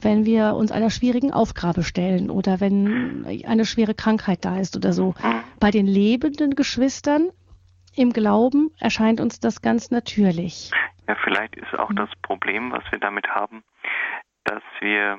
wenn 0.00 0.24
wir 0.24 0.54
uns 0.54 0.70
einer 0.70 0.90
schwierigen 0.90 1.32
Aufgabe 1.32 1.82
stellen 1.82 2.30
oder 2.30 2.60
wenn 2.60 3.24
eine 3.46 3.64
schwere 3.64 3.94
Krankheit 3.94 4.44
da 4.44 4.58
ist 4.58 4.76
oder 4.76 4.92
so. 4.92 5.14
Bei 5.58 5.70
den 5.70 5.86
lebenden 5.86 6.54
Geschwistern 6.54 7.30
im 7.96 8.12
Glauben 8.12 8.70
erscheint 8.78 9.20
uns 9.20 9.40
das 9.40 9.60
ganz 9.60 9.90
natürlich. 9.90 10.70
Ja, 11.08 11.16
vielleicht 11.24 11.56
ist 11.56 11.74
auch 11.74 11.90
das 11.94 12.10
Problem, 12.22 12.70
was 12.70 12.84
wir 12.90 12.98
damit 12.98 13.26
haben, 13.28 13.64
dass 14.44 14.62
wir 14.80 15.18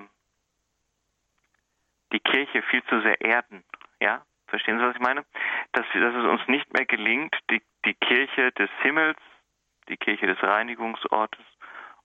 die 2.12 2.20
Kirche 2.20 2.62
viel 2.64 2.84
zu 2.86 3.02
sehr 3.02 3.20
erden. 3.22 3.64
Ja, 4.00 4.24
verstehen 4.48 4.80
Sie, 4.80 4.86
was 4.86 4.96
ich 4.96 5.02
meine? 5.02 5.26
Dass, 5.74 5.86
dass 5.94 6.16
es 6.16 6.26
uns 6.26 6.48
nicht 6.48 6.74
mehr 6.74 6.86
gelingt, 6.86 7.36
die, 7.50 7.62
die 7.86 7.94
Kirche 7.94 8.52
des 8.54 8.70
Himmels, 8.82 9.20
die 9.88 9.98
Kirche 9.98 10.28
des 10.28 10.42
Reinigungsortes 10.42 11.46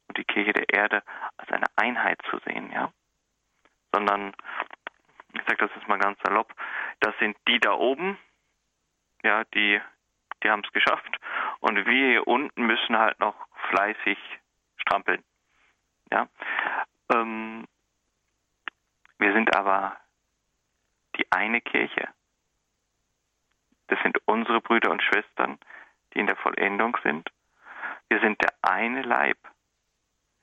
und 0.08 0.18
die 0.18 0.24
Kirche 0.24 0.52
der 0.52 0.68
Erde 0.68 1.02
als 1.36 1.50
eine 1.50 1.66
Einheit 1.76 2.20
zu 2.30 2.38
sehen, 2.40 2.70
ja? 2.72 2.92
Sondern, 3.92 4.32
ich 5.32 5.42
sage 5.42 5.66
das 5.66 5.70
jetzt 5.76 5.88
mal 5.88 5.98
ganz 5.98 6.18
salopp, 6.24 6.52
das 7.00 7.16
sind 7.18 7.36
die 7.48 7.58
da 7.58 7.72
oben, 7.72 8.18
ja, 9.22 9.44
die, 9.54 9.80
die 10.42 10.50
haben 10.50 10.62
es 10.64 10.72
geschafft 10.72 11.18
und 11.60 11.76
wir 11.86 12.08
hier 12.08 12.26
unten 12.26 12.66
müssen 12.66 12.98
halt 12.98 13.18
noch 13.20 13.34
fleißig 13.70 14.18
strampeln, 14.76 15.22
ja? 16.10 16.28
Ähm, 17.12 17.66
wir 19.24 19.32
sind 19.32 19.56
aber 19.56 19.96
die 21.16 21.24
eine 21.32 21.62
Kirche. 21.62 22.08
Das 23.86 23.98
sind 24.02 24.18
unsere 24.26 24.60
Brüder 24.60 24.90
und 24.90 25.02
Schwestern, 25.02 25.58
die 26.12 26.18
in 26.18 26.26
der 26.26 26.36
Vollendung 26.36 26.94
sind. 27.02 27.30
Wir 28.10 28.20
sind 28.20 28.38
der 28.42 28.52
eine 28.60 29.00
Leib. 29.00 29.38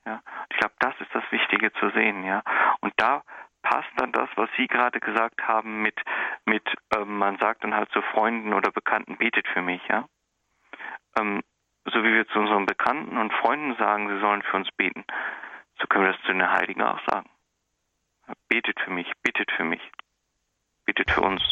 Ja, 0.04 0.20
ich 0.50 0.56
glaube, 0.56 0.74
das 0.80 1.00
ist 1.00 1.14
das 1.14 1.22
Wichtige 1.30 1.72
zu 1.74 1.90
sehen. 1.90 2.24
Ja, 2.24 2.42
und 2.80 2.92
da 2.96 3.22
passt 3.62 3.88
dann 3.98 4.10
das, 4.10 4.28
was 4.34 4.50
Sie 4.56 4.66
gerade 4.66 4.98
gesagt 4.98 5.46
haben, 5.46 5.82
mit 5.82 6.00
mit 6.44 6.68
ähm, 6.96 7.18
man 7.18 7.38
sagt 7.38 7.62
dann 7.62 7.76
halt 7.76 7.92
zu 7.92 8.02
Freunden 8.02 8.52
oder 8.52 8.72
Bekannten, 8.72 9.16
betet 9.16 9.46
für 9.46 9.62
mich. 9.62 9.86
Ja, 9.86 10.08
ähm, 11.16 11.40
so 11.84 12.02
wie 12.02 12.14
wir 12.14 12.26
zu 12.26 12.40
unseren 12.40 12.66
Bekannten 12.66 13.16
und 13.16 13.32
Freunden 13.34 13.76
sagen, 13.76 14.08
sie 14.08 14.18
sollen 14.18 14.42
für 14.42 14.56
uns 14.56 14.72
beten, 14.72 15.04
so 15.78 15.86
können 15.86 16.04
wir 16.04 16.14
das 16.14 16.22
zu 16.22 16.32
den 16.32 16.50
Heiligen 16.50 16.82
auch 16.82 16.98
sagen 17.06 17.30
betet 18.48 18.78
für 18.80 18.90
mich, 18.90 19.10
bittet 19.22 19.50
für 19.52 19.64
mich, 19.64 19.80
bittet 20.86 21.10
für 21.10 21.22
uns. 21.22 21.42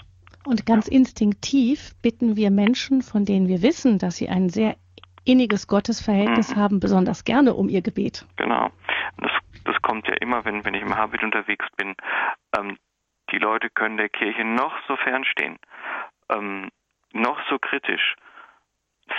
Und 0.44 0.64
ganz 0.66 0.86
ja. 0.86 0.96
instinktiv 0.96 1.92
bitten 2.02 2.36
wir 2.36 2.50
Menschen, 2.50 3.02
von 3.02 3.24
denen 3.24 3.48
wir 3.48 3.62
wissen, 3.62 3.98
dass 3.98 4.16
sie 4.16 4.28
ein 4.28 4.48
sehr 4.48 4.76
inniges 5.24 5.66
Gottesverhältnis 5.66 6.54
mhm. 6.54 6.60
haben, 6.60 6.80
besonders 6.80 7.24
gerne 7.24 7.54
um 7.54 7.68
ihr 7.68 7.82
Gebet. 7.82 8.26
Genau. 8.36 8.70
Das, 9.18 9.32
das 9.64 9.80
kommt 9.82 10.06
ja 10.08 10.14
immer, 10.14 10.44
wenn, 10.44 10.64
wenn 10.64 10.74
ich 10.74 10.82
im 10.82 10.96
Habit 10.96 11.22
unterwegs 11.22 11.66
bin. 11.76 11.94
Ähm, 12.56 12.78
die 13.30 13.38
Leute 13.38 13.70
können 13.70 13.96
der 13.96 14.08
Kirche 14.08 14.44
noch 14.44 14.74
so 14.88 14.96
fernstehen, 14.96 15.58
ähm, 16.30 16.70
noch 17.12 17.38
so 17.48 17.58
kritisch. 17.58 18.16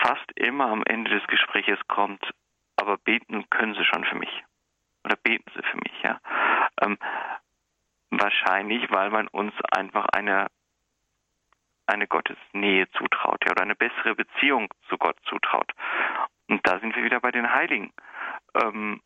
Fast 0.01 0.26
immer 0.36 0.68
am 0.68 0.84
Ende 0.84 1.12
des 1.12 1.26
Gespräches 1.28 1.80
kommt, 1.88 2.32
aber 2.78 2.97
beten 2.97 3.49
können 3.49 3.76
sie 3.76 3.86
schon 3.86 4.03
für 4.05 4.16
mich. 4.16 4.43
Oder 5.03 5.16
beten 5.16 5.49
sie 5.55 5.64
für 5.64 5.78
mich, 5.78 5.93
ja. 6.03 6.20
Ähm, 6.82 6.97
Wahrscheinlich, 8.22 8.91
weil 8.91 9.09
man 9.09 9.28
uns 9.30 9.53
einfach 9.72 10.05
eine, 10.13 10.47
eine 11.88 12.07
Gottesnähe 12.07 12.88
zutraut, 12.91 13.43
ja, 13.45 13.51
oder 13.51 13.63
eine 13.63 13.76
bessere 13.76 14.13
Beziehung 14.15 14.67
zu 14.89 14.97
Gott 14.99 15.17
zutraut. 15.28 15.72
Und 16.47 16.61
da 16.67 16.80
sind 16.80 16.95
wir 16.95 17.03
wieder 17.03 17.19
bei 17.19 17.32
den 17.32 17.51
Heiligen. 17.51 17.91
Ähm, 18.53 19.01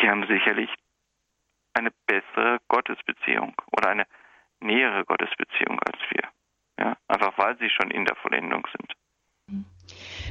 die 0.00 0.08
haben 0.08 0.26
sicherlich 0.28 0.70
eine 1.74 1.90
bessere 2.06 2.58
Gottesbeziehung 2.68 3.54
oder 3.72 3.90
eine 3.90 4.06
nähere 4.60 5.04
Gottesbeziehung 5.04 5.78
als 5.80 5.98
wir. 6.10 6.22
Ja, 6.78 6.96
einfach 7.08 7.36
weil 7.36 7.58
sie 7.58 7.68
schon 7.68 7.90
in 7.90 8.06
der 8.06 8.16
Vollendung 8.16 8.66
sind. 8.72 9.66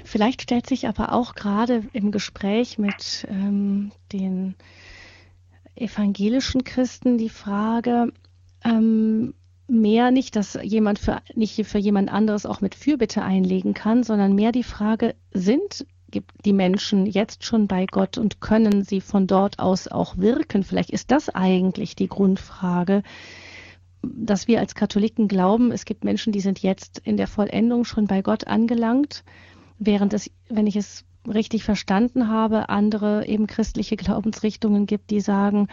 Vielleicht 0.05 0.41
stellt 0.41 0.65
sich 0.65 0.87
aber 0.87 1.13
auch 1.13 1.35
gerade 1.35 1.83
im 1.93 2.11
Gespräch 2.11 2.79
mit 2.79 3.27
ähm, 3.29 3.91
den 4.11 4.55
evangelischen 5.79 6.63
Christen 6.63 7.17
die 7.17 7.29
Frage, 7.29 8.11
ähm, 8.63 9.33
mehr 9.67 10.11
nicht, 10.11 10.35
dass 10.35 10.57
jemand 10.61 10.99
für, 10.99 11.21
nicht 11.35 11.65
für 11.65 11.77
jemand 11.77 12.11
anderes 12.11 12.45
auch 12.45 12.61
mit 12.61 12.75
Fürbitte 12.75 13.21
einlegen 13.21 13.73
kann, 13.73 14.03
sondern 14.03 14.35
mehr 14.35 14.51
die 14.51 14.63
Frage, 14.63 15.15
sind 15.31 15.85
die 16.43 16.53
Menschen 16.53 17.05
jetzt 17.05 17.43
schon 17.43 17.67
bei 17.67 17.85
Gott 17.85 18.17
und 18.17 18.41
können 18.41 18.83
sie 18.83 18.99
von 18.99 19.27
dort 19.27 19.59
aus 19.59 19.87
auch 19.87 20.17
wirken? 20.17 20.63
Vielleicht 20.63 20.89
ist 20.89 21.11
das 21.11 21.29
eigentlich 21.29 21.95
die 21.95 22.07
Grundfrage, 22.07 23.03
dass 24.01 24.47
wir 24.47 24.59
als 24.59 24.75
Katholiken 24.75 25.27
glauben, 25.27 25.71
es 25.71 25.85
gibt 25.85 26.03
Menschen, 26.03 26.33
die 26.33 26.39
sind 26.39 26.59
jetzt 26.59 26.99
in 26.99 27.17
der 27.17 27.27
Vollendung 27.27 27.85
schon 27.85 28.07
bei 28.07 28.21
Gott 28.21 28.47
angelangt, 28.47 29.23
während 29.77 30.13
es, 30.13 30.31
wenn 30.47 30.67
ich 30.67 30.77
es 30.77 31.05
richtig 31.29 31.63
verstanden 31.63 32.29
habe, 32.29 32.69
andere 32.69 33.25
eben 33.25 33.47
christliche 33.47 33.95
Glaubensrichtungen 33.95 34.85
gibt, 34.85 35.11
die 35.11 35.21
sagen, 35.21 35.67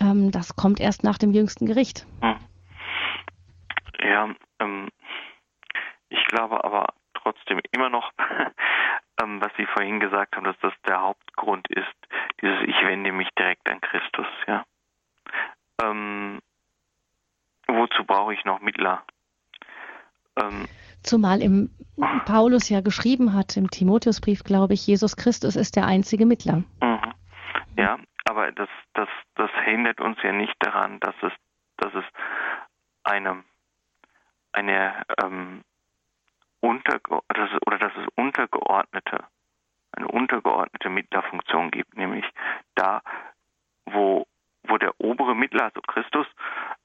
ähm, 0.00 0.30
das 0.30 0.56
kommt 0.56 0.80
erst 0.80 1.04
nach 1.04 1.18
dem 1.18 1.32
jüngsten 1.32 1.66
Gericht. 1.66 2.06
Ja, 4.00 4.28
ähm, 4.60 4.88
ich 6.08 6.24
glaube 6.26 6.64
aber 6.64 6.86
trotzdem 7.14 7.60
immer 7.72 7.90
noch, 7.90 8.12
ähm, 9.22 9.40
was 9.40 9.52
Sie 9.56 9.66
vorhin 9.66 10.00
gesagt 10.00 10.36
haben, 10.36 10.44
dass 10.44 10.58
das 10.60 10.72
der 10.86 11.00
Hauptgrund 11.00 11.68
ist, 11.68 11.94
dieses 12.40 12.60
Ich 12.62 12.86
wende 12.86 13.12
mich 13.12 13.28
direkt 13.38 13.68
an 13.70 13.80
Christus, 13.80 14.26
ja. 14.46 14.64
Ähm, 15.82 16.40
wozu 17.66 18.04
brauche 18.04 18.34
ich 18.34 18.44
noch 18.44 18.60
Mittler? 18.60 19.02
Zumal 21.02 21.42
im 21.42 21.70
Paulus 22.26 22.68
ja 22.68 22.80
geschrieben 22.80 23.34
hat, 23.34 23.56
im 23.56 23.70
Timotheusbrief, 23.70 24.44
glaube 24.44 24.74
ich, 24.74 24.86
Jesus 24.86 25.16
Christus 25.16 25.56
ist 25.56 25.76
der 25.76 25.86
einzige 25.86 26.26
Mittler. 26.26 26.62
Mhm. 26.80 27.14
Ja, 27.76 27.98
aber 28.24 28.52
das, 28.52 28.68
das, 28.94 29.08
das 29.34 29.50
hindert 29.64 30.00
uns 30.00 30.18
ja 30.22 30.32
nicht 30.32 30.54
daran, 30.60 31.00
dass 31.00 31.14
es, 31.22 31.32
dass 31.76 31.94
es 31.94 32.04
eine, 33.04 33.42
eine 34.52 35.04
ähm, 35.22 35.62
unter, 36.60 36.98
oder 37.08 37.78
dass 37.78 37.92
es 37.96 38.08
untergeordnete, 38.16 39.24
eine 39.92 40.08
untergeordnete 40.08 40.90
Mittlerfunktion 40.90 41.70
gibt, 41.70 41.96
nämlich 41.96 42.24
da, 42.74 43.02
wo, 43.86 44.26
wo 44.64 44.78
der 44.78 44.92
obere 45.00 45.34
Mittler, 45.34 45.64
also 45.64 45.80
Christus, 45.80 46.26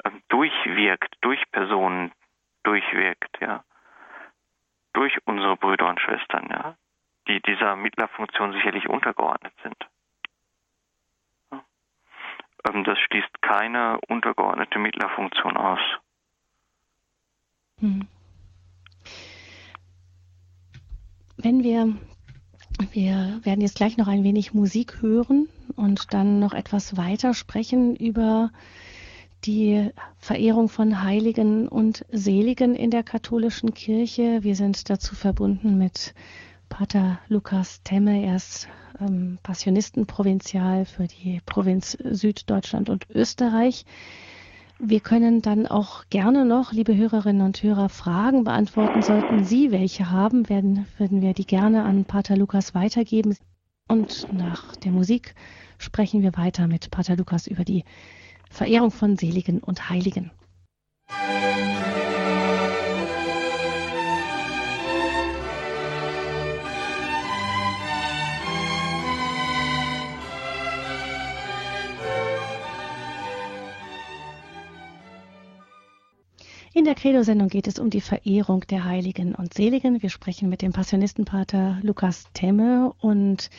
ähm, 0.05 0.21
durchwirkt, 0.29 1.15
durch 1.21 1.43
Personen 1.51 2.11
durchwirkt, 2.63 3.39
ja, 3.41 3.63
durch 4.93 5.17
unsere 5.25 5.57
Brüder 5.57 5.89
und 5.89 5.99
Schwestern, 5.99 6.47
ja, 6.49 6.75
die 7.27 7.41
dieser 7.41 7.75
Mittlerfunktion 7.75 8.53
sicherlich 8.53 8.87
untergeordnet 8.87 9.53
sind. 9.63 9.77
Ähm, 12.65 12.83
das 12.83 12.97
schließt 12.99 13.41
keine 13.41 13.99
untergeordnete 14.07 14.79
Mittlerfunktion 14.79 15.57
aus. 15.57 15.79
Hm. 17.79 18.07
Wenn 21.37 21.63
wir, 21.63 21.93
wir 22.91 23.39
werden 23.43 23.61
jetzt 23.61 23.75
gleich 23.75 23.97
noch 23.97 24.07
ein 24.07 24.23
wenig 24.23 24.53
Musik 24.53 25.01
hören 25.01 25.49
und 25.75 26.13
dann 26.13 26.39
noch 26.39 26.53
etwas 26.53 26.95
weiter 26.95 27.33
sprechen 27.33 27.95
über 27.95 28.51
die 29.45 29.89
Verehrung 30.17 30.69
von 30.69 31.03
Heiligen 31.03 31.67
und 31.67 32.05
Seligen 32.11 32.75
in 32.75 32.91
der 32.91 33.03
katholischen 33.03 33.73
Kirche. 33.73 34.43
Wir 34.43 34.55
sind 34.55 34.89
dazu 34.89 35.15
verbunden 35.15 35.77
mit 35.77 36.13
Pater 36.69 37.19
Lukas 37.27 37.81
Temme. 37.83 38.25
Er 38.25 38.37
ist 38.37 38.67
ähm, 38.99 39.37
Passionistenprovinzial 39.43 40.85
für 40.85 41.07
die 41.07 41.41
Provinz 41.45 41.97
Süddeutschland 42.03 42.89
und 42.89 43.09
Österreich. 43.09 43.85
Wir 44.79 44.99
können 44.99 45.41
dann 45.41 45.67
auch 45.67 46.05
gerne 46.09 46.45
noch, 46.45 46.73
liebe 46.73 46.95
Hörerinnen 46.95 47.45
und 47.45 47.61
Hörer, 47.61 47.89
Fragen 47.89 48.43
beantworten. 48.43 49.01
Sollten 49.01 49.45
Sie 49.45 49.71
welche 49.71 50.09
haben, 50.09 50.49
werden, 50.49 50.87
würden 50.97 51.21
wir 51.21 51.33
die 51.33 51.45
gerne 51.45 51.83
an 51.83 52.05
Pater 52.05 52.35
Lukas 52.37 52.73
weitergeben. 52.73 53.35
Und 53.87 54.27
nach 54.33 54.75
der 54.77 54.91
Musik 54.91 55.35
sprechen 55.77 56.21
wir 56.21 56.35
weiter 56.37 56.67
mit 56.67 56.89
Pater 56.91 57.15
Lukas 57.15 57.47
über 57.47 57.63
die 57.63 57.83
Verehrung 58.53 58.91
von 58.91 59.17
Seligen 59.17 59.59
und 59.59 59.89
Heiligen. 59.89 60.31
In 76.75 76.85
der 76.85 76.95
Credo-Sendung 76.95 77.49
geht 77.49 77.67
es 77.67 77.77
um 77.77 77.91
die 77.91 78.01
Verehrung 78.01 78.61
der 78.61 78.83
Heiligen 78.83 79.35
und 79.35 79.53
Seligen. 79.53 80.01
Wir 80.01 80.09
sprechen 80.09 80.49
mit 80.49 80.63
dem 80.63 80.73
Passionistenpater 80.73 81.77
Lukas 81.83 82.25
Temme 82.33 82.93
und 82.99 83.51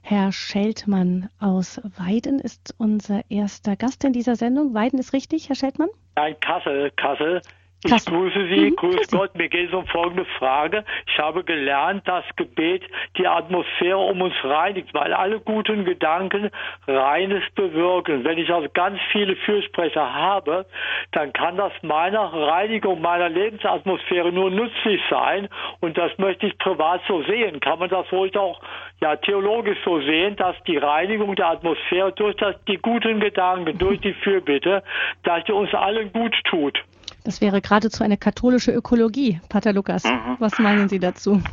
Herr 0.00 0.32
Scheltmann 0.32 1.28
aus 1.38 1.82
Weiden 1.98 2.38
ist 2.40 2.74
unser 2.78 3.30
erster 3.30 3.76
Gast 3.76 4.04
in 4.04 4.14
dieser 4.14 4.36
Sendung. 4.36 4.72
Weiden 4.72 4.98
ist 4.98 5.12
richtig, 5.12 5.50
Herr 5.50 5.56
Scheltmann? 5.56 5.90
Nein, 6.16 6.34
Kassel, 6.40 6.90
Kassel. 6.92 7.42
Ich 7.84 8.04
grüße 8.06 8.46
Sie, 8.46 8.70
mhm, 8.70 8.76
grüß 8.76 9.10
Gott. 9.10 9.34
Mir 9.34 9.48
geht 9.48 9.68
es 9.68 9.74
um 9.74 9.84
folgende 9.86 10.24
Frage. 10.38 10.84
Ich 11.08 11.18
habe 11.18 11.42
gelernt, 11.42 12.06
dass 12.06 12.24
Gebet 12.36 12.84
die 13.18 13.26
Atmosphäre 13.26 13.98
um 13.98 14.22
uns 14.22 14.34
reinigt, 14.44 14.94
weil 14.94 15.12
alle 15.12 15.40
guten 15.40 15.84
Gedanken 15.84 16.50
Reines 16.86 17.42
bewirken. 17.56 18.24
Wenn 18.24 18.38
ich 18.38 18.52
also 18.52 18.68
ganz 18.72 19.00
viele 19.10 19.34
Fürsprecher 19.34 20.14
habe, 20.14 20.64
dann 21.10 21.32
kann 21.32 21.56
das 21.56 21.72
meiner 21.82 22.32
Reinigung 22.32 23.00
meiner 23.00 23.28
Lebensatmosphäre 23.28 24.30
nur 24.30 24.50
nützlich 24.50 25.00
sein. 25.10 25.48
Und 25.80 25.98
das 25.98 26.16
möchte 26.18 26.46
ich 26.46 26.56
privat 26.58 27.00
so 27.08 27.24
sehen. 27.24 27.58
Kann 27.58 27.80
man 27.80 27.90
das 27.90 28.10
wohl 28.12 28.30
auch 28.36 28.60
ja, 29.00 29.16
theologisch 29.16 29.78
so 29.84 30.00
sehen, 30.00 30.36
dass 30.36 30.54
die 30.68 30.76
Reinigung 30.76 31.34
der 31.34 31.48
Atmosphäre 31.48 32.12
durch 32.12 32.36
das, 32.36 32.54
die 32.66 32.76
guten 32.76 33.18
Gedanken, 33.18 33.76
durch 33.76 34.00
die 34.00 34.14
Fürbitte, 34.14 34.84
dass 35.24 35.42
die 35.44 35.52
uns 35.52 35.74
allen 35.74 36.12
gut 36.12 36.36
tut. 36.44 36.78
Das 37.24 37.40
wäre 37.40 37.60
geradezu 37.60 38.02
eine 38.02 38.16
katholische 38.16 38.72
Ökologie, 38.72 39.40
Pater 39.48 39.72
Lukas. 39.72 40.04
Mhm. 40.04 40.36
Was 40.38 40.58
meinen 40.58 40.88
Sie 40.88 40.98
dazu? 40.98 41.42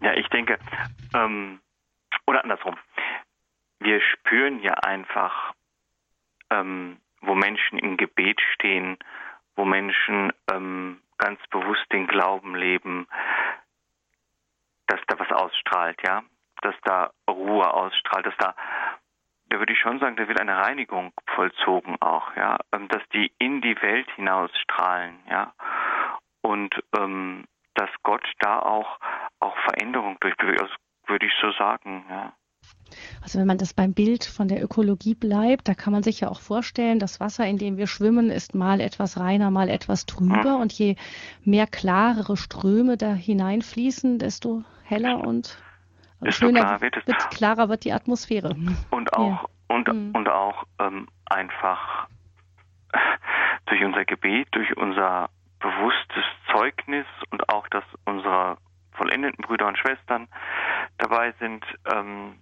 Ja, 0.00 0.14
ich 0.14 0.28
denke, 0.28 0.60
ähm, 1.12 1.58
oder 2.26 2.44
andersrum. 2.44 2.76
Wir 3.80 4.00
spüren 4.00 4.60
ja 4.62 4.74
einfach, 4.74 5.54
ähm, 6.50 6.98
wo 7.20 7.34
Menschen 7.34 7.78
im 7.78 7.96
Gebet 7.96 8.40
stehen, 8.54 8.96
wo 9.56 9.64
Menschen 9.64 10.32
ähm, 10.52 11.00
ganz 11.18 11.40
bewusst 11.50 11.84
den 11.92 12.06
Glauben 12.06 12.54
leben, 12.54 13.08
dass 14.86 15.00
da 15.08 15.18
was 15.18 15.30
ausstrahlt, 15.32 15.98
ja, 16.06 16.22
dass 16.62 16.74
da 16.84 17.10
Ruhe 17.28 17.68
ausstrahlt, 17.72 18.26
dass 18.26 18.36
da 18.38 18.54
da 19.50 19.58
würde 19.58 19.72
ich 19.72 19.78
schon 19.78 19.98
sagen, 19.98 20.16
da 20.16 20.28
wird 20.28 20.40
eine 20.40 20.56
Reinigung 20.56 21.12
vollzogen 21.34 21.96
auch, 22.00 22.34
ja, 22.36 22.58
ähm, 22.72 22.88
dass 22.88 23.02
die 23.12 23.32
in 23.38 23.60
die 23.60 23.80
Welt 23.82 24.08
hinaus 24.16 24.50
strahlen, 24.62 25.18
ja, 25.28 25.52
und 26.42 26.74
ähm, 26.96 27.44
dass 27.74 27.90
Gott 28.02 28.24
da 28.40 28.58
auch 28.60 28.98
auch 29.40 29.56
Veränderung 29.58 30.16
durchbewegt, 30.20 30.60
also 30.60 30.74
würde 31.06 31.26
ich 31.26 31.32
so 31.40 31.52
sagen, 31.52 32.04
ja. 32.08 32.32
Also 33.22 33.38
wenn 33.38 33.46
man 33.46 33.58
das 33.58 33.74
beim 33.74 33.92
Bild 33.92 34.24
von 34.24 34.48
der 34.48 34.62
Ökologie 34.62 35.14
bleibt, 35.14 35.68
da 35.68 35.74
kann 35.74 35.92
man 35.92 36.02
sich 36.02 36.20
ja 36.20 36.28
auch 36.28 36.40
vorstellen, 36.40 36.98
das 36.98 37.20
Wasser, 37.20 37.46
in 37.46 37.58
dem 37.58 37.76
wir 37.76 37.86
schwimmen, 37.86 38.30
ist 38.30 38.54
mal 38.54 38.80
etwas 38.80 39.18
reiner, 39.18 39.50
mal 39.50 39.68
etwas 39.68 40.06
trüber. 40.06 40.56
Mhm. 40.56 40.62
Und 40.62 40.72
je 40.72 40.96
mehr 41.44 41.66
klarere 41.66 42.36
Ströme 42.36 42.96
da 42.96 43.12
hineinfließen, 43.12 44.18
desto 44.18 44.64
heller 44.84 45.20
und 45.20 45.58
desto 46.20 46.48
klar 46.50 46.80
wird 46.80 46.96
es. 46.96 47.06
Wird 47.06 47.30
klarer 47.30 47.68
wird 47.68 47.84
die 47.84 47.92
Atmosphäre. 47.92 48.54
Und 48.90 49.12
auch, 49.14 49.42
ja. 49.42 49.48
und, 49.68 49.88
mhm. 49.88 50.10
und 50.14 50.28
auch 50.28 50.64
ähm, 50.78 51.08
einfach 51.26 52.08
durch 53.66 53.82
unser 53.84 54.04
Gebet, 54.04 54.48
durch 54.52 54.76
unser 54.76 55.30
bewusstes 55.60 56.24
Zeugnis 56.52 57.06
und 57.30 57.48
auch, 57.48 57.68
dass 57.68 57.84
unsere 58.04 58.56
vollendeten 58.92 59.44
Brüder 59.44 59.66
und 59.66 59.78
Schwestern 59.78 60.28
dabei 60.98 61.32
sind, 61.38 61.64
ähm, 61.92 62.40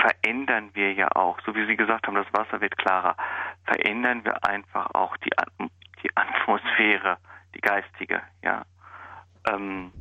verändern 0.00 0.70
wir 0.74 0.92
ja 0.92 1.08
auch, 1.14 1.38
so 1.44 1.54
wie 1.54 1.66
Sie 1.66 1.76
gesagt 1.76 2.06
haben, 2.06 2.14
das 2.14 2.32
Wasser 2.32 2.60
wird 2.60 2.76
klarer, 2.78 3.16
verändern 3.64 4.24
wir 4.24 4.44
einfach 4.44 4.92
auch 4.94 5.16
die, 5.18 5.30
die 6.02 6.10
Atmosphäre, 6.16 7.18
die 7.54 7.60
geistige, 7.60 8.22
ja. 8.42 8.64
Ähm, 9.48 9.92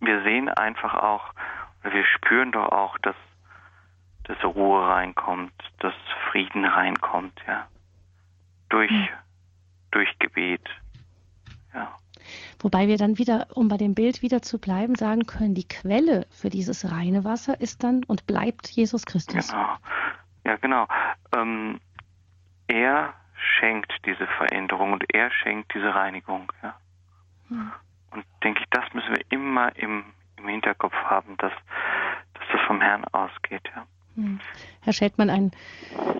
wir 0.00 0.22
sehen 0.22 0.48
einfach 0.48 0.94
auch, 0.94 1.32
wir 1.82 2.04
spüren 2.04 2.52
doch 2.52 2.70
auch, 2.70 2.98
dass, 2.98 3.16
dass 4.24 4.42
Ruhe 4.44 4.86
reinkommt, 4.86 5.52
dass 5.78 5.94
Frieden 6.30 6.64
reinkommt, 6.64 7.40
ja. 7.46 7.66
Durch, 8.68 8.90
mhm. 8.90 9.08
durch 9.90 10.18
Gebet, 10.18 10.68
ja. 11.74 11.94
Wobei 12.60 12.88
wir 12.88 12.98
dann 12.98 13.18
wieder, 13.18 13.46
um 13.54 13.68
bei 13.68 13.76
dem 13.76 13.94
Bild 13.94 14.20
wieder 14.20 14.42
zu 14.42 14.58
bleiben, 14.58 14.94
sagen 14.94 15.26
können, 15.26 15.54
die 15.54 15.66
Quelle 15.66 16.26
für 16.30 16.50
dieses 16.50 16.90
reine 16.90 17.24
Wasser 17.24 17.60
ist 17.60 17.82
dann 17.82 18.04
und 18.04 18.26
bleibt 18.26 18.68
Jesus 18.68 19.06
Christus. 19.06 19.48
Genau. 19.48 19.76
Ja, 20.44 20.56
genau. 20.56 20.86
Ähm, 21.34 21.80
er 22.66 23.14
schenkt 23.34 23.92
diese 24.04 24.26
Veränderung 24.26 24.92
und 24.92 25.04
er 25.14 25.30
schenkt 25.30 25.72
diese 25.74 25.94
Reinigung, 25.94 26.52
ja. 26.62 26.74
Hm. 27.48 27.72
Und 28.10 28.24
denke 28.42 28.60
ich, 28.60 28.66
das 28.70 28.84
müssen 28.94 29.10
wir 29.10 29.24
immer 29.30 29.74
im, 29.76 30.04
im 30.38 30.48
Hinterkopf 30.48 30.94
haben, 30.94 31.36
dass, 31.38 31.52
dass 32.34 32.44
das 32.52 32.60
vom 32.66 32.80
Herrn 32.80 33.04
ausgeht. 33.12 33.62
Ja. 33.74 33.86
Hm. 34.18 34.40
Herr 34.80 34.92
Schettmann, 34.92 35.30
ein, 35.30 35.52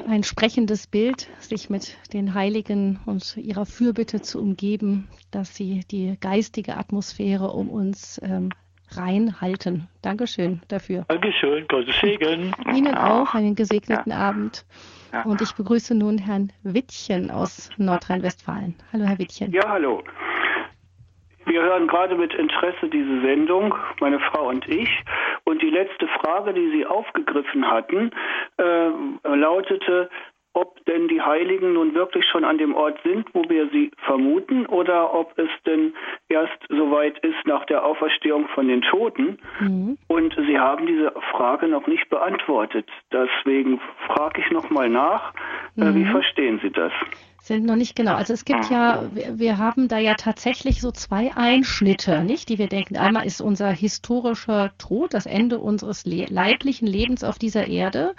ein 0.09 0.23
sprechendes 0.23 0.87
Bild, 0.87 1.29
sich 1.41 1.69
mit 1.69 1.97
den 2.13 2.35
Heiligen 2.35 3.01
und 3.07 3.37
ihrer 3.37 3.67
Fürbitte 3.67 4.23
zu 4.23 4.41
umgeben, 4.41 5.09
dass 5.33 5.57
sie 5.57 5.81
die 5.91 6.17
geistige 6.21 6.77
Atmosphäre 6.77 7.51
um 7.51 7.69
uns 7.69 8.21
ähm, 8.23 8.51
reinhalten. 8.93 9.89
Dankeschön 10.01 10.63
dafür. 10.69 11.07
Dankeschön, 11.09 11.67
Gottes 11.67 11.99
Segen. 12.01 12.55
Ihnen 12.73 12.95
auch 12.95 13.35
einen 13.35 13.57
gesegneten 13.57 14.13
ja. 14.13 14.19
Abend. 14.19 14.65
Ja. 15.13 15.23
Und 15.23 15.41
ich 15.41 15.53
begrüße 15.55 15.95
nun 15.95 16.19
Herrn 16.19 16.53
Wittchen 16.63 17.31
aus 17.31 17.71
Nordrhein-Westfalen. 17.79 18.77
Hallo, 18.93 19.07
Herr 19.07 19.19
Wittchen. 19.19 19.51
Ja, 19.53 19.69
hallo 19.69 20.05
Wir 21.49 21.63
hören 21.63 21.87
gerade 21.87 22.15
mit 22.15 22.35
Interesse 22.35 22.89
diese 22.89 23.23
Sendung, 23.23 23.75
meine 24.01 24.21
Frau 24.21 24.49
und 24.49 24.69
ich. 24.69 25.03
Und 25.45 25.63
die 25.63 25.71
letzte 25.71 26.07
Frage, 26.09 26.53
die 26.53 26.71
Sie 26.73 26.85
aufgegriffen 26.85 27.71
hatten, 27.71 28.11
äh, 28.59 28.91
lautete, 29.25 30.11
ob 30.55 30.85
denn 30.87 31.09
die 31.09 31.21
Heiligen 31.21 31.75
nun 31.75 31.95
wirklich 31.95 32.25
schon 32.27 32.45
an 32.45 32.59
dem 32.59 32.75
Ort 32.75 32.99
sind, 33.05 33.27
wo 33.33 33.43
wir 33.49 33.69
sie 33.71 33.91
vermuten, 34.07 34.67
oder 34.67 35.15
ob 35.15 35.39
es 35.39 35.51
denn 35.67 35.95
erst 36.29 36.59
soweit 36.69 37.19
ist 37.19 37.47
nach 37.47 37.65
der 37.67 37.85
Auferstehung 37.85 38.49
von 38.49 38.69
den 38.69 38.83
Toten. 38.83 39.39
Mhm. 39.61 39.99
Und 40.09 40.35
Sie 40.47 40.59
haben 40.59 40.87
diese 40.87 41.13
Frage 41.33 41.69
noch 41.69 41.87
nicht 41.87 42.09
beantwortet. 42.09 42.89
Deswegen 43.13 43.81
frage 44.07 44.41
ich 44.41 44.51
nochmal 44.51 44.89
nach, 44.89 45.33
äh, 45.77 45.85
mhm. 45.85 45.95
wie 45.95 46.11
verstehen 46.11 46.61
Sie 46.63 46.71
das? 46.71 46.93
sind 47.49 47.65
noch 47.65 47.77
nicht 47.77 47.97
genau. 47.97 48.15
Also 48.15 48.35
es 48.35 48.45
gibt 48.45 48.71
ja, 48.71 49.05
wir 49.13 49.59
haben 49.59 49.89
da 49.89 49.99
ja 49.99 50.15
tatsächlich 50.15 50.81
so 50.81 50.93
zwei 50.93 51.33
Einschnitte, 51.35 52.23
nicht, 52.23 52.49
die 52.49 52.59
wir 52.59 52.69
denken. 52.69 52.97
Einmal 52.97 53.27
ist 53.27 53.41
unser 53.41 53.71
historischer 53.71 54.73
Tod, 54.79 55.15
das 55.15 55.27
Ende 55.27 55.59
unseres 55.59 56.05
leiblichen 56.05 56.87
Lebens 56.87 57.25
auf 57.25 57.39
dieser 57.39 57.67
Erde. 57.67 58.15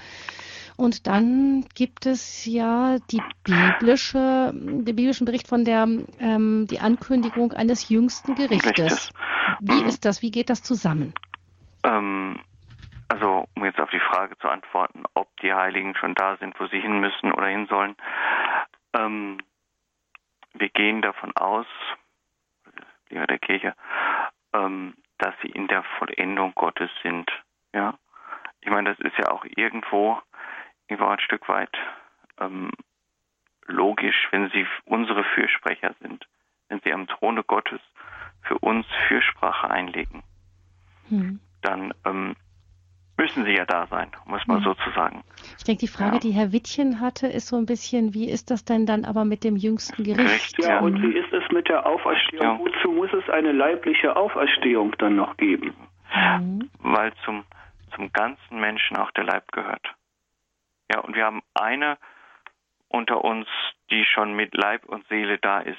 Und 0.80 1.08
dann 1.08 1.66
gibt 1.76 2.06
es 2.06 2.46
ja 2.46 3.00
die 3.12 3.22
biblische, 3.44 4.54
den 4.54 4.86
biblischen 4.86 5.26
Bericht 5.26 5.50
von 5.50 5.66
der 5.66 5.86
ähm, 6.22 6.68
die 6.70 6.80
Ankündigung 6.80 7.52
eines 7.52 7.90
jüngsten 7.90 8.34
Gerichtes. 8.36 9.12
Wie 9.60 9.84
ist 9.84 10.06
das? 10.06 10.22
Wie 10.22 10.32
geht 10.32 10.50
das 10.50 10.64
zusammen? 10.64 11.14
Ähm, 11.84 12.40
also 13.10 13.46
um 13.58 13.66
jetzt 13.66 13.82
auf 13.82 13.90
die 13.90 14.00
Frage 14.00 14.38
zu 14.38 14.48
antworten, 14.48 15.04
ob 15.16 15.28
die 15.42 15.54
Heiligen 15.54 15.96
schon 15.98 16.16
da 16.16 16.38
sind, 16.38 16.58
wo 16.62 16.68
sie 16.68 16.80
hin 16.80 17.02
müssen 17.02 17.34
oder 17.34 17.48
hin 17.48 17.68
sollen. 17.68 17.98
Ähm, 18.94 19.38
wir 20.54 20.70
gehen 20.70 21.02
davon 21.02 21.36
aus, 21.36 21.68
Lehrer 23.10 23.28
der 23.28 23.40
Kirche, 23.40 23.76
ähm, 24.54 24.94
dass 25.18 25.36
sie 25.42 25.50
in 25.50 25.68
der 25.68 25.84
Vollendung 25.98 26.54
Gottes 26.56 26.90
sind. 27.04 27.30
Ja, 27.74 27.96
ich 28.62 28.70
meine, 28.70 28.96
das 28.96 29.00
ist 29.00 29.18
ja 29.18 29.30
auch 29.30 29.44
irgendwo 29.44 30.22
ich 30.90 31.00
war 31.00 31.12
ein 31.12 31.20
Stück 31.20 31.48
weit 31.48 31.76
ähm, 32.40 32.72
logisch, 33.68 34.28
wenn 34.32 34.50
sie 34.50 34.66
unsere 34.86 35.24
Fürsprecher 35.24 35.96
sind, 36.02 36.28
wenn 36.68 36.82
sie 36.82 36.92
am 36.92 37.08
Throne 37.08 37.44
Gottes 37.44 37.80
für 38.42 38.58
uns 38.60 38.86
Fürsprache 39.08 39.70
einlegen, 39.70 40.24
hm. 41.10 41.40
dann 41.62 41.94
ähm, 42.06 42.36
müssen 43.18 43.46
sie 43.46 43.52
ja 43.52 43.66
da 43.66 43.86
sein, 43.88 44.10
um 44.26 44.34
es 44.34 44.48
mal 44.48 44.58
hm. 44.58 44.64
so 44.64 44.74
zu 44.76 44.90
sagen. 44.92 45.24
Ich 45.58 45.64
denke, 45.66 45.82
die 45.82 45.88
Frage, 45.88 46.16
ja. 46.16 46.20
die 46.20 46.32
Herr 46.32 46.52
Wittchen 46.52 47.00
hatte, 47.00 47.28
ist 47.28 47.48
so 47.48 47.58
ein 47.58 47.66
bisschen, 47.66 48.14
wie 48.14 48.30
ist 48.30 48.50
das 48.50 48.66
denn 48.66 48.86
dann 48.86 49.06
aber 49.06 49.26
mit 49.26 49.44
dem 49.44 49.58
jüngsten 49.58 50.04
Gericht? 50.04 50.58
Ja, 50.58 50.70
ja. 50.70 50.80
und 50.80 51.02
wie 51.04 51.18
ist 51.18 51.32
es 51.32 51.44
mit 51.52 51.68
der 51.70 51.86
Auferstehung? 51.86 52.44
Ja. 52.44 52.60
Wozu 52.60 52.92
muss 52.92 53.14
es 53.14 53.30
eine 53.30 53.52
leibliche 53.52 54.16
Auferstehung 54.16 54.96
dann 54.98 55.18
noch 55.18 55.38
geben? 55.38 55.76
Mhm. 56.16 56.70
Weil 56.80 57.14
zum, 57.26 57.44
zum 57.96 58.12
ganzen 58.14 58.60
Menschen 58.60 58.98
auch 58.98 59.12
der 59.12 59.26
Leib 59.26 59.52
gehört. 59.52 59.96
Ja, 60.92 61.00
und 61.00 61.16
wir 61.16 61.26
haben 61.26 61.42
eine 61.54 61.98
unter 62.88 63.24
uns, 63.24 63.48
die 63.92 64.04
schon 64.06 64.34
mit 64.34 64.56
Leib 64.56 64.86
und 64.86 65.08
Seele 65.08 65.38
da 65.38 65.60
ist, 65.60 65.78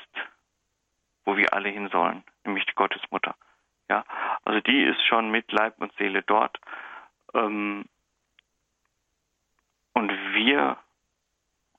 wo 1.24 1.36
wir 1.36 1.52
alle 1.52 1.68
hin 1.68 1.88
sollen, 1.90 2.22
nämlich 2.44 2.64
die 2.66 2.74
Gottesmutter. 2.74 3.34
Ja, 3.88 4.04
also 4.44 4.60
die 4.60 4.84
ist 4.84 5.04
schon 5.04 5.30
mit 5.30 5.50
Leib 5.50 5.80
und 5.80 5.92
Seele 5.96 6.22
dort. 6.22 6.58
Ähm, 7.34 7.84
und 9.92 10.10
wir, 10.32 10.76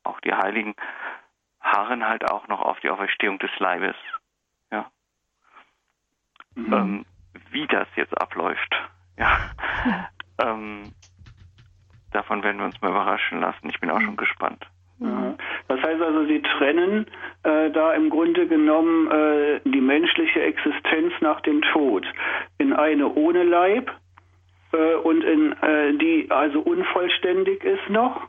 auch 0.04 0.20
die 0.20 0.34
Heiligen, 0.34 0.76
harren 1.62 2.06
halt 2.06 2.30
auch 2.30 2.48
noch 2.48 2.60
auf 2.60 2.80
die 2.82 2.90
Auferstehung 2.90 3.40
des 3.40 3.52
Leibes. 3.60 3.96
Ja. 4.72 4.92
Mhm. 6.56 6.74
Ähm, 6.74 7.06
wie 7.52 7.68
das 7.68 7.88
jetzt 7.96 8.20
abläuft, 8.20 8.76
ja. 9.18 9.40
Ähm, 10.38 10.92
davon 12.12 12.44
werden 12.44 12.58
wir 12.58 12.66
uns 12.66 12.82
mal 12.82 12.90
überraschen 12.90 13.42
lassen. 13.42 13.70
Ich 13.70 13.80
bin 13.80 13.90
auch 13.90 14.02
schon 14.02 14.18
gespannt. 14.18 14.66
Ja. 15.00 15.36
Das 15.68 15.82
heißt 15.82 16.02
also, 16.02 16.26
Sie 16.26 16.42
trennen 16.42 17.08
äh, 17.44 17.72
da 17.72 17.94
im 17.94 18.10
Grunde 18.10 18.48
genommen 18.48 19.10
äh, 19.10 19.60
die 19.66 19.82
menschliche 19.82 20.42
Existenz 20.42 21.14
nach 21.22 21.42
dem 21.42 21.62
Tod 21.74 22.06
in 22.60 22.74
eine 22.74 23.12
ohne 23.14 23.44
Leib 23.44 23.92
äh, 24.74 24.96
und 24.96 25.24
in 25.24 25.54
äh, 25.54 25.94
die 25.98 26.30
also 26.30 26.60
unvollständig 26.60 27.64
ist 27.64 27.90
noch 27.90 28.28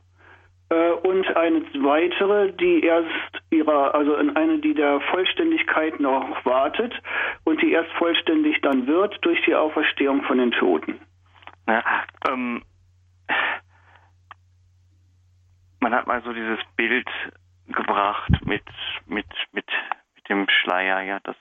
äh, 0.70 0.92
und 0.92 1.36
eine 1.36 1.62
weitere, 1.84 2.52
die 2.52 2.82
erst 2.82 3.42
ihrer, 3.50 3.94
also 3.94 4.16
in 4.16 4.34
eine, 4.34 4.58
die 4.58 4.74
der 4.74 5.00
Vollständigkeit 5.10 6.00
noch 6.00 6.44
wartet 6.46 6.94
und 7.44 7.60
die 7.60 7.72
erst 7.72 7.92
vollständig 7.92 8.60
dann 8.62 8.86
wird 8.86 9.18
durch 9.22 9.42
die 9.44 9.54
Auferstehung 9.54 10.22
von 10.22 10.38
den 10.38 10.52
Toten. 10.52 10.98
Ja, 11.68 11.82
ähm, 12.28 12.62
man 15.82 15.94
hat 15.94 16.06
mal 16.06 16.22
so 16.22 16.32
dieses 16.32 16.60
Bild 16.76 17.08
gebracht 17.66 18.30
mit, 18.44 18.64
mit, 19.06 19.26
mit, 19.50 19.66
mit 20.14 20.28
dem 20.28 20.46
Schleier, 20.48 21.00
ja, 21.02 21.18
dass, 21.20 21.36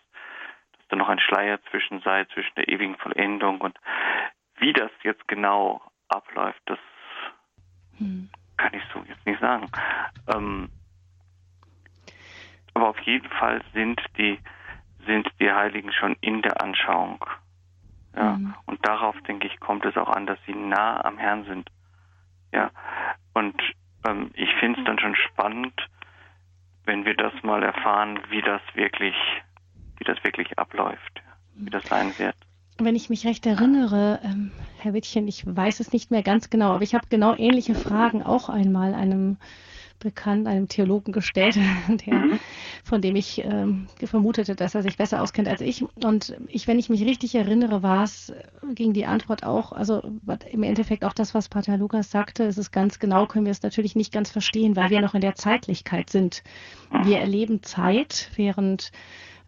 dass 0.73 0.87
da 0.89 0.95
noch 0.95 1.09
ein 1.09 1.19
Schleier 1.19 1.59
zwischen 1.69 2.01
sei, 2.01 2.25
zwischen 2.25 2.55
der 2.55 2.67
ewigen 2.67 2.97
Vollendung 2.97 3.61
und 3.61 3.77
wie 4.57 4.73
das 4.73 4.91
jetzt 5.03 5.27
genau 5.27 5.81
abläuft, 6.09 6.61
das 6.65 6.79
hm. 7.97 8.29
kann 8.57 8.73
ich 8.73 8.83
so 8.93 9.03
jetzt 9.07 9.25
nicht 9.25 9.39
sagen. 9.39 9.69
Ähm, 10.27 10.69
aber 12.73 12.89
auf 12.89 12.99
jeden 13.01 13.29
Fall 13.29 13.61
sind 13.73 14.01
die, 14.17 14.39
sind 15.05 15.29
die 15.39 15.51
Heiligen 15.51 15.93
schon 15.93 16.15
in 16.21 16.41
der 16.41 16.61
Anschauung. 16.61 17.23
Ja, 18.15 18.33
mhm. 18.33 18.55
und 18.65 18.85
darauf 18.85 19.15
denke 19.21 19.47
ich, 19.47 19.59
kommt 19.59 19.85
es 19.85 19.95
auch 19.95 20.09
an, 20.09 20.25
dass 20.25 20.37
sie 20.45 20.53
nah 20.53 21.03
am 21.05 21.17
Herrn 21.17 21.45
sind. 21.45 21.69
Ja, 22.51 22.71
und 23.33 23.55
ähm, 24.05 24.31
ich 24.33 24.49
finde 24.59 24.79
es 24.79 24.85
dann 24.85 24.99
schon 24.99 25.15
spannend, 25.15 25.73
wenn 26.85 27.05
wir 27.05 27.15
das 27.15 27.33
mal 27.43 27.63
erfahren, 27.63 28.19
wie 28.29 28.41
das 28.41 28.61
wirklich, 28.73 29.15
wie 29.97 30.03
das 30.03 30.23
wirklich 30.23 30.57
abläuft, 30.57 31.21
wie 31.55 31.69
das 31.69 31.83
sein 31.89 32.13
wird. 32.17 32.35
Wenn 32.77 32.95
ich 32.95 33.09
mich 33.09 33.25
recht 33.27 33.45
erinnere, 33.45 34.19
ähm, 34.23 34.51
Herr 34.79 34.93
Wittchen, 34.93 35.27
ich 35.27 35.43
weiß 35.45 35.79
es 35.79 35.93
nicht 35.93 36.09
mehr 36.09 36.23
ganz 36.23 36.49
genau, 36.49 36.71
aber 36.71 36.83
ich 36.83 36.95
habe 36.95 37.05
genau 37.09 37.35
ähnliche 37.35 37.75
Fragen 37.75 38.23
auch 38.23 38.49
einmal 38.49 38.95
einem 38.95 39.37
bekannt, 40.01 40.47
einem 40.47 40.67
Theologen 40.67 41.13
gestellt, 41.13 41.55
der, 42.05 42.13
mhm. 42.13 42.39
von 42.83 43.01
dem 43.01 43.15
ich 43.15 43.43
ähm, 43.45 43.87
vermutete, 44.03 44.55
dass 44.55 44.75
er 44.75 44.83
sich 44.83 44.97
besser 44.97 45.21
auskennt 45.21 45.47
als 45.47 45.61
ich. 45.61 45.85
Und 45.95 46.35
ich, 46.47 46.67
wenn 46.67 46.77
ich 46.77 46.89
mich 46.89 47.05
richtig 47.05 47.35
erinnere, 47.35 47.81
war 47.81 48.03
es, 48.03 48.33
ging 48.75 48.91
die 48.91 49.05
Antwort 49.05 49.45
auch, 49.45 49.71
also 49.71 50.01
im 50.51 50.63
Endeffekt 50.63 51.05
auch 51.05 51.13
das, 51.13 51.33
was 51.33 51.47
Pater 51.47 51.77
Lukas 51.77 52.11
sagte, 52.11 52.43
ist 52.43 52.57
es 52.57 52.71
ganz 52.71 52.99
genau, 52.99 53.25
können 53.25 53.45
wir 53.45 53.51
es 53.51 53.63
natürlich 53.63 53.95
nicht 53.95 54.11
ganz 54.11 54.29
verstehen, 54.29 54.75
weil 54.75 54.89
wir 54.89 55.01
noch 55.01 55.15
in 55.15 55.21
der 55.21 55.35
Zeitlichkeit 55.35 56.09
sind. 56.09 56.43
Wir 57.03 57.19
erleben 57.19 57.63
Zeit, 57.63 58.29
während 58.35 58.91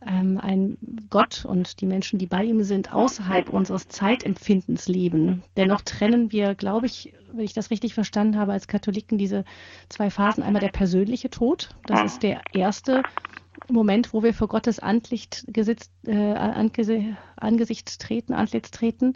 ähm, 0.08 0.40
ein 0.42 0.78
Gott 1.10 1.46
und 1.46 1.82
die 1.82 1.86
Menschen, 1.86 2.20
die 2.20 2.28
bei 2.28 2.44
ihm 2.44 2.64
sind, 2.64 2.94
außerhalb 2.94 3.50
unseres 3.50 3.88
Zeitempfindens 3.88 4.88
leben. 4.88 5.44
Dennoch 5.58 5.82
trennen 5.82 6.32
wir, 6.32 6.56
glaube 6.56 6.86
ich, 6.86 7.14
wenn 7.32 7.46
ich 7.46 7.54
das 7.54 7.72
richtig 7.72 7.94
verstanden 7.94 8.38
habe, 8.38 8.54
als 8.54 8.68
Katholiken 8.68 9.18
diese 9.18 9.46
zwei 9.90 10.10
Phasen. 10.10 10.44
Einmal 10.44 10.62
der 10.62 10.70
persönliche 10.70 11.30
Tod, 11.30 11.70
das 11.86 12.04
ist 12.04 12.24
der 12.24 12.42
erste 12.54 13.04
Moment, 13.70 14.14
wo 14.14 14.24
wir 14.24 14.34
vor 14.34 14.48
Gottes 14.48 14.80
Anlicht 14.80 15.46
gesitzt, 15.48 15.92
äh, 16.06 16.34
angesi 16.34 17.16
Angesicht 17.36 18.00
treten, 18.00 18.34
Antlitz 18.34 18.72
treten. 18.72 19.14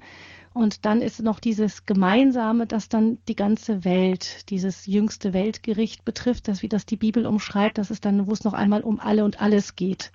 Und 0.53 0.85
dann 0.85 1.01
ist 1.01 1.21
noch 1.21 1.39
dieses 1.39 1.85
Gemeinsame, 1.85 2.65
das 2.65 2.89
dann 2.89 3.19
die 3.27 3.35
ganze 3.35 3.85
Welt, 3.85 4.49
dieses 4.49 4.87
jüngste 4.87 5.33
Weltgericht 5.33 6.03
betrifft, 6.03 6.47
das 6.47 6.63
wie 6.63 6.69
das 6.69 6.85
die 6.85 6.97
Bibel 6.97 7.27
umschreibt, 7.27 7.77
das 7.77 7.91
ist 7.91 8.05
dann, 8.05 8.25
wo 8.25 8.31
es 8.31 8.43
noch 8.43 8.53
einmal 8.53 8.81
um 8.81 8.99
alle 8.99 9.23
und 9.23 9.39
alles 9.39 9.75
geht. 9.75 10.11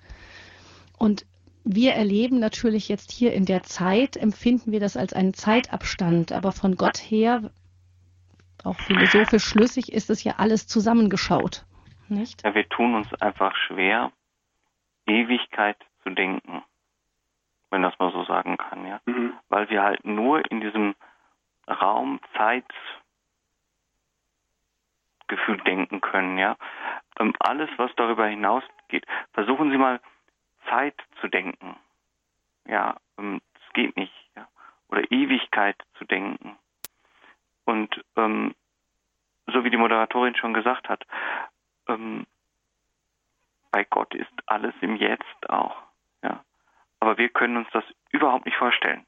Und 0.97 1.25
wir 1.63 1.93
erleben 1.93 2.39
natürlich 2.39 2.89
jetzt 2.89 3.11
hier 3.11 3.33
in 3.33 3.45
der 3.45 3.63
Zeit, 3.63 4.17
empfinden 4.17 4.71
wir 4.71 4.79
das 4.79 4.97
als 4.97 5.13
einen 5.13 5.33
Zeitabstand, 5.33 6.31
aber 6.31 6.51
von 6.51 6.75
Gott 6.75 6.97
her, 6.97 7.51
auch 8.63 8.77
philosophisch 8.79 9.43
schlüssig, 9.43 9.91
ist 9.91 10.09
es 10.09 10.23
ja 10.23 10.35
alles 10.37 10.67
zusammengeschaut. 10.67 11.65
Nicht? 12.09 12.43
Ja, 12.43 12.53
wir 12.53 12.67
tun 12.67 12.95
uns 12.95 13.13
einfach 13.21 13.55
schwer, 13.55 14.11
Ewigkeit 15.05 15.77
zu 16.03 16.09
denken, 16.09 16.63
wenn 17.69 17.81
das 17.81 17.97
mal 17.97 18.11
so 18.11 18.23
sagen 18.25 18.57
kann, 18.57 18.85
ja. 18.85 18.99
Mhm. 19.05 19.33
Weil 19.49 19.69
wir 19.69 19.83
halt 19.83 20.05
nur 20.05 20.49
in 20.51 20.61
diesem 20.61 20.95
Raum 21.67 22.19
Zeit 22.37 22.65
Gefühl 25.27 25.57
denken 25.61 26.01
können, 26.01 26.37
ja. 26.37 26.57
Ähm, 27.19 27.33
alles, 27.39 27.69
was 27.77 27.91
darüber 27.95 28.27
hinausgeht, 28.27 29.05
versuchen 29.31 29.71
Sie 29.71 29.77
mal 29.77 29.99
Zeit 30.69 30.95
zu 31.21 31.27
denken. 31.27 31.75
Ja, 32.65 32.97
ähm, 33.17 33.41
es 33.55 33.73
geht 33.73 33.95
nicht. 33.97 34.13
Ja. 34.35 34.47
Oder 34.89 35.09
Ewigkeit 35.11 35.75
zu 35.97 36.05
denken. 36.05 36.57
Und 37.65 38.03
ähm, 38.15 38.55
so 39.47 39.63
wie 39.63 39.69
die 39.69 39.77
Moderatorin 39.77 40.35
schon 40.35 40.53
gesagt 40.53 40.89
hat, 40.89 41.05
ähm, 41.87 42.25
bei 43.71 43.83
Gott 43.85 44.13
ist 44.13 44.31
alles 44.45 44.73
im 44.81 44.95
Jetzt 44.95 45.49
auch. 45.49 45.75
Ja. 46.21 46.43
aber 46.99 47.17
wir 47.17 47.27
können 47.29 47.57
uns 47.57 47.67
das 47.73 47.83
überhaupt 48.11 48.45
nicht 48.45 48.57
vorstellen. 48.57 49.05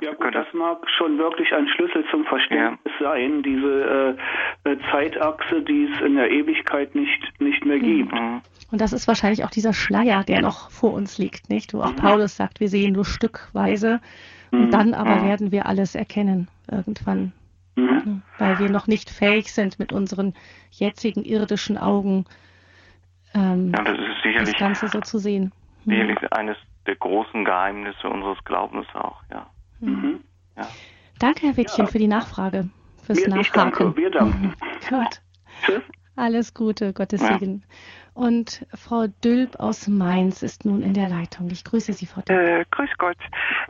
Ja 0.00 0.14
gut, 0.14 0.34
das 0.34 0.46
mag 0.52 0.78
schon 0.96 1.18
wirklich 1.18 1.52
ein 1.52 1.66
Schlüssel 1.68 2.04
zum 2.10 2.24
Verständnis 2.24 2.92
ja. 3.00 3.10
sein, 3.10 3.42
diese 3.42 4.16
äh, 4.64 4.76
Zeitachse, 4.90 5.62
die 5.62 5.88
es 5.92 6.00
in 6.00 6.14
der 6.14 6.30
Ewigkeit 6.30 6.94
nicht, 6.94 7.40
nicht 7.40 7.64
mehr 7.64 7.80
gibt. 7.80 8.12
Mhm. 8.12 8.40
Und 8.70 8.80
das 8.80 8.92
ist 8.92 9.08
wahrscheinlich 9.08 9.44
auch 9.44 9.50
dieser 9.50 9.72
Schleier, 9.72 10.22
der 10.24 10.40
noch 10.40 10.70
vor 10.70 10.92
uns 10.92 11.18
liegt, 11.18 11.50
nicht? 11.50 11.74
Wo 11.74 11.80
auch 11.80 11.92
mhm. 11.92 11.96
Paulus 11.96 12.36
sagt, 12.36 12.60
wir 12.60 12.68
sehen 12.68 12.92
nur 12.92 13.04
stückweise 13.04 14.00
und 14.52 14.66
mhm. 14.66 14.70
dann 14.70 14.94
aber 14.94 15.16
mhm. 15.16 15.28
werden 15.28 15.52
wir 15.52 15.66
alles 15.66 15.94
erkennen 15.94 16.48
irgendwann. 16.70 17.32
Mhm. 17.76 18.22
Weil 18.38 18.58
wir 18.58 18.70
noch 18.70 18.86
nicht 18.86 19.10
fähig 19.10 19.52
sind, 19.52 19.78
mit 19.78 19.92
unseren 19.92 20.34
jetzigen 20.70 21.24
irdischen 21.24 21.76
Augen 21.78 22.24
ähm, 23.34 23.72
ja, 23.74 23.82
das, 23.82 23.98
das, 24.44 24.52
Ganze 24.58 24.88
so 24.88 25.00
zu 25.00 25.18
sehen. 25.18 25.52
Sicherlich 25.84 26.18
eines 26.32 26.56
der 26.86 26.96
großen 26.96 27.44
Geheimnisse 27.44 28.08
unseres 28.08 28.42
Glaubens 28.44 28.86
auch, 28.94 29.22
ja. 29.30 29.46
Mhm. 29.80 30.20
Ja. 30.56 30.68
Danke, 31.18 31.46
Herr 31.46 31.56
Wittchen, 31.56 31.84
ja. 31.84 31.90
für 31.90 31.98
die 31.98 32.08
Nachfrage, 32.08 32.68
fürs 33.04 33.18
wir, 33.18 33.28
Nachhaken. 33.28 33.52
Danke, 33.54 33.96
wir 33.96 34.10
danken. 34.10 34.54
Gut. 34.88 35.22
Tschüss. 35.64 35.82
Alles 36.16 36.52
Gute, 36.52 36.92
Gottes 36.92 37.22
ja. 37.22 37.38
Segen. 37.38 37.64
Und 38.14 38.66
Frau 38.74 39.06
Dülp 39.24 39.60
aus 39.60 39.86
Mainz 39.86 40.42
ist 40.42 40.64
nun 40.64 40.82
in 40.82 40.92
der 40.92 41.08
Leitung. 41.08 41.48
Ich 41.50 41.62
grüße 41.62 41.92
Sie, 41.92 42.06
Frau 42.06 42.22
Dülp. 42.22 42.40
Äh, 42.40 42.64
grüß 42.70 42.90
Gott. 42.98 43.16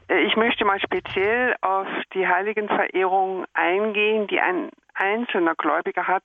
Äh, 0.09 0.23
ich 0.23 0.37
möchte 0.37 0.65
mal 0.65 0.81
speziell 0.81 1.55
auf 1.61 1.87
die 2.15 2.27
Heiligenverehrung 2.27 3.45
eingehen, 3.53 4.27
die 4.29 4.41
ein 4.41 4.71
einzelner 4.99 5.55
Gläubiger 5.55 6.07
hat. 6.07 6.25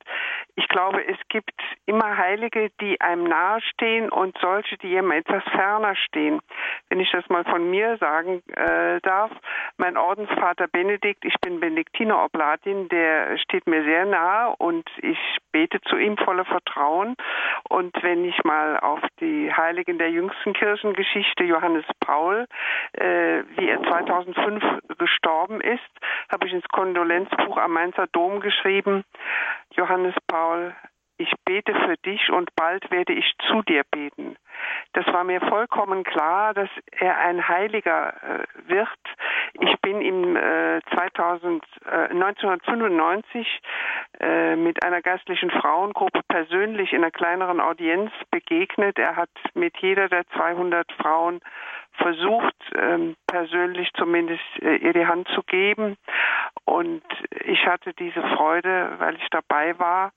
Ich 0.56 0.68
glaube, 0.68 1.06
es 1.06 1.18
gibt 1.28 1.52
immer 1.86 2.16
Heilige, 2.16 2.70
die 2.80 3.00
einem 3.00 3.24
nahestehen 3.24 4.10
und 4.10 4.36
solche, 4.40 4.76
die 4.78 4.94
ihm 4.94 5.10
etwas 5.10 5.42
ferner 5.52 5.94
stehen. 5.96 6.40
Wenn 6.88 7.00
ich 7.00 7.10
das 7.12 7.28
mal 7.28 7.44
von 7.44 7.70
mir 7.70 7.96
sagen 7.98 8.42
äh, 8.54 9.00
darf, 9.02 9.30
mein 9.76 9.96
Ordensvater 9.96 10.66
Benedikt, 10.68 11.24
ich 11.24 11.34
bin 11.40 11.60
Benediktiner 11.60 12.24
Oblatin, 12.24 12.88
der 12.88 13.38
steht 13.38 13.66
mir 13.66 13.84
sehr 13.84 14.06
nahe 14.06 14.54
und 14.58 14.88
ich 14.98 15.18
bete 15.52 15.80
zu 15.82 15.96
ihm 15.96 16.16
voller 16.16 16.44
Vertrauen. 16.44 17.14
Und 17.68 17.94
wenn 18.02 18.24
ich 18.24 18.42
mal 18.44 18.78
auf 18.80 19.00
die 19.20 19.52
Heiligen 19.52 19.98
der 19.98 20.10
jüngsten 20.10 20.52
Kirchengeschichte, 20.52 21.44
Johannes 21.44 21.84
Paul, 22.00 22.46
äh, 22.92 23.42
wie 23.56 23.68
er 23.68 23.82
2005 23.82 24.62
gestorben 24.98 25.60
ist, 25.60 25.80
habe 26.30 26.46
ich 26.46 26.52
ins 26.52 26.68
Kondolenzbuch 26.68 27.56
am 27.56 27.72
Mainzer 27.72 28.06
Dom 28.08 28.40
geschrieben, 28.40 28.63
Johannes 29.76 30.14
Paul, 30.26 30.74
ich 31.16 31.32
bete 31.44 31.74
für 31.74 31.96
dich 31.98 32.30
und 32.30 32.54
bald 32.56 32.90
werde 32.90 33.12
ich 33.12 33.34
zu 33.48 33.62
dir 33.62 33.82
beten. 33.90 34.36
Das 34.94 35.06
war 35.06 35.24
mir 35.24 35.40
vollkommen 35.40 36.02
klar, 36.02 36.54
dass 36.54 36.68
er 36.90 37.18
ein 37.18 37.46
Heiliger 37.46 38.14
äh, 38.22 38.68
wird. 38.68 38.88
Ich 39.54 39.80
bin 39.80 40.00
ihm 40.00 40.36
äh, 40.36 40.80
2000, 40.92 41.64
äh, 41.84 42.08
1995 42.10 43.60
äh, 44.20 44.56
mit 44.56 44.84
einer 44.84 45.02
geistlichen 45.02 45.50
Frauengruppe 45.50 46.20
persönlich 46.28 46.92
in 46.92 47.02
einer 47.02 47.12
kleineren 47.12 47.60
Audienz 47.60 48.10
begegnet. 48.30 48.98
Er 48.98 49.16
hat 49.16 49.30
mit 49.54 49.76
jeder 49.78 50.08
der 50.08 50.26
200 50.28 50.90
Frauen 50.92 51.40
versucht, 51.96 52.54
ähm, 52.76 53.16
persönlich 53.26 53.90
zumindest 53.94 54.42
äh, 54.60 54.76
ihr 54.76 54.92
die 54.92 55.06
Hand 55.06 55.28
zu 55.28 55.42
geben. 55.42 55.96
Und 56.64 57.02
ich 57.44 57.66
hatte 57.66 57.92
diese 57.94 58.22
Freude, 58.22 58.94
weil 58.98 59.16
ich 59.16 59.28
dabei 59.30 59.78
war. 59.78 60.12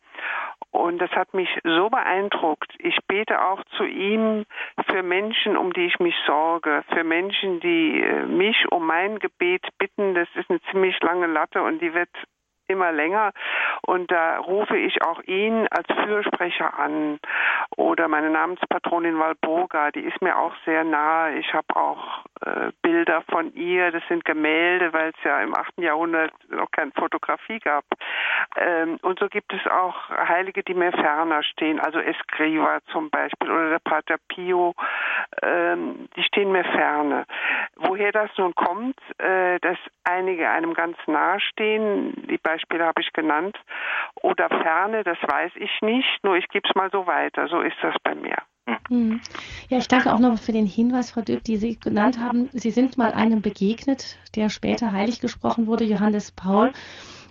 Und 0.71 0.99
das 0.99 1.11
hat 1.11 1.33
mich 1.33 1.49
so 1.63 1.89
beeindruckt. 1.89 2.73
Ich 2.79 2.97
bete 3.07 3.41
auch 3.41 3.63
zu 3.77 3.83
ihm 3.83 4.45
für 4.89 5.01
Menschen, 5.03 5.57
um 5.57 5.73
die 5.73 5.85
ich 5.85 5.99
mich 5.99 6.15
sorge, 6.25 6.83
für 6.93 7.03
Menschen, 7.03 7.59
die 7.59 8.01
äh, 8.01 8.25
mich 8.25 8.71
um 8.71 8.85
mein 8.85 9.19
Gebet 9.19 9.65
bitten. 9.77 10.13
Das 10.15 10.27
ist 10.35 10.49
eine 10.49 10.61
ziemlich 10.71 10.99
lange 11.01 11.27
Latte 11.27 11.61
und 11.61 11.79
die 11.79 11.93
wird 11.93 12.09
immer 12.67 12.91
länger. 12.91 13.31
Und 13.81 14.11
da 14.11 14.39
rufe 14.39 14.77
ich 14.77 15.01
auch 15.03 15.21
ihn 15.23 15.67
als 15.69 15.87
Fürsprecher 16.03 16.77
an. 16.77 17.19
Oder 17.75 18.07
meine 18.07 18.29
Namenspatronin 18.29 19.19
Walburga, 19.19 19.91
die 19.91 20.01
ist 20.01 20.21
mir 20.21 20.37
auch 20.37 20.53
sehr 20.65 20.83
nahe. 20.83 21.37
Ich 21.37 21.53
habe 21.53 21.75
auch 21.75 22.25
äh, 22.45 22.71
Bilder 22.81 23.23
von 23.29 23.53
ihr. 23.53 23.91
Das 23.91 24.03
sind 24.07 24.25
Gemälde, 24.25 24.93
weil 24.93 25.09
es 25.09 25.23
ja 25.23 25.41
im 25.41 25.55
8. 25.55 25.77
Jahrhundert 25.77 26.31
noch 26.49 26.71
keine 26.71 26.91
Fotografie 26.91 27.59
gab. 27.59 27.85
Ähm, 28.57 28.97
und 29.01 29.19
so 29.19 29.27
gibt 29.27 29.53
es 29.53 29.71
auch 29.71 30.09
Heilige, 30.09 30.63
die 30.63 30.73
mir 30.73 30.91
ferner 30.91 31.43
stehen. 31.43 31.79
Also 31.79 31.99
Escriva 31.99 32.79
zum 32.91 33.09
Beispiel 33.09 33.49
oder 33.49 33.69
der 33.69 33.79
Pater 33.79 34.17
Pio. 34.27 34.73
Ähm, 35.41 36.09
die 36.15 36.23
stehen 36.23 36.51
mir 36.51 36.63
ferne. 36.63 37.25
Woher 37.75 38.11
das 38.11 38.29
nun 38.37 38.55
kommt, 38.55 38.97
äh, 39.19 39.59
dass 39.59 39.77
einige 40.03 40.49
einem 40.49 40.73
ganz 40.73 40.97
nahe 41.07 41.39
stehen, 41.39 42.13
die 42.27 42.37
Beispiele 42.57 42.85
habe 42.85 43.01
ich 43.01 43.13
genannt, 43.13 43.57
oder 44.21 44.49
ferne, 44.49 45.03
das 45.03 45.17
weiß 45.21 45.51
ich 45.55 45.71
nicht, 45.81 46.23
nur 46.23 46.35
ich 46.35 46.47
gebe 46.49 46.67
es 46.67 46.75
mal 46.75 46.89
so 46.91 47.05
weiter. 47.05 47.47
So 47.47 47.61
ist 47.61 47.77
das 47.81 47.95
bei 48.03 48.15
mir. 48.15 48.37
Hm. 48.89 49.21
Ja, 49.69 49.77
ich 49.77 49.87
danke 49.87 50.11
auch 50.13 50.19
noch 50.19 50.37
für 50.39 50.51
den 50.51 50.65
Hinweis, 50.65 51.11
Frau 51.11 51.21
Döb, 51.21 51.43
die 51.43 51.57
Sie 51.57 51.79
genannt 51.79 52.19
haben. 52.19 52.49
Sie 52.51 52.71
sind 52.71 52.97
mal 52.97 53.13
einem 53.13 53.41
begegnet, 53.41 54.17
der 54.35 54.49
später 54.49 54.91
heilig 54.91 55.21
gesprochen 55.21 55.67
wurde, 55.67 55.85
Johannes 55.85 56.31
Paul. 56.31 56.73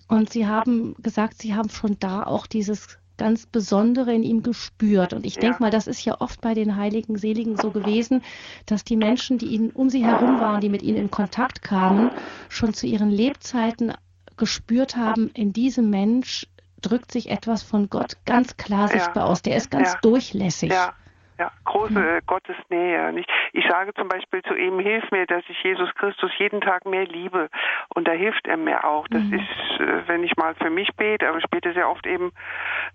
Und 0.09 0.31
Sie 0.31 0.47
haben 0.47 0.95
gesagt, 1.03 1.35
Sie 1.39 1.55
haben 1.55 1.69
schon 1.69 1.97
da 1.99 2.23
auch 2.23 2.47
dieses 2.47 2.99
ganz 3.17 3.47
Besondere 3.47 4.15
in 4.15 4.23
ihm 4.23 4.43
gespürt. 4.43 5.13
Und 5.13 5.27
ich 5.27 5.37
ja. 5.37 5.43
denke 5.43 5.63
mal, 5.63 5.71
das 5.71 5.87
ist 5.87 6.05
ja 6.05 6.21
oft 6.21 6.41
bei 6.41 6.55
den 6.55 6.77
heiligen 6.77 7.17
Seligen 7.17 7.57
so 7.57 7.71
gewesen, 7.71 8.23
dass 8.67 8.85
die 8.85 8.97
Menschen, 8.97 9.39
die 9.39 9.47
ihnen 9.47 9.71
um 9.71 9.91
sie 9.91 10.05
herum 10.05 10.41
waren, 10.41 10.61
die 10.61 10.69
mit 10.69 10.83
ihnen 10.83 10.99
in 10.99 11.11
Kontakt 11.11 11.63
kamen, 11.63 12.11
schon 12.49 12.75
zu 12.75 12.87
ihren 12.87 13.11
Lebzeiten 13.11 13.93
gespürt 14.37 14.97
haben, 14.97 15.31
in 15.35 15.53
diesem 15.53 15.91
Mensch 15.91 16.47
drückt 16.81 17.11
sich 17.11 17.31
etwas 17.31 17.63
von 17.63 17.89
Gott 17.89 18.17
ganz 18.27 18.57
klar 18.57 18.89
sichtbar 18.89 19.25
ja. 19.25 19.31
aus. 19.31 19.43
Der 19.43 19.57
ist 19.57 19.71
ganz 19.71 19.95
ja. 19.95 19.99
durchlässig. 20.03 20.71
Ja 20.71 20.95
ja, 21.39 21.51
große 21.65 21.99
mhm. 21.99 22.27
Gottesnähe. 22.27 23.13
Nicht? 23.13 23.29
Ich 23.53 23.65
sage 23.69 23.93
zum 23.95 24.09
Beispiel 24.09 24.43
zu 24.43 24.55
ihm, 24.55 24.79
hilf 24.79 25.11
mir, 25.11 25.27
dass 25.27 25.45
ich 25.49 25.63
Jesus 25.63 25.95
Christus 25.95 26.31
jeden 26.39 26.61
Tag 26.61 26.87
mehr 26.87 27.07
liebe. 27.07 27.51
Und 27.95 28.09
da 28.09 28.13
hilft 28.13 28.47
er 28.47 28.57
mir 28.57 28.85
auch. 28.85 29.07
Das 29.09 29.23
mhm. 29.23 29.35
ist, 29.35 29.81
äh, 29.81 30.09
wenn 30.09 30.25
ich 30.25 30.37
mal 30.37 30.55
für 30.55 30.71
mich 30.71 30.89
bete, 30.97 31.29
aber 31.29 31.39
ich 31.39 31.49
bete 31.51 31.73
sehr 31.75 31.91
oft 31.91 32.07
eben 32.07 32.33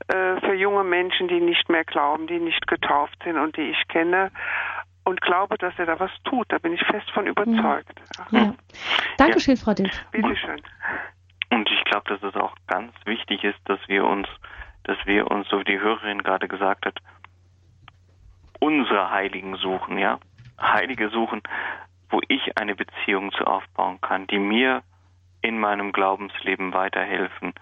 äh, 0.07 0.39
für 0.39 0.53
junge 0.53 0.83
Menschen, 0.83 1.27
die 1.27 1.39
nicht 1.39 1.69
mehr 1.69 1.83
glauben, 1.83 2.27
die 2.27 2.39
nicht 2.39 2.65
getauft 2.67 3.17
sind 3.23 3.37
und 3.37 3.57
die 3.57 3.71
ich 3.71 3.87
kenne 3.87 4.31
und 5.03 5.21
glaube, 5.21 5.57
dass 5.57 5.73
er 5.77 5.85
da 5.85 5.99
was 5.99 6.11
tut. 6.23 6.51
Da 6.51 6.57
bin 6.57 6.73
ich 6.73 6.83
fest 6.85 7.09
von 7.11 7.27
überzeugt. 7.27 8.01
Mhm. 8.31 8.37
Ja. 8.37 8.53
Dankeschön, 9.17 9.55
ja. 9.55 9.61
Frau 9.63 9.73
Dick. 9.73 9.91
Bitteschön. 10.11 10.61
Ich 11.71 11.83
glaube, 11.85 12.09
dass 12.09 12.21
es 12.23 12.35
auch 12.35 12.55
ganz 12.67 12.93
wichtig 13.05 13.43
ist, 13.43 13.59
dass 13.65 13.79
wir 13.87 14.05
uns, 14.05 14.27
dass 14.83 14.97
wir 15.05 15.29
uns, 15.29 15.47
so 15.49 15.59
wie 15.59 15.63
die 15.63 15.79
Hörerin 15.79 16.23
gerade 16.23 16.47
gesagt 16.47 16.85
hat, 16.85 16.99
unsere 18.59 19.11
Heiligen 19.11 19.55
suchen, 19.55 19.97
ja. 19.97 20.19
Heilige 20.59 21.09
suchen, 21.09 21.41
wo 22.09 22.19
ich 22.27 22.57
eine 22.57 22.75
Beziehung 22.75 23.31
zu 23.31 23.45
aufbauen 23.45 23.99
kann, 24.01 24.27
die 24.27 24.37
mir 24.37 24.83
in 25.41 25.59
meinem 25.59 25.91
Glaubensleben 25.91 26.73
weiterhelfen, 26.73 27.53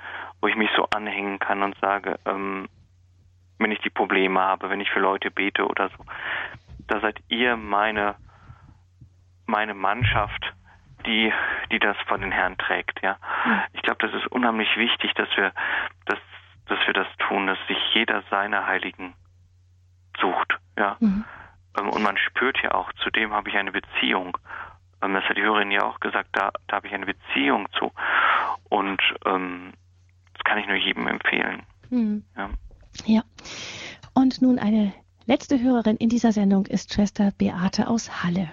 wo 0.42 0.48
ich 0.48 0.56
mich 0.56 0.70
so 0.76 0.86
anhängen 0.90 1.40
kann 1.40 1.64
und 1.64 1.78
sage, 1.80 2.20
ähm, 2.26 2.68
wenn 3.58 3.72
ich 3.72 3.80
die 3.80 3.90
Probleme 3.90 4.40
habe, 4.42 4.70
wenn 4.70 4.82
ich 4.82 4.90
für 4.90 5.00
Leute 5.00 5.32
bete 5.32 5.66
oder 5.66 5.90
so, 5.90 6.04
da 6.88 7.00
seid 7.00 7.20
ihr 7.30 7.56
meine 7.56 8.16
meine 9.50 9.74
Mannschaft, 9.74 10.54
die 11.06 11.34
die 11.72 11.80
das 11.80 11.98
vor 12.08 12.18
den 12.18 12.32
Herrn 12.32 12.58
trägt, 12.58 13.02
ja. 13.02 13.18
Hm. 13.44 13.62
Ich 13.74 13.82
glaube, 13.82 14.06
das 14.06 14.14
ist 14.14 14.28
unheimlich 14.28 14.76
wichtig, 14.78 15.14
dass 15.16 15.30
wir 15.36 15.54
dass 16.06 16.20
dass 16.66 16.80
wir 16.86 16.94
das 16.94 17.08
tun, 17.28 17.48
dass 17.48 17.58
sich 17.68 17.78
jeder 17.94 18.24
seine 18.30 18.66
Heiligen 18.66 19.14
sucht. 20.20 20.58
Ja. 20.78 20.98
Mhm. 21.00 21.26
Ähm, 21.78 21.90
und 21.90 22.02
man 22.04 22.18
spürt 22.18 22.62
ja 22.64 22.74
auch, 22.74 22.92
zu 23.04 23.10
dem 23.10 23.34
habe 23.34 23.50
ich 23.50 23.58
eine 23.58 23.72
Beziehung. 23.72 24.38
Ähm, 25.02 25.14
das 25.14 25.24
hat 25.26 25.38
die 25.38 25.42
Hörerin 25.42 25.72
ja 25.72 25.84
auch 25.84 26.00
gesagt, 26.00 26.30
da, 26.34 26.52
da 26.68 26.78
habe 26.78 26.88
ich 26.88 26.94
eine 26.94 27.06
Beziehung 27.06 27.68
zu. 27.78 27.92
Und 28.70 29.02
ähm, 29.26 29.74
das 30.34 30.44
kann 30.44 30.58
ich 30.58 30.68
nur 30.68 30.76
jedem 30.76 31.08
empfehlen. 31.08 31.64
Mhm. 31.90 32.24
Ja. 32.38 32.50
ja. 33.06 33.22
Und 34.14 34.42
nun 34.42 34.60
eine 34.60 34.94
letzte 35.26 35.60
Hörerin 35.60 35.98
in 35.98 36.10
dieser 36.10 36.32
Sendung 36.32 36.66
ist 36.66 36.94
Schwester 36.94 37.32
Beate 37.38 37.88
aus 37.88 38.24
Halle. 38.24 38.50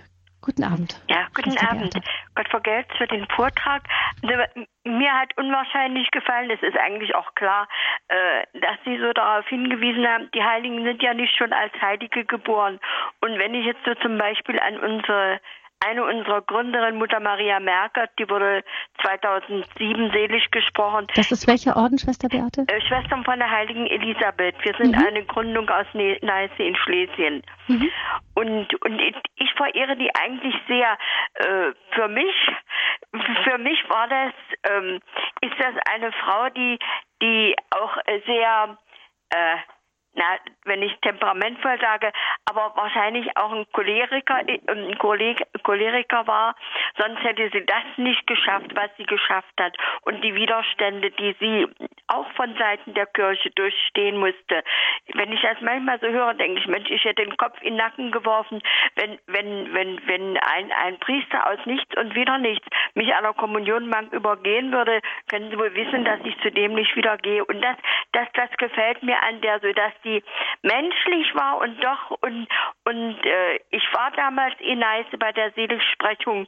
Guten 0.46 0.62
Abend. 0.62 0.94
Ja, 1.08 1.26
guten 1.34 1.58
Abend. 1.58 1.92
Beate. 1.92 2.06
Gott 2.36 2.48
vergelt's 2.48 2.96
für 2.96 3.08
den 3.08 3.26
Vortrag. 3.34 3.82
Also, 4.22 4.44
mir 4.84 5.12
hat 5.12 5.36
unwahrscheinlich 5.36 6.08
gefallen, 6.12 6.48
es 6.52 6.62
ist 6.62 6.78
eigentlich 6.78 7.16
auch 7.16 7.34
klar, 7.34 7.66
äh, 8.06 8.44
dass 8.60 8.76
Sie 8.84 8.96
so 8.98 9.12
darauf 9.12 9.44
hingewiesen 9.48 10.06
haben, 10.06 10.30
die 10.32 10.44
Heiligen 10.44 10.84
sind 10.84 11.02
ja 11.02 11.14
nicht 11.14 11.36
schon 11.36 11.52
als 11.52 11.72
Heilige 11.80 12.24
geboren. 12.24 12.78
Und 13.20 13.40
wenn 13.40 13.54
ich 13.54 13.66
jetzt 13.66 13.84
so 13.84 13.94
zum 13.96 14.18
Beispiel 14.18 14.60
an 14.60 14.78
unsere 14.78 15.40
eine 15.80 16.04
unserer 16.04 16.42
Gründerinnen, 16.42 16.98
Mutter 16.98 17.20
Maria 17.20 17.60
Merkert, 17.60 18.10
die 18.18 18.28
wurde 18.28 18.64
2007 19.02 20.10
selig 20.10 20.50
gesprochen. 20.50 21.06
Das 21.14 21.30
ist 21.30 21.46
welche 21.46 21.76
Orden, 21.76 21.98
Schwester 21.98 22.28
Beate? 22.28 22.64
Äh, 22.68 22.80
Schwestern 22.80 23.24
von 23.24 23.38
der 23.38 23.50
Heiligen 23.50 23.86
Elisabeth. 23.86 24.56
Wir 24.62 24.74
sind 24.74 24.96
mhm. 24.96 25.06
eine 25.06 25.24
Gründung 25.24 25.68
aus 25.68 25.86
Neiße 25.92 26.62
in 26.62 26.76
Schlesien. 26.76 27.42
Mhm. 27.68 27.90
Und, 28.34 28.84
und 28.84 29.00
ich 29.36 29.52
verehre 29.54 29.96
die 29.96 30.10
eigentlich 30.14 30.54
sehr. 30.66 30.98
Äh, 31.34 31.72
für 31.92 32.08
mich, 32.08 32.34
für 33.44 33.58
mich 33.58 33.78
war 33.88 34.08
das, 34.08 34.32
ähm, 34.70 35.00
ist 35.40 35.58
das 35.58 35.74
eine 35.92 36.12
Frau, 36.12 36.48
die, 36.50 36.78
die 37.22 37.54
auch 37.70 37.96
sehr 38.26 38.78
äh, 39.30 39.56
na, 40.16 40.24
wenn 40.64 40.82
ich 40.82 40.96
temperamentvoll 41.00 41.78
sage, 41.80 42.10
aber 42.46 42.72
wahrscheinlich 42.74 43.36
auch 43.36 43.52
ein 43.52 43.66
Choleriker, 43.72 44.40
äh, 44.48 44.60
ein 44.66 44.98
Choleriker 44.98 46.26
war, 46.26 46.56
sonst 46.98 47.22
hätte 47.22 47.48
sie 47.52 47.64
das 47.64 47.84
nicht 47.96 48.26
geschafft, 48.26 48.74
was 48.74 48.90
sie 48.96 49.04
geschafft 49.04 49.52
hat. 49.60 49.76
Und 50.02 50.22
die 50.22 50.34
Widerstände, 50.34 51.10
die 51.10 51.36
sie 51.38 51.66
auch 52.08 52.30
von 52.32 52.56
Seiten 52.56 52.94
der 52.94 53.06
Kirche 53.06 53.50
durchstehen 53.50 54.18
musste. 54.18 54.64
Wenn 55.14 55.32
ich 55.32 55.42
das 55.42 55.60
manchmal 55.60 56.00
so 56.00 56.06
höre, 56.06 56.34
denke 56.34 56.60
ich, 56.60 56.66
Mensch, 56.66 56.90
ich 56.90 57.04
hätte 57.04 57.24
den 57.24 57.36
Kopf 57.36 57.60
in 57.60 57.74
den 57.74 57.76
Nacken 57.76 58.10
geworfen, 58.10 58.62
wenn, 58.94 59.18
wenn, 59.26 59.74
wenn, 59.74 60.00
wenn 60.06 60.38
ein, 60.38 60.72
ein 60.72 60.98
Priester 60.98 61.46
aus 61.46 61.58
nichts 61.66 61.96
und 61.96 62.14
wieder 62.14 62.38
nichts 62.38 62.66
mich 62.94 63.14
einer 63.14 63.34
Kommunionbank 63.34 64.12
übergehen 64.12 64.72
würde, 64.72 65.00
können 65.28 65.50
Sie 65.50 65.58
wohl 65.58 65.74
wissen, 65.74 66.04
dass 66.04 66.20
ich 66.24 66.38
zu 66.40 66.50
dem 66.50 66.74
nicht 66.74 66.94
wieder 66.96 67.18
gehe. 67.18 67.44
Und 67.44 67.60
das, 67.60 67.76
das, 68.12 68.28
das 68.34 68.50
gefällt 68.56 69.02
mir 69.02 69.22
an 69.22 69.40
der, 69.40 69.60
so 69.60 69.72
dass 69.72 69.92
die 70.06 70.22
menschlich 70.62 71.34
war 71.34 71.58
und 71.58 71.82
doch 71.82 72.10
und 72.22 72.48
und 72.84 73.26
äh, 73.26 73.60
ich 73.70 73.84
war 73.92 74.10
damals 74.12 74.54
in 74.60 74.78
Neiße 74.78 75.18
bei 75.18 75.32
der 75.32 75.52
Seligsprechung 75.52 76.46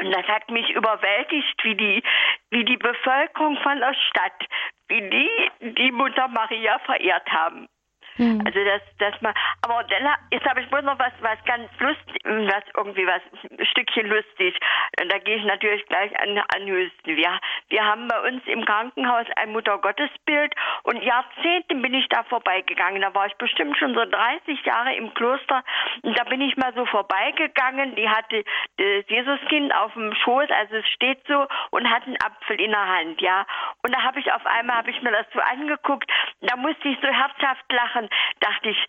und 0.00 0.10
das 0.10 0.26
hat 0.26 0.50
mich 0.50 0.70
überwältigt, 0.70 1.64
wie 1.64 1.74
die, 1.74 2.02
wie 2.50 2.64
die 2.64 2.78
Bevölkerung 2.78 3.58
von 3.58 3.78
der 3.78 3.94
Stadt, 3.94 4.48
wie 4.88 5.02
die 5.02 5.50
die 5.60 5.92
Mutter 5.92 6.28
Maria 6.28 6.78
verehrt 6.80 7.30
haben. 7.30 7.68
Mhm. 8.16 8.42
Also 8.44 8.64
das, 8.64 8.82
das 8.98 9.20
mal, 9.22 9.34
aber 9.62 9.84
dann 9.84 10.08
ist 10.30 10.44
habe 10.44 10.60
ich 10.60 10.68
bloß 10.68 10.82
noch 10.82 10.98
was, 10.98 11.12
was 11.20 11.38
ganz 11.44 11.68
lustig, 11.78 12.20
was 12.24 12.64
irgendwie 12.76 13.06
was, 13.06 13.22
ein 13.50 13.64
Stückchen 13.66 14.06
lustig. 14.06 14.58
Und 15.00 15.10
da 15.10 15.18
gehe 15.18 15.36
ich 15.36 15.44
natürlich 15.44 15.86
gleich 15.86 16.18
an, 16.20 16.38
an 16.38 16.66
Hüsten. 16.66 17.16
Wir, 17.16 17.40
wir 17.68 17.84
haben 17.84 18.08
bei 18.08 18.20
uns 18.28 18.42
im 18.46 18.64
Krankenhaus 18.64 19.26
ein 19.36 19.52
Muttergottesbild 19.52 20.54
und 20.84 21.02
Jahrzehnte 21.02 21.74
bin 21.76 21.94
ich 21.94 22.08
da 22.08 22.22
vorbeigegangen. 22.24 23.00
Da 23.00 23.14
war 23.14 23.26
ich 23.26 23.34
bestimmt 23.36 23.76
schon 23.78 23.94
so 23.94 24.04
30 24.04 24.64
Jahre 24.64 24.94
im 24.94 25.14
Kloster 25.14 25.64
und 26.02 26.18
da 26.18 26.24
bin 26.24 26.40
ich 26.40 26.56
mal 26.56 26.72
so 26.74 26.84
vorbeigegangen. 26.86 27.94
Die 27.94 28.08
hatte 28.08 28.44
das 28.76 29.08
Jesuskind 29.08 29.74
auf 29.74 29.92
dem 29.94 30.14
Schoß, 30.14 30.50
also 30.50 30.76
es 30.76 30.88
steht 30.88 31.20
so 31.26 31.46
und 31.70 31.88
hat 31.88 32.06
einen 32.06 32.20
Apfel 32.22 32.60
in 32.60 32.70
der 32.70 32.86
Hand, 32.86 33.20
ja. 33.20 33.46
Und 33.82 33.94
da 33.94 34.02
habe 34.02 34.20
ich 34.20 34.30
auf 34.32 34.44
einmal, 34.44 34.76
habe 34.76 34.90
ich 34.90 35.00
mir 35.02 35.12
das 35.12 35.26
so 35.32 35.40
angeguckt, 35.40 36.10
da 36.40 36.56
musste 36.56 36.88
ich 36.88 36.98
so 37.00 37.08
herzhaft 37.08 37.64
lachen 37.72 38.01
Jahren 38.02 38.08
dachte 38.40 38.68
ich, 38.70 38.86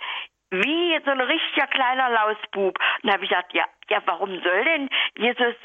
wie 0.52 1.00
so 1.04 1.12
ein 1.12 1.22
richtiger 1.22 1.68
kleiner 1.68 2.10
Lausbub. 2.10 2.78
Und 2.78 3.10
da 3.10 3.14
habe 3.14 3.24
ich 3.24 3.30
gedacht, 3.30 3.54
ja, 3.54 3.66
ja, 3.90 4.02
warum 4.06 4.42
soll 4.42 4.64
denn 4.66 4.90
Jesus 5.18 5.56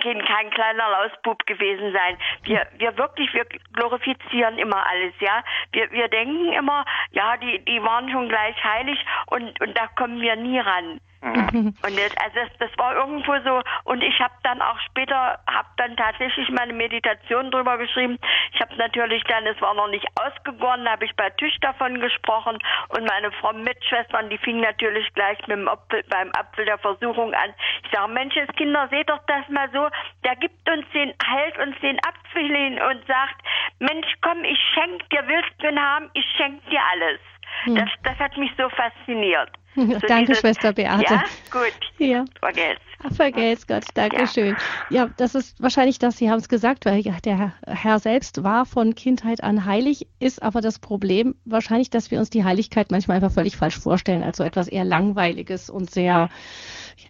kein 0.00 0.50
kleiner 0.50 0.88
Lausbub 0.88 1.44
gewesen 1.46 1.92
sein. 1.92 2.16
Wir, 2.44 2.66
wir 2.78 2.96
wirklich, 2.96 3.34
wir 3.34 3.44
glorifizieren 3.72 4.56
immer 4.56 4.86
alles, 4.86 5.12
ja. 5.18 5.42
Wir, 5.72 5.90
wir 5.90 6.06
denken 6.06 6.52
immer, 6.52 6.84
ja, 7.10 7.36
die, 7.36 7.58
die 7.64 7.82
waren 7.82 8.08
schon 8.08 8.28
gleich 8.28 8.62
heilig 8.62 9.04
und, 9.26 9.60
und 9.60 9.76
da 9.76 9.88
kommen 9.88 10.20
wir 10.20 10.36
nie 10.36 10.60
ran. 10.60 11.00
Mhm. 11.22 11.74
Und 11.84 11.98
das, 11.98 12.16
also 12.16 12.34
das, 12.34 12.48
das 12.58 12.78
war 12.78 12.96
irgendwo 12.96 13.34
so. 13.44 13.62
Und 13.84 14.02
ich 14.02 14.18
habe 14.20 14.32
dann 14.42 14.62
auch 14.62 14.78
später, 14.80 15.38
habe 15.46 15.68
dann 15.76 15.96
tatsächlich 15.96 16.48
meine 16.50 16.72
Meditation 16.72 17.50
drüber 17.50 17.76
geschrieben. 17.76 18.18
Ich 18.54 18.60
habe 18.60 18.74
natürlich 18.76 19.22
dann, 19.24 19.46
es 19.46 19.60
war 19.60 19.74
noch 19.74 19.88
nicht 19.88 20.06
ausgegoren, 20.18 20.88
habe 20.88 21.04
ich 21.04 21.14
bei 21.16 21.28
Tisch 21.30 21.56
davon 21.60 22.00
gesprochen. 22.00 22.58
Und 22.88 23.06
meine 23.06 23.30
frommen 23.32 23.64
Mitschwestern, 23.64 24.30
die 24.30 24.38
fingen 24.38 24.62
natürlich 24.62 25.12
gleich 25.14 25.38
mit 25.40 25.58
dem 25.58 25.68
Apfel, 25.68 26.02
beim 26.08 26.30
Apfel 26.32 26.64
der 26.64 26.78
Versuchung 26.78 27.34
an. 27.34 27.52
Ich 27.84 27.90
sage, 27.90 28.12
Menschenskinder, 28.12 28.88
seht 28.88 29.10
doch 29.10 29.20
das 29.26 29.46
mal 29.48 29.68
so. 29.72 29.88
Der 30.24 30.36
gibt 30.36 30.68
uns 30.70 30.86
den, 30.94 31.12
hält 31.22 31.58
uns 31.58 31.78
den 31.80 31.98
Apfel 32.04 32.46
hin 32.46 32.80
und 32.80 33.06
sagt, 33.06 33.36
Mensch, 33.78 34.08
komm, 34.22 34.44
ich 34.44 34.58
schenk 34.74 35.08
dir, 35.10 35.26
willst 35.26 35.52
du 35.58 35.68
ihn 35.68 35.80
haben? 35.80 36.10
Ich 36.14 36.24
schenk 36.36 36.64
dir 36.70 36.80
alles. 36.92 37.20
Hm. 37.64 37.74
Das, 37.76 37.88
das 38.02 38.18
hat 38.18 38.36
mich 38.36 38.50
so 38.56 38.68
fasziniert. 38.70 39.50
So 39.76 39.84
Danke, 40.08 40.26
dieses, 40.26 40.40
Schwester 40.40 40.72
Beate. 40.72 41.04
Ja, 41.04 41.24
gut. 41.50 41.72
Ja. 41.98 42.24
Vergelt's. 42.40 42.82
Vergelt's 43.16 43.66
Gott. 43.66 43.84
Dankeschön. 43.94 44.56
Ja. 44.90 45.04
ja, 45.04 45.10
das 45.16 45.34
ist 45.34 45.62
wahrscheinlich 45.62 45.98
das, 45.98 46.18
Sie 46.18 46.28
haben 46.28 46.38
es 46.38 46.48
gesagt, 46.48 46.86
weil 46.86 47.02
der 47.02 47.54
Herr 47.66 47.98
selbst 48.00 48.42
war 48.42 48.66
von 48.66 48.94
Kindheit 48.96 49.42
an 49.42 49.64
heilig, 49.64 50.08
ist 50.18 50.42
aber 50.42 50.60
das 50.60 50.80
Problem 50.80 51.36
wahrscheinlich, 51.44 51.88
dass 51.88 52.10
wir 52.10 52.18
uns 52.18 52.30
die 52.30 52.44
Heiligkeit 52.44 52.90
manchmal 52.90 53.16
einfach 53.16 53.30
völlig 53.30 53.56
falsch 53.56 53.78
vorstellen, 53.78 54.24
als 54.24 54.38
so 54.38 54.44
etwas 54.44 54.66
eher 54.66 54.84
Langweiliges 54.84 55.70
und 55.70 55.88
sehr 55.88 56.30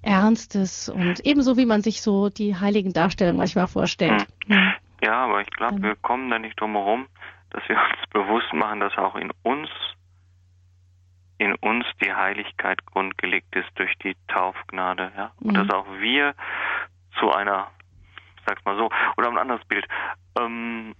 Ernstes 0.03 0.88
und 0.88 1.20
ebenso 1.24 1.57
wie 1.57 1.66
man 1.66 1.82
sich 1.82 2.03
so 2.03 2.28
die 2.28 2.57
heiligen 2.57 2.93
Darstellungen 2.93 3.38
manchmal 3.38 3.66
vorstellt. 3.66 4.26
Hm. 4.47 4.72
Ja, 5.03 5.24
aber 5.24 5.41
ich 5.41 5.51
glaube, 5.51 5.82
wir 5.82 5.97
kommen 5.97 6.30
da 6.30 6.38
nicht 6.38 6.61
drum 6.61 6.72
herum, 6.72 7.07
dass 7.51 7.62
wir 7.68 7.76
uns 7.76 8.11
bewusst 8.12 8.53
machen, 8.53 8.80
dass 8.80 8.97
auch 8.99 9.16
in 9.16 9.30
uns 9.43 9.68
in 11.41 11.55
uns 11.55 11.86
die 12.03 12.12
Heiligkeit 12.12 12.84
grundgelegt 12.84 13.57
ist 13.57 13.70
durch 13.76 13.97
die 14.05 14.14
Taufgnade, 14.28 15.11
ja. 15.16 15.32
Und 15.41 15.53
mhm. 15.53 15.55
dass 15.55 15.70
auch 15.70 15.86
wir 15.99 16.34
zu 17.18 17.32
einer, 17.32 17.68
sag's 18.47 18.62
mal 18.66 18.76
so, 18.76 18.91
oder 19.16 19.28
ein 19.28 19.38
anderes 19.38 19.64
Bild, 19.64 19.88
ähm, 20.38 20.95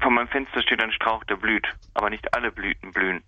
vor 0.00 0.10
meinem 0.10 0.26
Fenster 0.26 0.62
steht 0.62 0.82
ein 0.82 0.90
Strauch, 0.90 1.22
der 1.24 1.36
blüht, 1.36 1.66
aber 1.94 2.10
nicht 2.10 2.34
alle 2.34 2.50
Blüten 2.50 2.92
blühen. 2.92 3.22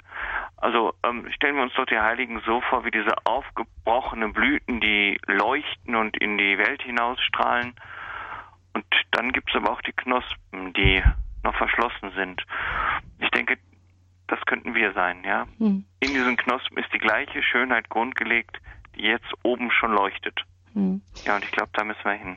Also 0.57 0.93
ähm, 1.05 1.31
stellen 1.31 1.55
wir 1.55 1.63
uns 1.63 1.75
doch 1.75 1.87
die 1.87 2.01
Heiligen 2.01 2.41
so 2.45 2.61
vor, 2.63 2.85
wie 2.85 2.91
diese 2.91 3.15
aufgebrochenen 3.25 4.33
Blüten, 4.33 4.81
die 4.81 5.21
leuchten 5.27 5.95
und 5.95 6.17
in 6.17 6.37
die 6.37 6.59
Welt 6.59 6.83
hinausstrahlen. 6.83 7.75
Und 8.73 8.85
dann 9.13 9.31
gibt 9.31 9.51
es 9.51 9.57
aber 9.57 9.71
auch 9.71 9.83
die 9.83 9.93
Knospen, 9.93 10.73
die 10.73 11.01
noch 11.45 11.55
verschlossen 11.55 12.11
sind. 12.17 12.45
Ich 13.21 13.31
denke, 13.31 13.57
das 14.31 14.41
könnten 14.47 14.75
wir 14.75 14.93
sein, 14.93 15.23
ja. 15.25 15.47
Hm. 15.59 15.85
In 16.01 16.09
diesen 16.09 16.37
Knospen 16.37 16.79
ist 16.79 16.93
die 16.93 16.99
gleiche 16.99 17.43
Schönheit 17.43 17.89
grundgelegt, 17.89 18.59
die 18.97 19.03
jetzt 19.03 19.33
oben 19.43 19.71
schon 19.71 19.93
leuchtet. 19.93 20.41
Hm. 20.75 21.03
Ja, 21.25 21.37
und 21.37 21.45
ich 21.45 21.51
glaube, 21.51 21.71
da 21.73 21.85
müssen 21.85 22.05
wir 22.05 22.13
hin. 22.13 22.37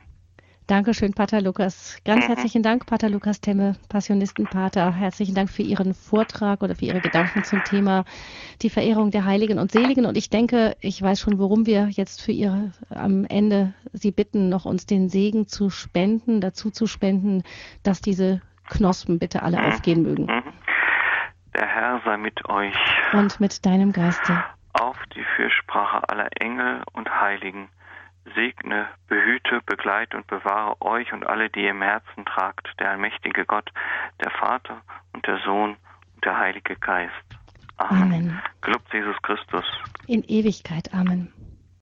Dankeschön, 0.66 1.12
Pater 1.12 1.42
Lukas. 1.42 1.98
Ganz 2.06 2.24
mhm. 2.24 2.28
herzlichen 2.28 2.62
Dank, 2.62 2.86
Pater 2.86 3.10
Lukas 3.10 3.42
Temme, 3.42 3.76
Passionistenpater. 3.90 4.94
Herzlichen 4.94 5.34
Dank 5.34 5.50
für 5.50 5.60
Ihren 5.60 5.92
Vortrag 5.92 6.62
oder 6.62 6.74
für 6.74 6.86
Ihre 6.86 7.02
Gedanken 7.02 7.44
zum 7.44 7.62
Thema 7.64 8.06
die 8.62 8.70
Verehrung 8.70 9.10
der 9.10 9.26
Heiligen 9.26 9.58
und 9.58 9.70
Seligen. 9.70 10.06
Und 10.06 10.16
ich 10.16 10.30
denke, 10.30 10.74
ich 10.80 11.02
weiß 11.02 11.20
schon, 11.20 11.38
worum 11.38 11.66
wir 11.66 11.88
jetzt 11.90 12.22
für 12.22 12.32
Ihre 12.32 12.72
am 12.88 13.26
Ende 13.26 13.74
Sie 13.92 14.10
bitten, 14.10 14.48
noch 14.48 14.64
uns 14.64 14.86
den 14.86 15.10
Segen 15.10 15.46
zu 15.48 15.68
spenden, 15.68 16.40
dazu 16.40 16.70
zu 16.70 16.86
spenden, 16.86 17.42
dass 17.82 18.00
diese 18.00 18.40
Knospen 18.70 19.18
bitte 19.18 19.42
alle 19.42 19.58
mhm. 19.58 19.64
aufgehen 19.66 20.02
mögen. 20.02 20.24
Mhm. 20.24 20.63
Der 21.54 21.66
Herr 21.66 22.00
sei 22.04 22.16
mit 22.16 22.48
euch. 22.48 22.74
Und 23.12 23.38
mit 23.40 23.64
deinem 23.64 23.92
Geiste. 23.92 24.44
Auf 24.72 24.96
die 25.14 25.24
Fürsprache 25.36 26.08
aller 26.08 26.28
Engel 26.40 26.82
und 26.92 27.08
Heiligen. 27.08 27.68
Segne, 28.34 28.88
behüte, 29.08 29.60
begleite 29.66 30.16
und 30.16 30.26
bewahre 30.26 30.80
euch 30.80 31.12
und 31.12 31.26
alle, 31.26 31.50
die 31.50 31.64
ihr 31.64 31.70
im 31.70 31.82
Herzen 31.82 32.24
tragt, 32.24 32.68
der 32.80 32.90
allmächtige 32.90 33.44
Gott, 33.44 33.70
der 34.22 34.30
Vater 34.30 34.80
und 35.12 35.26
der 35.26 35.38
Sohn 35.44 35.76
und 36.14 36.24
der 36.24 36.38
Heilige 36.38 36.74
Geist. 36.76 37.12
Amen. 37.76 38.02
Amen. 38.02 38.42
Gelobt 38.62 38.92
Jesus 38.92 39.16
Christus. 39.22 39.64
In 40.06 40.22
Ewigkeit. 40.24 40.92
Amen. 40.94 41.32